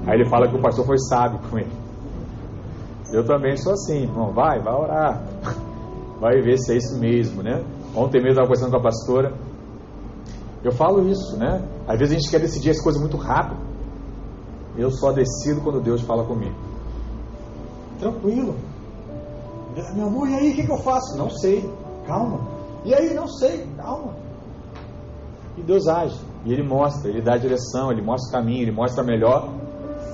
Aí 0.05 0.19
ele 0.19 0.29
fala 0.29 0.47
que 0.47 0.55
o 0.55 0.61
pastor 0.61 0.85
foi 0.85 0.99
sábio 0.99 1.39
com 1.49 1.57
ele. 1.57 1.71
Eu 3.11 3.25
também 3.25 3.57
sou 3.57 3.73
assim, 3.73 4.03
irmão, 4.03 4.31
vai, 4.31 4.61
vai 4.61 4.73
orar. 4.73 5.23
Vai 6.19 6.39
ver 6.41 6.57
se 6.59 6.73
é 6.73 6.77
isso 6.77 6.97
mesmo, 6.99 7.41
né? 7.41 7.63
Ontem 7.95 8.21
mesmo 8.21 8.39
eu 8.39 8.43
estava 8.43 8.47
conversando 8.47 8.71
com 8.71 8.77
a 8.77 8.81
pastora, 8.81 9.33
eu 10.63 10.71
falo 10.71 11.07
isso, 11.09 11.37
né? 11.37 11.67
Às 11.87 11.97
vezes 11.97 12.15
a 12.15 12.19
gente 12.19 12.29
quer 12.29 12.39
decidir 12.39 12.69
as 12.69 12.81
coisas 12.81 13.01
muito 13.01 13.17
rápido. 13.17 13.59
Eu 14.77 14.91
só 14.91 15.11
decido 15.11 15.61
quando 15.61 15.81
Deus 15.81 16.01
fala 16.01 16.23
comigo. 16.23 16.55
Tranquilo. 17.99 18.55
Meu 19.95 20.07
amor, 20.07 20.29
e 20.29 20.35
aí 20.35 20.51
o 20.51 20.55
que, 20.55 20.65
que 20.65 20.71
eu 20.71 20.77
faço? 20.77 21.17
Não 21.17 21.29
sei. 21.29 21.67
Calma. 22.05 22.39
E 22.85 22.93
aí, 22.93 23.13
não 23.13 23.27
sei. 23.27 23.67
Calma. 23.77 24.13
E 25.57 25.61
Deus 25.61 25.87
age. 25.87 26.19
E 26.45 26.53
ele 26.53 26.63
mostra, 26.63 27.09
ele 27.09 27.21
dá 27.21 27.33
a 27.33 27.37
direção, 27.37 27.91
ele 27.91 28.01
mostra 28.01 28.29
o 28.29 28.31
caminho, 28.31 28.63
ele 28.63 28.71
mostra 28.71 29.03
a 29.03 29.05
melhor 29.05 29.53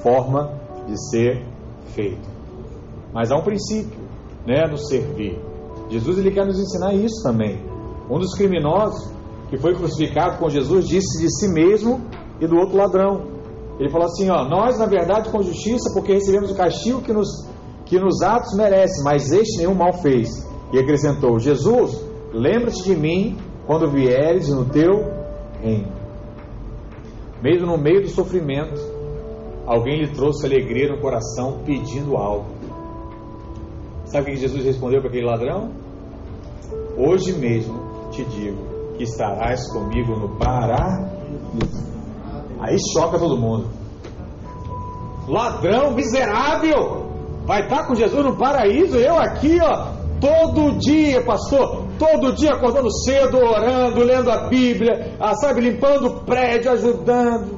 forma 0.02 0.52
de 0.88 0.98
ser 1.10 1.46
feito. 1.94 2.28
Mas 3.14 3.32
há 3.32 3.38
um 3.38 3.44
princípio, 3.44 4.00
né, 4.46 4.66
no 4.70 4.78
servir. 4.78 5.40
Jesus 5.90 6.18
ele 6.18 6.32
quer 6.32 6.46
nos 6.46 6.60
ensinar 6.60 6.94
isso 6.94 7.24
também. 7.24 7.64
Um 8.10 8.20
dos 8.20 8.34
criminosos 8.34 9.17
que 9.50 9.58
foi 9.58 9.74
crucificado 9.76 10.38
com 10.38 10.50
Jesus 10.50 10.88
disse 10.88 11.22
de 11.22 11.30
si 11.34 11.48
mesmo 11.54 12.02
e 12.40 12.48
do 12.48 12.58
outro 12.58 12.78
ladrão. 12.78 13.38
Ele 13.80 13.90
falou 13.90 14.08
assim: 14.08 14.30
ó, 14.30 14.48
nós 14.48 14.78
na 14.78 14.86
verdade 14.86 15.30
com 15.30 15.42
justiça 15.42 15.94
porque 15.94 16.14
recebemos 16.14 16.52
o 16.52 16.56
castigo 16.56 17.02
que 17.02 17.14
nos 17.14 17.48
que 17.86 17.98
nos 17.98 18.22
atos 18.22 18.54
merece, 18.58 19.02
mas 19.04 19.32
este 19.32 19.60
nenhum 19.60 19.76
mal 19.76 19.94
fez. 19.94 20.46
E 20.74 20.80
acrescentou: 20.80 21.40
Jesus, 21.40 22.04
lembra-te 22.34 22.84
de 22.84 22.96
mim 22.96 23.38
quando 23.66 23.90
vieres 23.90 24.50
no 24.50 24.66
teu 24.66 25.06
reino. 25.62 25.96
Mesmo 27.42 27.68
no 27.68 27.78
meio 27.78 28.02
do 28.02 28.10
sofrimento, 28.10 28.82
alguém 29.66 30.02
lhe 30.02 30.08
trouxe 30.08 30.46
alegria 30.46 30.90
no 30.90 31.00
coração 31.00 31.60
pedindo 31.66 32.18
algo. 32.18 32.48
Sabe 34.06 34.32
o 34.32 34.34
que 34.34 34.40
Jesus 34.40 34.66
respondeu 34.66 35.00
para 35.00 35.10
aquele 35.10 35.26
ladrão? 35.26 35.70
Hoje 36.98 37.34
mesmo 37.34 38.10
te 38.12 38.24
digo 38.26 38.67
que 38.98 39.04
estarás 39.04 39.72
comigo 39.72 40.16
no 40.16 40.38
paraíso. 40.38 41.88
Aí 42.60 42.78
choca 42.94 43.20
todo 43.20 43.38
mundo. 43.38 43.70
Ladrão 45.28 45.92
miserável! 45.92 47.06
Vai 47.46 47.64
estar 47.64 47.88
com 47.88 47.96
Jesus 47.96 48.26
no 48.26 48.36
paraíso, 48.36 48.98
eu 48.98 49.18
aqui, 49.18 49.58
ó, 49.62 49.94
todo 50.20 50.78
dia, 50.80 51.24
pastor, 51.24 51.86
todo 51.98 52.34
dia 52.34 52.52
acordando 52.52 52.92
cedo, 53.06 53.38
orando, 53.38 54.04
lendo 54.04 54.30
a 54.30 54.48
Bíblia, 54.48 55.16
ah, 55.18 55.34
sabe, 55.36 55.62
limpando 55.62 56.08
o 56.08 56.20
prédio, 56.26 56.72
ajudando. 56.72 57.58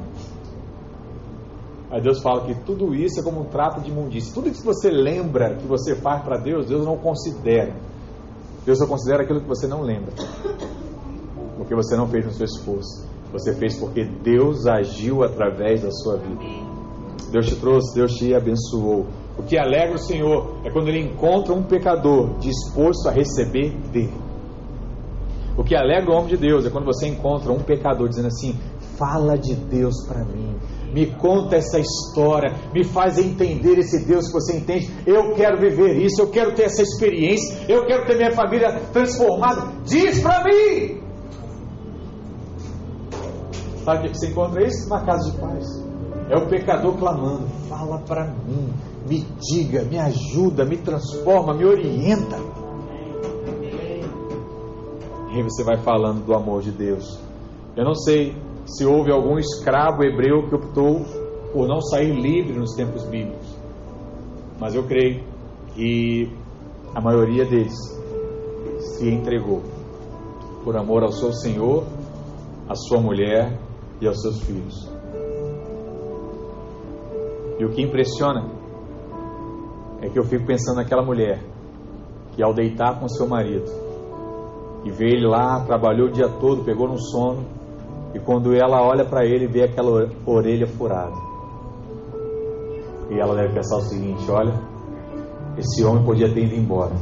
Aí 1.92 2.02
Deus 2.02 2.22
fala 2.22 2.46
que 2.46 2.54
tudo 2.66 2.94
isso 2.94 3.20
é 3.20 3.24
como 3.24 3.42
um 3.42 3.46
trato 3.46 3.82
de 3.82 3.90
imundícia. 3.90 4.32
Tudo 4.32 4.52
que 4.52 4.64
você 4.64 4.92
lembra 4.92 5.56
que 5.56 5.66
você 5.66 5.96
faz 5.96 6.24
para 6.24 6.38
Deus, 6.38 6.68
Deus 6.68 6.86
não 6.86 6.98
considera. 6.98 7.74
Deus 8.64 8.78
só 8.78 8.86
considera 8.86 9.24
aquilo 9.24 9.42
que 9.42 9.48
você 9.48 9.68
não 9.68 9.82
lembra. 9.82 10.14
Porque 11.70 11.84
você 11.84 11.96
não 11.96 12.08
fez 12.08 12.26
no 12.26 12.32
seu 12.32 12.46
esforço. 12.46 13.08
Você 13.32 13.54
fez 13.54 13.78
porque 13.78 14.04
Deus 14.04 14.66
agiu 14.66 15.24
através 15.24 15.84
da 15.84 15.92
sua 15.92 16.18
vida. 16.18 16.44
Deus 17.32 17.46
te 17.46 17.56
trouxe, 17.58 17.94
Deus 17.94 18.12
te 18.16 18.34
abençoou. 18.34 19.06
O 19.38 19.44
que 19.44 19.56
alegra 19.56 19.94
o 19.94 20.00
Senhor 20.00 20.62
é 20.66 20.72
quando 20.72 20.88
ele 20.88 21.00
encontra 21.00 21.54
um 21.54 21.62
pecador 21.62 22.40
disposto 22.40 23.08
a 23.08 23.12
receber 23.12 23.70
dele. 23.92 24.18
O 25.56 25.64
que 25.64 25.76
alegra 25.76 26.10
o 26.10 26.16
homem 26.16 26.30
de 26.30 26.38
Deus 26.38 26.66
é 26.66 26.72
quando 26.72 26.86
você 26.86 27.06
encontra 27.06 27.52
um 27.52 27.60
pecador 27.60 28.10
dizendo 28.10 28.30
assim: 28.30 28.58
fala 28.98 29.38
de 29.38 29.54
Deus 29.54 30.08
para 30.08 30.26
mim, 30.26 30.56
me 30.92 31.06
conta 31.06 31.58
essa 31.58 31.78
história, 31.80 32.52
me 32.74 32.84
faz 32.84 33.20
entender 33.20 33.78
esse 33.78 34.08
Deus 34.08 34.26
que 34.26 34.34
você 34.34 34.58
entende. 34.58 34.90
Eu 35.06 35.36
quero 35.36 35.60
viver 35.60 36.04
isso, 36.04 36.20
eu 36.20 36.32
quero 36.32 36.56
ter 36.56 36.64
essa 36.64 36.82
experiência, 36.82 37.60
eu 37.70 37.86
quero 37.86 38.08
ter 38.08 38.18
minha 38.18 38.32
família 38.32 38.72
transformada. 38.92 39.72
Diz 39.86 40.20
para 40.20 40.44
mim. 40.44 41.09
Sabe 43.90 44.08
o 44.08 44.12
que 44.12 44.20
você 44.20 44.28
encontra 44.28 44.64
isso? 44.68 44.88
Na 44.88 45.04
casa 45.04 45.32
de 45.32 45.38
paz. 45.40 45.66
É 46.30 46.38
o 46.38 46.48
pecador 46.48 46.96
clamando: 46.96 47.48
fala 47.68 47.98
para 47.98 48.28
mim, 48.28 48.72
me 49.10 49.26
diga, 49.42 49.84
me 49.84 49.98
ajuda, 49.98 50.64
me 50.64 50.78
transforma, 50.78 51.56
me 51.56 51.66
orienta. 51.66 52.38
E 55.32 55.38
aí 55.38 55.42
você 55.42 55.64
vai 55.64 55.78
falando 55.78 56.24
do 56.24 56.36
amor 56.36 56.62
de 56.62 56.72
Deus. 56.72 57.20
Eu 57.76 57.84
não 57.84 57.96
sei 57.96 58.36
se 58.64 58.86
houve 58.86 59.12
algum 59.12 59.40
escravo 59.40 60.04
hebreu 60.04 60.48
que 60.48 60.54
optou 60.54 61.04
por 61.52 61.68
não 61.68 61.82
sair 61.82 62.12
livre 62.12 62.54
nos 62.54 62.76
tempos 62.76 63.04
bíblicos, 63.06 63.58
mas 64.60 64.76
eu 64.76 64.84
creio 64.84 65.24
que 65.74 66.32
a 66.94 67.02
maioria 67.02 67.44
deles 67.44 67.74
se 68.82 69.10
entregou 69.10 69.64
por 70.64 70.78
amor 70.78 71.02
ao 71.02 71.12
seu 71.12 71.34
Senhor, 71.34 71.86
à 72.68 72.76
sua 72.76 73.02
mulher 73.02 73.58
e 74.02 74.08
aos 74.08 74.22
seus 74.22 74.42
filhos. 74.42 74.90
E 77.60 77.66
o 77.66 77.70
que 77.70 77.82
impressiona 77.82 78.50
é 80.02 80.10
que 80.10 80.18
eu 80.18 80.24
fico 80.24 80.46
pensando 80.46 80.78
naquela 80.78 81.04
mulher 81.04 81.44
que 82.32 82.42
ao 82.42 82.54
deitar 82.54 83.00
com 83.00 83.10
seu 83.10 83.28
marido 83.28 83.70
e 84.86 84.92
ver 84.92 85.08
ele 85.08 85.28
lá, 85.28 85.60
trabalhou 85.66 86.08
o 86.08 86.12
dia 86.12 86.30
todo, 86.30 86.64
pegou 86.64 86.88
no 86.88 86.98
sono, 86.98 87.46
e 88.14 88.20
quando 88.20 88.56
ela 88.56 88.82
olha 88.82 89.04
para 89.04 89.26
ele, 89.26 89.46
vê 89.46 89.64
aquela 89.64 90.10
orelha 90.26 90.66
furada. 90.66 91.16
E 93.12 93.20
ela 93.20 93.36
deve 93.36 93.54
pensar 93.54 93.76
o 93.76 93.82
seguinte: 93.82 94.32
olha, 94.32 94.54
esse 95.58 95.84
homem 95.84 96.06
podia 96.06 96.34
ter 96.34 96.46
ido 96.46 96.56
embora, 96.56 96.96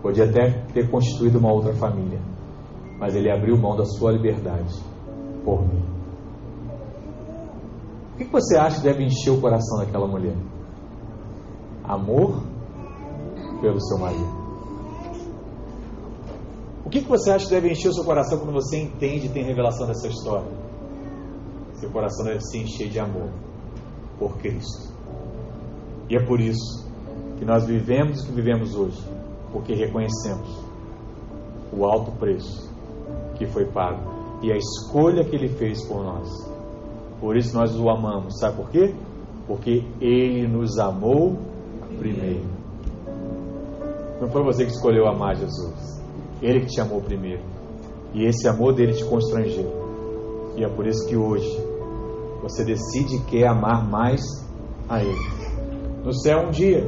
podia 0.00 0.24
até 0.24 0.50
ter 0.72 0.90
constituído 0.90 1.38
uma 1.38 1.52
outra 1.52 1.74
família, 1.74 2.20
mas 2.98 3.14
ele 3.14 3.30
abriu 3.30 3.58
mão 3.58 3.76
da 3.76 3.84
sua 3.84 4.12
liberdade 4.12 4.87
por 5.48 5.62
mim. 5.66 5.82
O 8.14 8.16
que 8.18 8.24
você 8.24 8.58
acha 8.58 8.76
que 8.76 8.82
deve 8.82 9.04
encher 9.04 9.30
o 9.30 9.40
coração 9.40 9.78
daquela 9.78 10.06
mulher? 10.06 10.36
amor 11.88 12.42
pelo 13.62 13.80
seu 13.80 13.98
marido. 13.98 14.48
O 16.84 16.90
que, 16.90 17.00
você 17.00 17.30
acha 17.30 17.46
que 17.46 17.50
deve 17.50 17.70
encher 17.70 17.88
o 17.88 17.94
seu 17.94 18.04
coração 18.04 18.38
quando 18.38 18.52
você 18.52 18.78
entende 18.78 19.26
e 19.26 19.28
tem 19.30 19.42
revelação 19.42 19.86
dessa 19.86 20.06
história? 20.06 20.50
Seu 21.74 21.90
coração 21.90 22.24
deve 22.24 22.40
se 22.40 22.58
encher 22.58 22.90
de 22.90 22.98
amor 22.98 23.30
por 24.18 24.36
Cristo. 24.38 24.92
E 26.08 26.16
é 26.16 26.24
por 26.24 26.40
isso 26.40 26.86
que 27.38 27.44
nós 27.44 27.64
vivemos 27.66 28.22
o 28.22 28.26
que 28.26 28.32
vivemos 28.32 28.74
hoje, 28.74 29.02
porque 29.52 29.74
reconhecemos 29.74 30.48
o 31.72 31.84
alto 31.84 32.10
preço 32.12 32.70
que 33.36 33.46
foi 33.46 33.66
pago 33.66 34.17
e 34.42 34.52
a 34.52 34.56
escolha 34.56 35.24
que 35.24 35.34
ele 35.34 35.48
fez 35.48 35.84
por 35.86 36.02
nós. 36.02 36.28
Por 37.20 37.36
isso 37.36 37.56
nós 37.56 37.74
o 37.78 37.88
amamos. 37.88 38.38
Sabe 38.38 38.56
por 38.56 38.70
quê? 38.70 38.94
Porque 39.46 39.84
ele 40.00 40.46
nos 40.46 40.78
amou 40.78 41.36
primeiro. 41.98 42.44
Não 44.20 44.28
foi 44.28 44.42
você 44.42 44.64
que 44.64 44.72
escolheu 44.72 45.06
amar 45.06 45.36
Jesus. 45.36 46.02
Ele 46.42 46.60
que 46.60 46.66
te 46.66 46.80
amou 46.80 47.00
primeiro. 47.00 47.42
E 48.14 48.24
esse 48.24 48.48
amor 48.48 48.74
dele 48.74 48.92
te 48.92 49.04
constrangeu. 49.04 49.70
E 50.56 50.64
é 50.64 50.68
por 50.68 50.86
isso 50.86 51.06
que 51.08 51.16
hoje 51.16 51.48
você 52.42 52.64
decide 52.64 53.18
que 53.24 53.38
quer 53.38 53.48
amar 53.48 53.88
mais 53.88 54.20
a 54.88 55.02
Ele. 55.02 55.38
No 56.04 56.12
céu, 56.12 56.46
um 56.46 56.50
dia, 56.50 56.82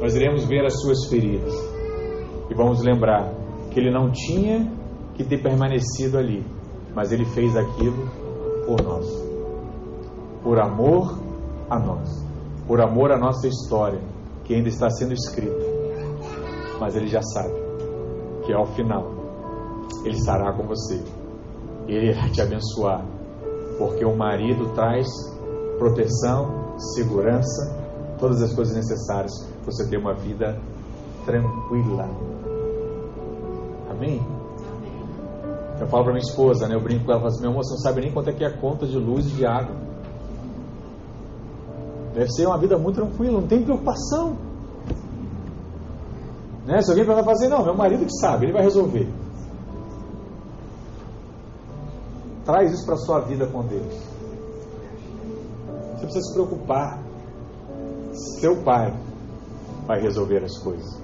nós 0.00 0.14
iremos 0.14 0.44
ver 0.44 0.64
as 0.64 0.80
suas 0.80 1.06
feridas. 1.08 1.52
E 2.50 2.54
vamos 2.54 2.82
lembrar 2.82 3.32
que 3.70 3.80
Ele 3.80 3.90
não 3.90 4.10
tinha 4.10 4.70
que 5.14 5.24
ter 5.24 5.42
permanecido 5.42 6.18
ali, 6.18 6.44
mas 6.94 7.12
Ele 7.12 7.24
fez 7.24 7.56
aquilo 7.56 8.08
por 8.66 8.82
nós. 8.82 9.06
Por 10.42 10.60
amor 10.60 11.18
a 11.68 11.78
nós. 11.78 12.24
Por 12.66 12.80
amor 12.80 13.12
à 13.12 13.18
nossa 13.18 13.46
história 13.48 14.00
que 14.50 14.54
ainda 14.56 14.68
está 14.68 14.90
sendo 14.90 15.12
escrito, 15.12 15.64
mas 16.80 16.96
ele 16.96 17.06
já 17.06 17.22
sabe 17.22 17.54
que 18.44 18.52
ao 18.52 18.66
final 18.66 19.08
ele 20.04 20.16
estará 20.16 20.52
com 20.52 20.64
você, 20.66 21.00
ele 21.86 22.10
irá 22.10 22.28
te 22.30 22.42
abençoar, 22.42 23.04
porque 23.78 24.04
o 24.04 24.16
marido 24.16 24.74
traz 24.74 25.06
proteção, 25.78 26.74
segurança, 26.94 27.76
todas 28.18 28.42
as 28.42 28.52
coisas 28.52 28.74
necessárias 28.74 29.32
para 29.62 29.72
você 29.72 29.88
ter 29.88 29.98
uma 29.98 30.14
vida 30.14 30.60
tranquila. 31.24 32.08
Amém? 33.88 34.20
Eu 35.80 35.86
falo 35.86 36.04
para 36.04 36.12
minha 36.12 36.22
esposa, 36.22 36.68
né? 36.68 36.74
Eu 36.74 36.82
brinco 36.82 37.06
com 37.06 37.12
ela, 37.12 37.20
falo 37.20 37.32
assim, 37.32 37.40
meu 37.40 37.50
amor, 37.52 37.64
você 37.64 37.70
não 37.70 37.78
sabe 37.78 38.02
nem 38.02 38.12
quanto 38.12 38.28
é 38.28 38.32
que 38.34 38.44
é 38.44 38.48
a 38.48 38.58
conta 38.58 38.86
de 38.86 38.98
luz 38.98 39.26
e 39.26 39.30
de 39.30 39.46
água. 39.46 39.74
Deve 42.14 42.30
ser 42.32 42.46
uma 42.46 42.58
vida 42.58 42.76
muito 42.76 42.96
tranquila, 42.96 43.40
não 43.40 43.48
tem 43.48 43.62
preocupação. 43.62 44.36
Né? 46.66 46.82
Se 46.82 46.90
alguém 46.90 47.06
vai 47.06 47.24
fazer, 47.24 47.48
não, 47.48 47.64
meu 47.64 47.74
marido 47.74 48.04
que 48.04 48.12
sabe, 48.20 48.46
ele 48.46 48.52
vai 48.52 48.62
resolver. 48.62 49.08
Traz 52.44 52.72
isso 52.72 52.84
para 52.84 52.96
sua 52.96 53.20
vida 53.20 53.46
com 53.46 53.62
Deus. 53.62 53.94
Você 55.94 56.00
precisa 56.02 56.26
se 56.26 56.34
preocupar. 56.34 56.98
Seu 58.40 58.62
pai 58.62 58.92
vai 59.86 60.00
resolver 60.00 60.44
as 60.44 60.58
coisas. 60.58 61.00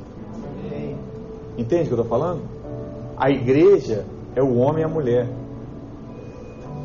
Entende 1.56 1.84
o 1.84 1.86
que 1.86 1.94
eu 1.94 2.02
estou 2.02 2.18
falando? 2.18 2.42
A 3.16 3.30
igreja 3.30 4.04
é 4.36 4.42
o 4.42 4.58
homem 4.58 4.82
e 4.82 4.84
a 4.84 4.88
mulher. 4.88 5.26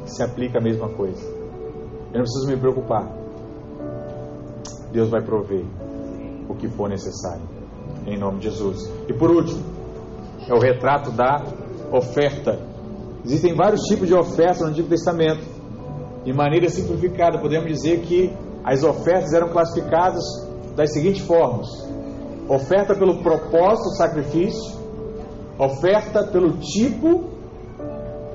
Se 0.06 0.24
aplica 0.24 0.58
a 0.58 0.62
mesma 0.62 0.89
coisa. 0.89 1.22
Eu 2.14 2.20
não 2.20 2.24
preciso 2.24 2.47
me 2.47 2.58
preocupar. 2.58 3.08
Deus 4.91 5.10
vai 5.10 5.22
prover 5.22 5.66
o 6.49 6.56
que 6.56 6.68
for 6.70 6.89
necessário. 6.89 7.43
Em 8.08 8.18
nome 8.18 8.39
de 8.39 8.49
Jesus. 8.49 8.89
E 9.08 9.14
por 9.14 9.30
último, 9.30 9.62
é 10.47 10.54
o 10.54 10.60
retrato 10.60 11.12
da 11.12 11.43
oferta. 11.91 12.58
existem 13.24 13.54
vários 13.54 13.82
tipos 13.82 14.08
de 14.08 14.14
ofertas 14.16 14.62
no 14.62 14.68
Antigo 14.68 14.88
Testamento. 14.88 15.43
De 16.24 16.34
maneira 16.34 16.70
simplificada, 16.70 17.39
podemos 17.39 17.68
dizer 17.68 18.02
que 18.02 18.34
as 18.64 18.84
ofertas 18.84 19.34
eram 19.34 19.49
classificadas 19.49 20.24
das 20.76 20.93
seguintes 20.93 21.26
formas: 21.26 21.68
oferta 22.47 22.95
pelo 22.95 23.22
propósito 23.22 23.89
sacrifício, 23.95 24.80
oferta 25.58 26.24
pelo 26.28 26.58
tipo 26.58 27.30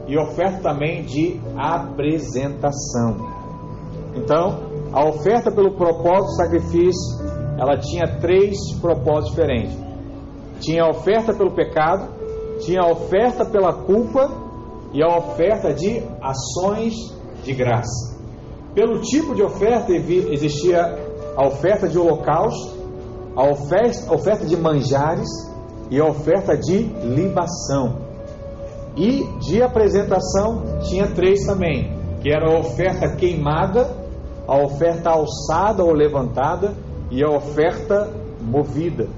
e 0.07 0.17
oferta 0.19 0.61
também 0.61 1.03
de 1.05 1.41
apresentação. 1.57 3.17
Então, 4.15 4.59
a 4.93 5.05
oferta 5.05 5.51
pelo 5.51 5.73
propósito 5.73 6.27
do 6.27 6.37
sacrifício, 6.37 7.27
ela 7.59 7.77
tinha 7.79 8.19
três 8.21 8.57
propósitos 8.81 9.31
diferentes. 9.31 9.77
Tinha 10.61 10.85
a 10.85 10.91
oferta 10.91 11.35
pelo 11.35 11.51
pecado, 11.51 12.09
tinha 12.61 12.81
a 12.81 12.91
oferta 12.91 13.45
pela 13.45 13.73
culpa 13.73 14.31
e 14.93 15.03
a 15.03 15.19
oferta 15.19 15.75
de 15.75 16.03
ações 16.23 16.95
de 17.43 17.53
graça. 17.53 18.17
Pelo 18.75 19.01
tipo 19.01 19.35
de 19.35 19.43
oferta 19.43 19.93
existia 19.93 20.81
a 21.37 21.47
oferta 21.47 21.89
de 21.89 21.99
holocausto, 21.99 22.77
a 23.37 23.51
oferta, 23.51 24.11
a 24.11 24.15
oferta 24.15 24.47
de 24.47 24.57
manjares 24.57 25.29
e 25.91 26.01
a 26.01 26.05
oferta 26.07 26.57
de 26.57 26.79
libação. 27.05 28.06
E 28.97 29.25
de 29.41 29.63
apresentação 29.63 30.81
tinha 30.89 31.07
três 31.07 31.45
também, 31.45 31.93
que 32.23 32.31
era 32.31 32.51
a 32.51 32.59
oferta 32.59 33.15
queimada, 33.15 33.95
a 34.49 34.57
oferta 34.57 35.11
alçada 35.11 35.85
ou 35.85 35.93
levantada 35.93 36.75
e 37.11 37.23
a 37.23 37.29
oferta 37.29 38.11
movida. 38.41 39.09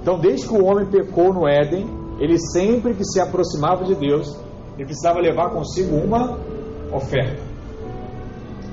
Então, 0.00 0.18
desde 0.18 0.46
que 0.46 0.54
o 0.54 0.64
homem 0.64 0.86
pecou 0.86 1.32
no 1.32 1.48
Éden, 1.48 1.86
ele 2.20 2.38
sempre 2.38 2.94
que 2.94 3.04
se 3.04 3.18
aproximava 3.18 3.84
de 3.84 3.94
Deus, 3.94 4.36
ele 4.76 4.84
precisava 4.84 5.18
levar 5.18 5.50
consigo 5.50 5.96
uma 5.96 6.38
oferta. 6.92 7.42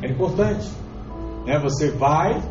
É 0.01 0.07
importante. 0.09 0.69
Né? 1.45 1.59
Você 1.59 1.91
vai. 1.91 2.41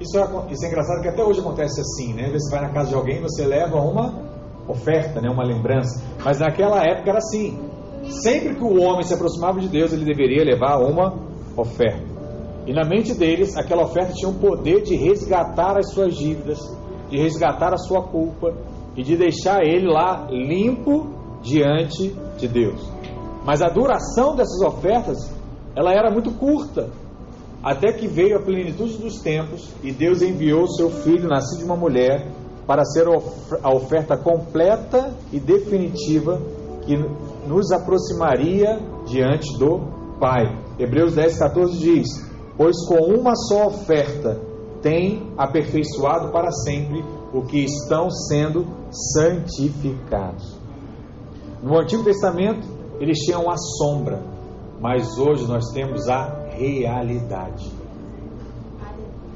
Isso 0.00 0.16
é, 0.16 0.22
isso 0.50 0.64
é 0.64 0.68
engraçado 0.68 1.02
que 1.02 1.08
até 1.08 1.24
hoje 1.24 1.40
acontece 1.40 1.80
assim, 1.80 2.14
né? 2.14 2.30
Você 2.32 2.50
vai 2.50 2.60
na 2.60 2.72
casa 2.72 2.90
de 2.90 2.94
alguém 2.94 3.20
você 3.20 3.44
leva 3.44 3.76
uma 3.80 4.27
oferta, 4.68 5.20
né? 5.20 5.28
uma 5.30 5.44
lembrança. 5.44 6.04
Mas 6.24 6.38
naquela 6.38 6.82
época 6.84 7.10
era 7.10 7.18
assim. 7.18 7.58
Sempre 8.04 8.54
que 8.54 8.62
o 8.62 8.80
homem 8.80 9.02
se 9.02 9.14
aproximava 9.14 9.60
de 9.60 9.68
Deus, 9.68 9.92
ele 9.92 10.04
deveria 10.04 10.44
levar 10.44 10.78
uma 10.78 11.14
oferta. 11.56 12.06
E 12.66 12.72
na 12.72 12.84
mente 12.84 13.14
deles, 13.14 13.56
aquela 13.56 13.82
oferta 13.82 14.12
tinha 14.12 14.30
o 14.30 14.34
poder 14.34 14.82
de 14.82 14.94
resgatar 14.94 15.78
as 15.78 15.90
suas 15.92 16.14
dívidas, 16.14 16.58
de 17.10 17.18
resgatar 17.18 17.72
a 17.72 17.78
sua 17.78 18.02
culpa 18.02 18.54
e 18.94 19.02
de 19.02 19.16
deixar 19.16 19.62
ele 19.62 19.86
lá 19.86 20.26
limpo 20.30 21.08
diante 21.42 22.14
de 22.36 22.46
Deus. 22.46 22.80
Mas 23.44 23.62
a 23.62 23.68
duração 23.68 24.36
dessas 24.36 24.60
ofertas, 24.60 25.32
ela 25.74 25.92
era 25.92 26.10
muito 26.10 26.30
curta, 26.32 26.90
até 27.62 27.92
que 27.92 28.06
veio 28.06 28.36
a 28.36 28.42
plenitude 28.42 28.98
dos 28.98 29.20
tempos 29.20 29.72
e 29.82 29.90
Deus 29.90 30.22
enviou 30.22 30.66
seu 30.68 30.90
filho, 30.90 31.28
nascido 31.28 31.60
de 31.60 31.64
uma 31.64 31.76
mulher, 31.76 32.26
para 32.68 32.84
ser 32.84 33.06
a 33.62 33.74
oferta 33.74 34.14
completa 34.14 35.14
e 35.32 35.40
definitiva 35.40 36.38
que 36.84 36.98
nos 37.46 37.72
aproximaria 37.72 38.78
diante 39.06 39.58
do 39.58 39.80
Pai. 40.20 40.44
Hebreus 40.78 41.14
10, 41.14 41.38
14 41.38 41.78
diz: 41.78 42.06
Pois 42.58 42.76
com 42.86 43.18
uma 43.18 43.34
só 43.34 43.68
oferta 43.68 44.38
tem 44.82 45.32
aperfeiçoado 45.38 46.30
para 46.30 46.52
sempre 46.52 47.02
o 47.32 47.40
que 47.40 47.64
estão 47.64 48.10
sendo 48.10 48.66
santificados. 49.14 50.60
No 51.62 51.78
Antigo 51.80 52.04
Testamento, 52.04 52.68
eles 53.00 53.18
tinham 53.20 53.48
a 53.48 53.56
sombra, 53.56 54.22
mas 54.78 55.16
hoje 55.16 55.46
nós 55.48 55.70
temos 55.72 56.06
a 56.06 56.50
realidade. 56.50 57.77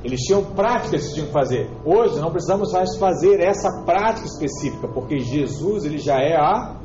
Eles 0.04 0.20
tinham 0.20 0.44
práticas 0.44 1.08
que 1.08 1.14
tinham 1.14 1.26
que 1.28 1.32
fazer. 1.32 1.70
Hoje 1.84 2.20
não 2.20 2.30
precisamos 2.30 2.72
mais 2.72 2.96
fazer 2.96 3.40
essa 3.40 3.82
prática 3.84 4.26
específica, 4.26 4.88
porque 4.88 5.20
Jesus 5.20 5.84
ele 5.84 5.98
já 5.98 6.18
é 6.20 6.36
a 6.36 6.76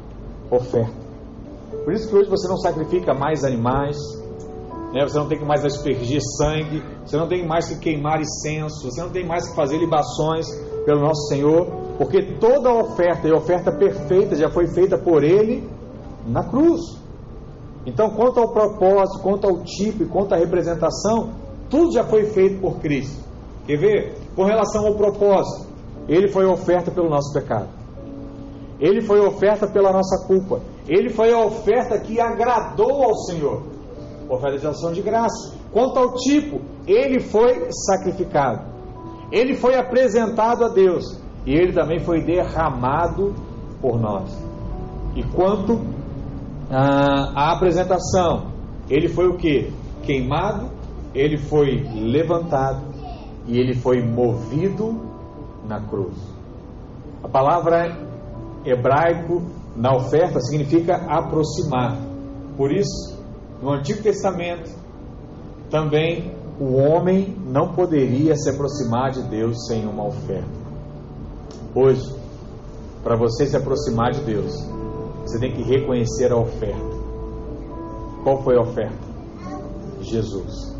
oferta. 0.51 1.07
Por 1.84 1.93
isso 1.93 2.07
que 2.07 2.15
hoje 2.15 2.30
você 2.30 2.47
não 2.47 2.57
sacrifica 2.57 3.13
mais 3.13 3.43
animais, 3.43 3.97
né? 4.93 5.03
você 5.03 5.18
não 5.18 5.28
tem 5.28 5.39
que 5.39 5.45
mais 5.45 5.65
aspergir 5.65 6.22
sangue, 6.38 6.84
você 7.05 7.18
não 7.18 7.28
tem 7.28 7.45
mais 7.45 7.68
que 7.68 7.80
queimar 7.80 8.22
incenso, 8.22 8.91
você 8.91 9.01
não 9.01 9.09
tem 9.09 9.26
mais 9.26 9.49
que 9.49 9.55
fazer 9.55 9.78
libações 9.78 10.47
pelo 10.86 11.01
nosso 11.01 11.28
Senhor, 11.28 11.65
porque 11.97 12.22
toda 12.39 12.70
a 12.70 12.76
oferta 12.76 13.28
e 13.28 13.32
oferta 13.32 13.72
perfeita 13.72 14.36
já 14.36 14.49
foi 14.49 14.68
feita 14.68 14.97
por 14.97 15.24
Ele 15.24 15.68
na 16.28 16.43
cruz. 16.43 16.82
Então, 17.86 18.09
quanto 18.11 18.39
ao 18.39 18.51
propósito, 18.51 19.24
quanto 19.24 19.47
ao 19.47 19.63
tipo 19.63 20.03
e 20.03 20.05
quanto 20.05 20.34
à 20.34 20.38
representação, 20.38 21.32
tudo 21.70 21.93
já 21.93 22.03
foi 22.03 22.26
feito 22.26 22.59
por 22.59 22.80
Cristo. 22.80 23.24
Quer 23.65 23.78
ver? 23.78 24.18
Com 24.36 24.43
relação 24.43 24.86
ao 24.88 24.95
propósito, 24.95 25.68
Ele 26.07 26.30
foi 26.30 26.45
oferta 26.45 26.89
pelo 26.89 27.09
nosso 27.09 27.34
pecado. 27.34 27.68
Ele 28.80 29.01
foi 29.01 29.20
oferta 29.20 29.68
pela 29.68 29.91
nossa 29.91 30.26
culpa. 30.28 30.61
Ele 30.88 31.09
foi 31.09 31.34
a 31.34 31.39
oferta 31.39 31.99
que 31.99 32.20
agradou 32.20 33.03
ao 33.03 33.15
Senhor. 33.15 33.63
Oferta 34.30 34.57
de 34.57 34.68
ação 34.68 34.93
de 34.93 35.01
graça. 35.01 35.53
Quanto 35.72 35.97
ao 35.97 36.13
tipo, 36.15 36.61
ele 36.86 37.20
foi 37.20 37.68
sacrificado. 37.72 38.65
Ele 39.32 39.55
foi 39.55 39.76
apresentado 39.76 40.63
a 40.63 40.70
Deus. 40.70 41.20
E 41.45 41.53
ele 41.53 41.74
também 41.74 41.99
foi 41.99 42.22
derramado 42.22 43.34
por 43.82 43.99
nós. 43.99 44.32
E 45.15 45.24
quanto 45.24 45.80
à 46.70 47.53
apresentação, 47.53 48.51
ele 48.89 49.07
foi 49.07 49.28
o 49.28 49.38
que? 49.38 49.72
Queimado, 50.03 50.70
ele 51.18 51.38
foi 51.38 51.84
levantado 51.93 52.82
e 53.47 53.57
ele 53.57 53.74
foi 53.74 54.01
movido 54.01 55.01
na 55.68 55.82
cruz. 55.82 56.15
A 57.24 57.28
palavra 57.28 57.97
hebraico 58.63 59.41
na 59.76 59.95
oferta 59.95 60.39
significa 60.39 60.95
aproximar. 61.07 61.97
Por 62.55 62.72
isso, 62.72 63.18
no 63.61 63.72
Antigo 63.72 64.01
Testamento, 64.01 64.70
também 65.70 66.32
o 66.59 66.76
homem 66.76 67.36
não 67.45 67.74
poderia 67.74 68.36
se 68.36 68.49
aproximar 68.49 69.11
de 69.11 69.24
Deus 69.24 69.68
sem 69.68 69.86
uma 69.86 70.05
oferta. 70.05 70.68
Hoje, 71.74 72.15
para 73.03 73.15
você 73.15 73.45
se 73.45 73.55
aproximar 73.55 74.11
de 74.11 74.22
Deus, 74.22 74.53
você 75.22 75.39
tem 75.39 75.53
que 75.53 75.61
reconhecer 75.61 76.32
a 76.32 76.38
oferta. 76.38 76.97
Qual 78.24 78.41
foi 78.43 78.57
a 78.57 78.61
oferta? 78.61 79.07
Jesus. 80.01 80.76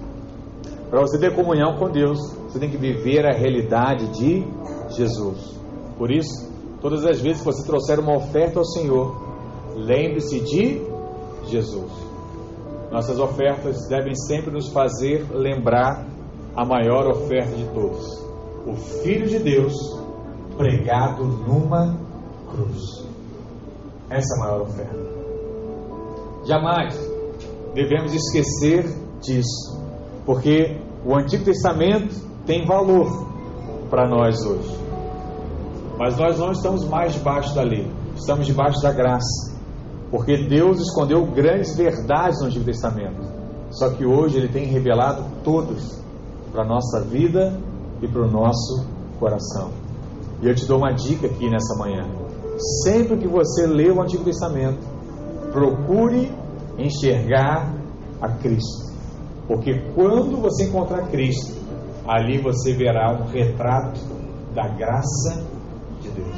Para 0.90 1.02
você 1.02 1.20
ter 1.20 1.36
comunhão 1.36 1.78
com 1.78 1.90
Deus, 1.90 2.20
você 2.44 2.60
tem 2.60 2.70
que 2.70 2.78
viver 2.78 3.26
a 3.26 3.38
realidade 3.38 4.08
de 4.18 4.46
Jesus. 4.90 5.58
Por 5.98 6.12
isso, 6.12 6.48
Todas 6.82 7.06
as 7.06 7.20
vezes 7.20 7.40
que 7.40 7.46
você 7.46 7.66
trouxer 7.66 8.00
uma 8.00 8.16
oferta 8.16 8.60
ao 8.60 8.66
Senhor, 8.66 9.16
lembre-se 9.76 10.40
de 10.42 10.82
Jesus. 11.48 11.92
Nossas 12.92 13.20
ofertas 13.20 13.88
devem 13.88 14.16
sempre 14.16 14.52
nos 14.52 14.70
fazer 14.70 15.26
lembrar 15.32 16.06
a 16.56 16.64
maior 16.64 17.08
oferta 17.08 17.56
de 17.56 17.66
todos: 17.74 18.24
o 18.66 18.76
Filho 19.04 19.28
de 19.28 19.40
Deus 19.40 19.74
pregado 20.56 21.24
numa 21.24 21.98
cruz. 22.52 23.06
Essa 24.10 24.36
é 24.36 24.38
a 24.38 24.46
maior 24.46 24.62
oferta. 24.62 25.18
Jamais 26.46 26.96
devemos 27.74 28.14
esquecer 28.14 28.86
disso, 29.20 29.77
porque 30.28 30.78
o 31.06 31.16
Antigo 31.16 31.46
Testamento 31.46 32.14
tem 32.46 32.66
valor 32.66 33.08
para 33.90 34.06
nós 34.10 34.46
hoje. 34.46 34.78
Mas 35.98 36.18
nós 36.18 36.38
não 36.38 36.52
estamos 36.52 36.86
mais 36.86 37.14
debaixo 37.14 37.56
da 37.56 37.64
lei, 37.64 37.90
estamos 38.14 38.46
debaixo 38.46 38.82
da 38.82 38.92
graça. 38.92 39.56
Porque 40.12 40.46
Deus 40.46 40.82
escondeu 40.82 41.26
grandes 41.28 41.78
verdades 41.78 42.42
no 42.42 42.48
Antigo 42.48 42.66
Testamento. 42.66 43.22
Só 43.72 43.90
que 43.90 44.06
hoje 44.06 44.38
Ele 44.38 44.50
tem 44.50 44.66
revelado 44.66 45.24
todas 45.46 46.04
para 46.52 46.64
a 46.64 46.68
nossa 46.68 47.02
vida 47.06 47.58
e 48.02 48.08
para 48.08 48.24
o 48.24 48.30
nosso 48.30 48.86
coração. 49.20 49.72
E 50.42 50.48
eu 50.48 50.54
te 50.54 50.66
dou 50.66 50.78
uma 50.78 50.92
dica 50.92 51.28
aqui 51.28 51.50
nessa 51.50 51.74
manhã. 51.78 52.06
Sempre 52.84 53.18
que 53.18 53.28
você 53.28 53.66
lê 53.66 53.90
o 53.90 54.02
Antigo 54.02 54.26
Testamento, 54.26 54.80
procure 55.54 56.32
enxergar 56.78 57.74
a 58.22 58.30
Cristo. 58.30 58.87
Porque 59.48 59.80
quando 59.96 60.42
você 60.42 60.66
encontrar 60.66 61.08
Cristo, 61.08 61.56
ali 62.06 62.40
você 62.42 62.74
verá 62.74 63.12
um 63.14 63.28
retrato 63.28 64.00
da 64.54 64.68
graça 64.68 65.44
de 66.02 66.10
Deus. 66.10 66.36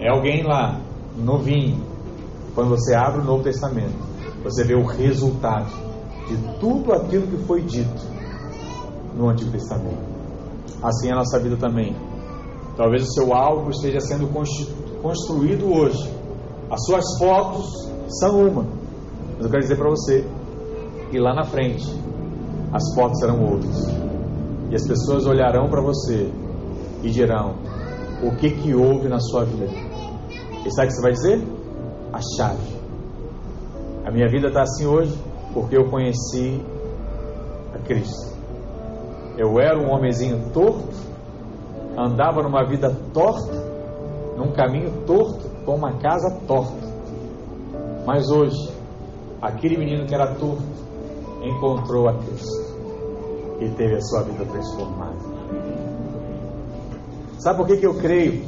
É 0.00 0.08
alguém 0.08 0.42
lá, 0.42 0.80
novinho, 1.16 1.80
quando 2.54 2.70
você 2.70 2.94
abre 2.94 3.20
o 3.20 3.24
Novo 3.24 3.42
Testamento, 3.42 3.94
você 4.42 4.64
vê 4.64 4.74
o 4.74 4.84
resultado 4.84 5.70
de 6.28 6.36
tudo 6.58 6.92
aquilo 6.92 7.26
que 7.26 7.36
foi 7.44 7.62
dito 7.62 8.02
no 9.16 9.28
Antigo 9.28 9.50
Testamento. 9.50 10.14
Assim 10.82 11.08
é 11.08 11.12
a 11.12 11.16
nossa 11.16 11.38
vida 11.38 11.56
também. 11.56 11.94
Talvez 12.76 13.04
o 13.04 13.12
seu 13.12 13.32
alvo 13.32 13.70
esteja 13.70 14.00
sendo 14.00 14.28
construído 15.00 15.72
hoje. 15.72 16.12
As 16.70 16.84
suas 16.84 17.04
fotos 17.18 17.66
são 18.20 18.48
uma. 18.48 18.66
Mas 19.36 19.44
eu 19.44 19.50
quero 19.50 19.62
dizer 19.62 19.76
para 19.76 19.90
você 19.90 20.26
que 21.14 21.20
lá 21.20 21.32
na 21.32 21.44
frente 21.44 21.86
as 22.72 22.92
portas 22.96 23.20
serão 23.20 23.40
outras. 23.40 23.86
E 24.68 24.74
as 24.74 24.84
pessoas 24.84 25.24
olharão 25.26 25.68
para 25.68 25.80
você 25.80 26.28
e 27.04 27.08
dirão: 27.08 27.54
O 28.20 28.34
que 28.34 28.50
que 28.50 28.74
houve 28.74 29.08
na 29.08 29.20
sua 29.20 29.44
vida? 29.44 29.72
E 30.66 30.74
sabe 30.74 30.88
o 30.88 30.90
que 30.90 30.94
você 30.94 31.02
vai 31.02 31.12
dizer? 31.12 31.42
A 32.12 32.18
chave. 32.36 32.74
A 34.04 34.10
minha 34.10 34.28
vida 34.28 34.48
está 34.48 34.62
assim 34.62 34.86
hoje 34.86 35.16
porque 35.52 35.76
eu 35.76 35.88
conheci 35.88 36.60
a 37.72 37.78
Cristo. 37.78 38.34
Eu 39.38 39.60
era 39.60 39.78
um 39.78 39.92
homenzinho 39.92 40.50
torto, 40.52 40.96
andava 41.96 42.42
numa 42.42 42.64
vida 42.64 42.90
torta, 43.12 43.54
num 44.36 44.50
caminho 44.50 45.04
torto, 45.06 45.48
com 45.64 45.76
uma 45.76 45.92
casa 45.98 46.40
torta. 46.48 46.92
Mas 48.04 48.28
hoje, 48.30 48.68
aquele 49.40 49.76
menino 49.76 50.06
que 50.06 50.14
era 50.14 50.34
torto 50.34 50.83
encontrou 51.48 52.08
a 52.08 52.14
Cristo 52.14 52.74
e 53.60 53.68
teve 53.70 53.96
a 53.96 54.00
sua 54.00 54.22
vida 54.22 54.44
transformada. 54.44 55.34
Sabe 57.38 57.58
por 57.58 57.66
que, 57.66 57.76
que 57.76 57.86
eu 57.86 57.94
creio 57.94 58.42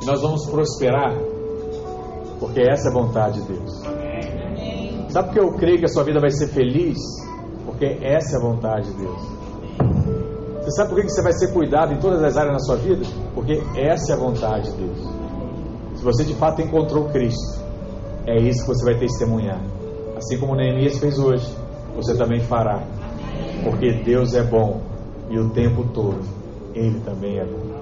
que 0.00 0.06
nós 0.06 0.20
vamos 0.20 0.46
prosperar? 0.46 1.16
Porque 2.38 2.60
essa 2.60 2.88
é 2.88 2.90
a 2.90 2.94
vontade 2.94 3.40
de 3.40 3.52
Deus. 3.52 3.82
Sabe 5.08 5.28
por 5.28 5.34
que 5.34 5.40
eu 5.40 5.52
creio 5.54 5.78
que 5.78 5.86
a 5.86 5.88
sua 5.88 6.04
vida 6.04 6.20
vai 6.20 6.30
ser 6.30 6.48
feliz? 6.48 6.98
Porque 7.64 7.98
essa 8.02 8.36
é 8.36 8.38
a 8.38 8.42
vontade 8.42 8.90
de 8.90 8.96
Deus. 8.96 9.20
Você 10.62 10.70
sabe 10.72 10.90
por 10.90 11.00
que 11.00 11.08
você 11.08 11.22
vai 11.22 11.32
ser 11.32 11.52
cuidado 11.52 11.94
em 11.94 11.98
todas 11.98 12.22
as 12.22 12.36
áreas 12.36 12.52
da 12.52 12.58
sua 12.60 12.76
vida? 12.76 13.04
Porque 13.34 13.62
essa 13.74 14.12
é 14.12 14.14
a 14.14 14.18
vontade 14.18 14.70
de 14.70 14.76
Deus. 14.76 14.98
Se 15.96 16.04
você 16.04 16.24
de 16.24 16.34
fato 16.34 16.62
encontrou 16.62 17.08
Cristo, 17.08 17.60
é 18.26 18.40
isso 18.40 18.62
que 18.62 18.68
você 18.68 18.84
vai 18.84 18.98
testemunhar. 18.98 19.60
Assim 20.16 20.38
como 20.38 20.54
Neemias 20.54 20.98
fez 20.98 21.18
hoje, 21.18 21.46
você 22.02 22.16
também 22.16 22.40
fará. 22.40 22.82
Porque 23.62 23.92
Deus 23.92 24.34
é 24.34 24.42
bom 24.42 24.80
e 25.28 25.38
o 25.38 25.50
tempo 25.50 25.84
todo 25.92 26.20
Ele 26.74 26.98
também 27.00 27.38
é 27.38 27.44
bom. 27.44 27.80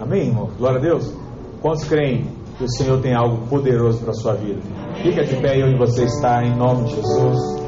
Amém, 0.00 0.28
irmão? 0.28 0.48
Glória 0.56 0.78
a 0.78 0.82
Deus. 0.82 1.12
Quantos 1.60 1.84
creem 1.84 2.26
que 2.56 2.64
o 2.64 2.70
Senhor 2.70 3.00
tem 3.00 3.14
algo 3.14 3.46
poderoso 3.48 4.00
para 4.00 4.10
a 4.10 4.14
sua 4.14 4.34
vida? 4.34 4.60
Fica 5.02 5.24
de 5.24 5.36
pé 5.36 5.64
onde 5.64 5.76
você 5.76 6.04
está, 6.04 6.44
em 6.44 6.56
nome 6.56 6.84
de 6.84 6.96
Jesus. 6.96 7.58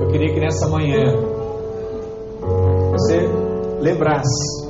Eu 0.00 0.08
queria 0.08 0.34
que 0.34 0.40
nessa 0.40 0.68
manhã 0.68 1.02
você 2.92 3.28
lembrasse 3.80 4.61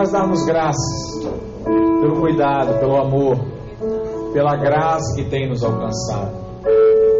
nós 0.00 0.12
darmos 0.12 0.42
graças 0.46 1.28
pelo 2.00 2.20
cuidado, 2.20 2.78
pelo 2.80 2.96
amor, 2.96 3.36
pela 4.32 4.56
graça 4.56 5.14
que 5.14 5.28
tem 5.28 5.46
nos 5.46 5.62
alcançado. 5.62 6.30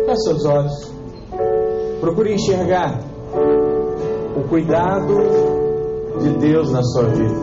Feche 0.07 0.22
seus 0.22 0.47
olhos. 0.47 0.95
Procure 2.01 2.33
enxergar 2.33 2.99
o 4.35 4.49
cuidado 4.49 5.14
de 6.20 6.31
Deus 6.39 6.72
na 6.72 6.83
sua 6.83 7.05
vida. 7.05 7.35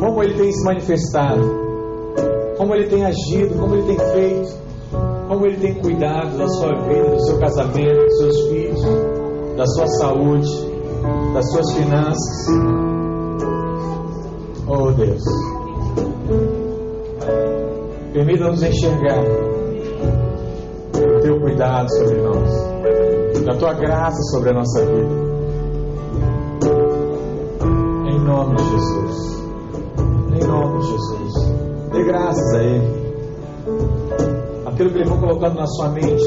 Como 0.00 0.22
Ele 0.22 0.32
tem 0.32 0.50
se 0.50 0.64
manifestado, 0.64 1.42
como 2.56 2.74
Ele 2.74 2.88
tem 2.88 3.04
agido, 3.04 3.58
como 3.58 3.74
Ele 3.74 3.86
tem 3.86 3.98
feito, 3.98 4.54
como 5.28 5.44
Ele 5.44 5.58
tem 5.58 5.74
cuidado 5.74 6.38
da 6.38 6.48
sua 6.48 6.74
vida, 6.88 7.10
do 7.10 7.20
seu 7.26 7.38
casamento, 7.38 8.02
dos 8.02 8.18
seus 8.18 8.48
filhos, 8.48 8.80
da 9.58 9.66
sua 9.66 9.86
saúde, 9.88 10.48
das 11.34 11.52
suas 11.52 11.72
finanças. 11.74 12.95
Deus. 14.96 15.22
Permita-nos 18.12 18.62
enxergar 18.62 19.22
o 20.94 21.20
teu 21.20 21.38
cuidado 21.40 21.90
sobre 21.90 22.20
nós, 22.22 23.44
da 23.44 23.54
tua 23.56 23.74
graça 23.74 24.22
sobre 24.32 24.50
a 24.50 24.54
nossa 24.54 24.86
vida. 24.86 25.26
Em 28.06 28.20
nome 28.20 28.56
de 28.56 28.64
Jesus. 28.64 29.44
Em 30.34 30.46
nome 30.46 30.78
de 30.78 30.86
Jesus. 30.86 31.34
Dê 31.92 32.04
graças 32.04 32.54
a 32.54 32.62
Ele. 32.62 33.06
Aquilo 34.64 34.90
que 34.90 34.98
Ele 34.98 35.06
foi 35.06 35.18
colocando 35.18 35.56
na 35.56 35.66
sua 35.66 35.90
mente. 35.90 36.24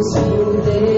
see 0.00 0.20
you 0.20 0.62
there. 0.62 0.97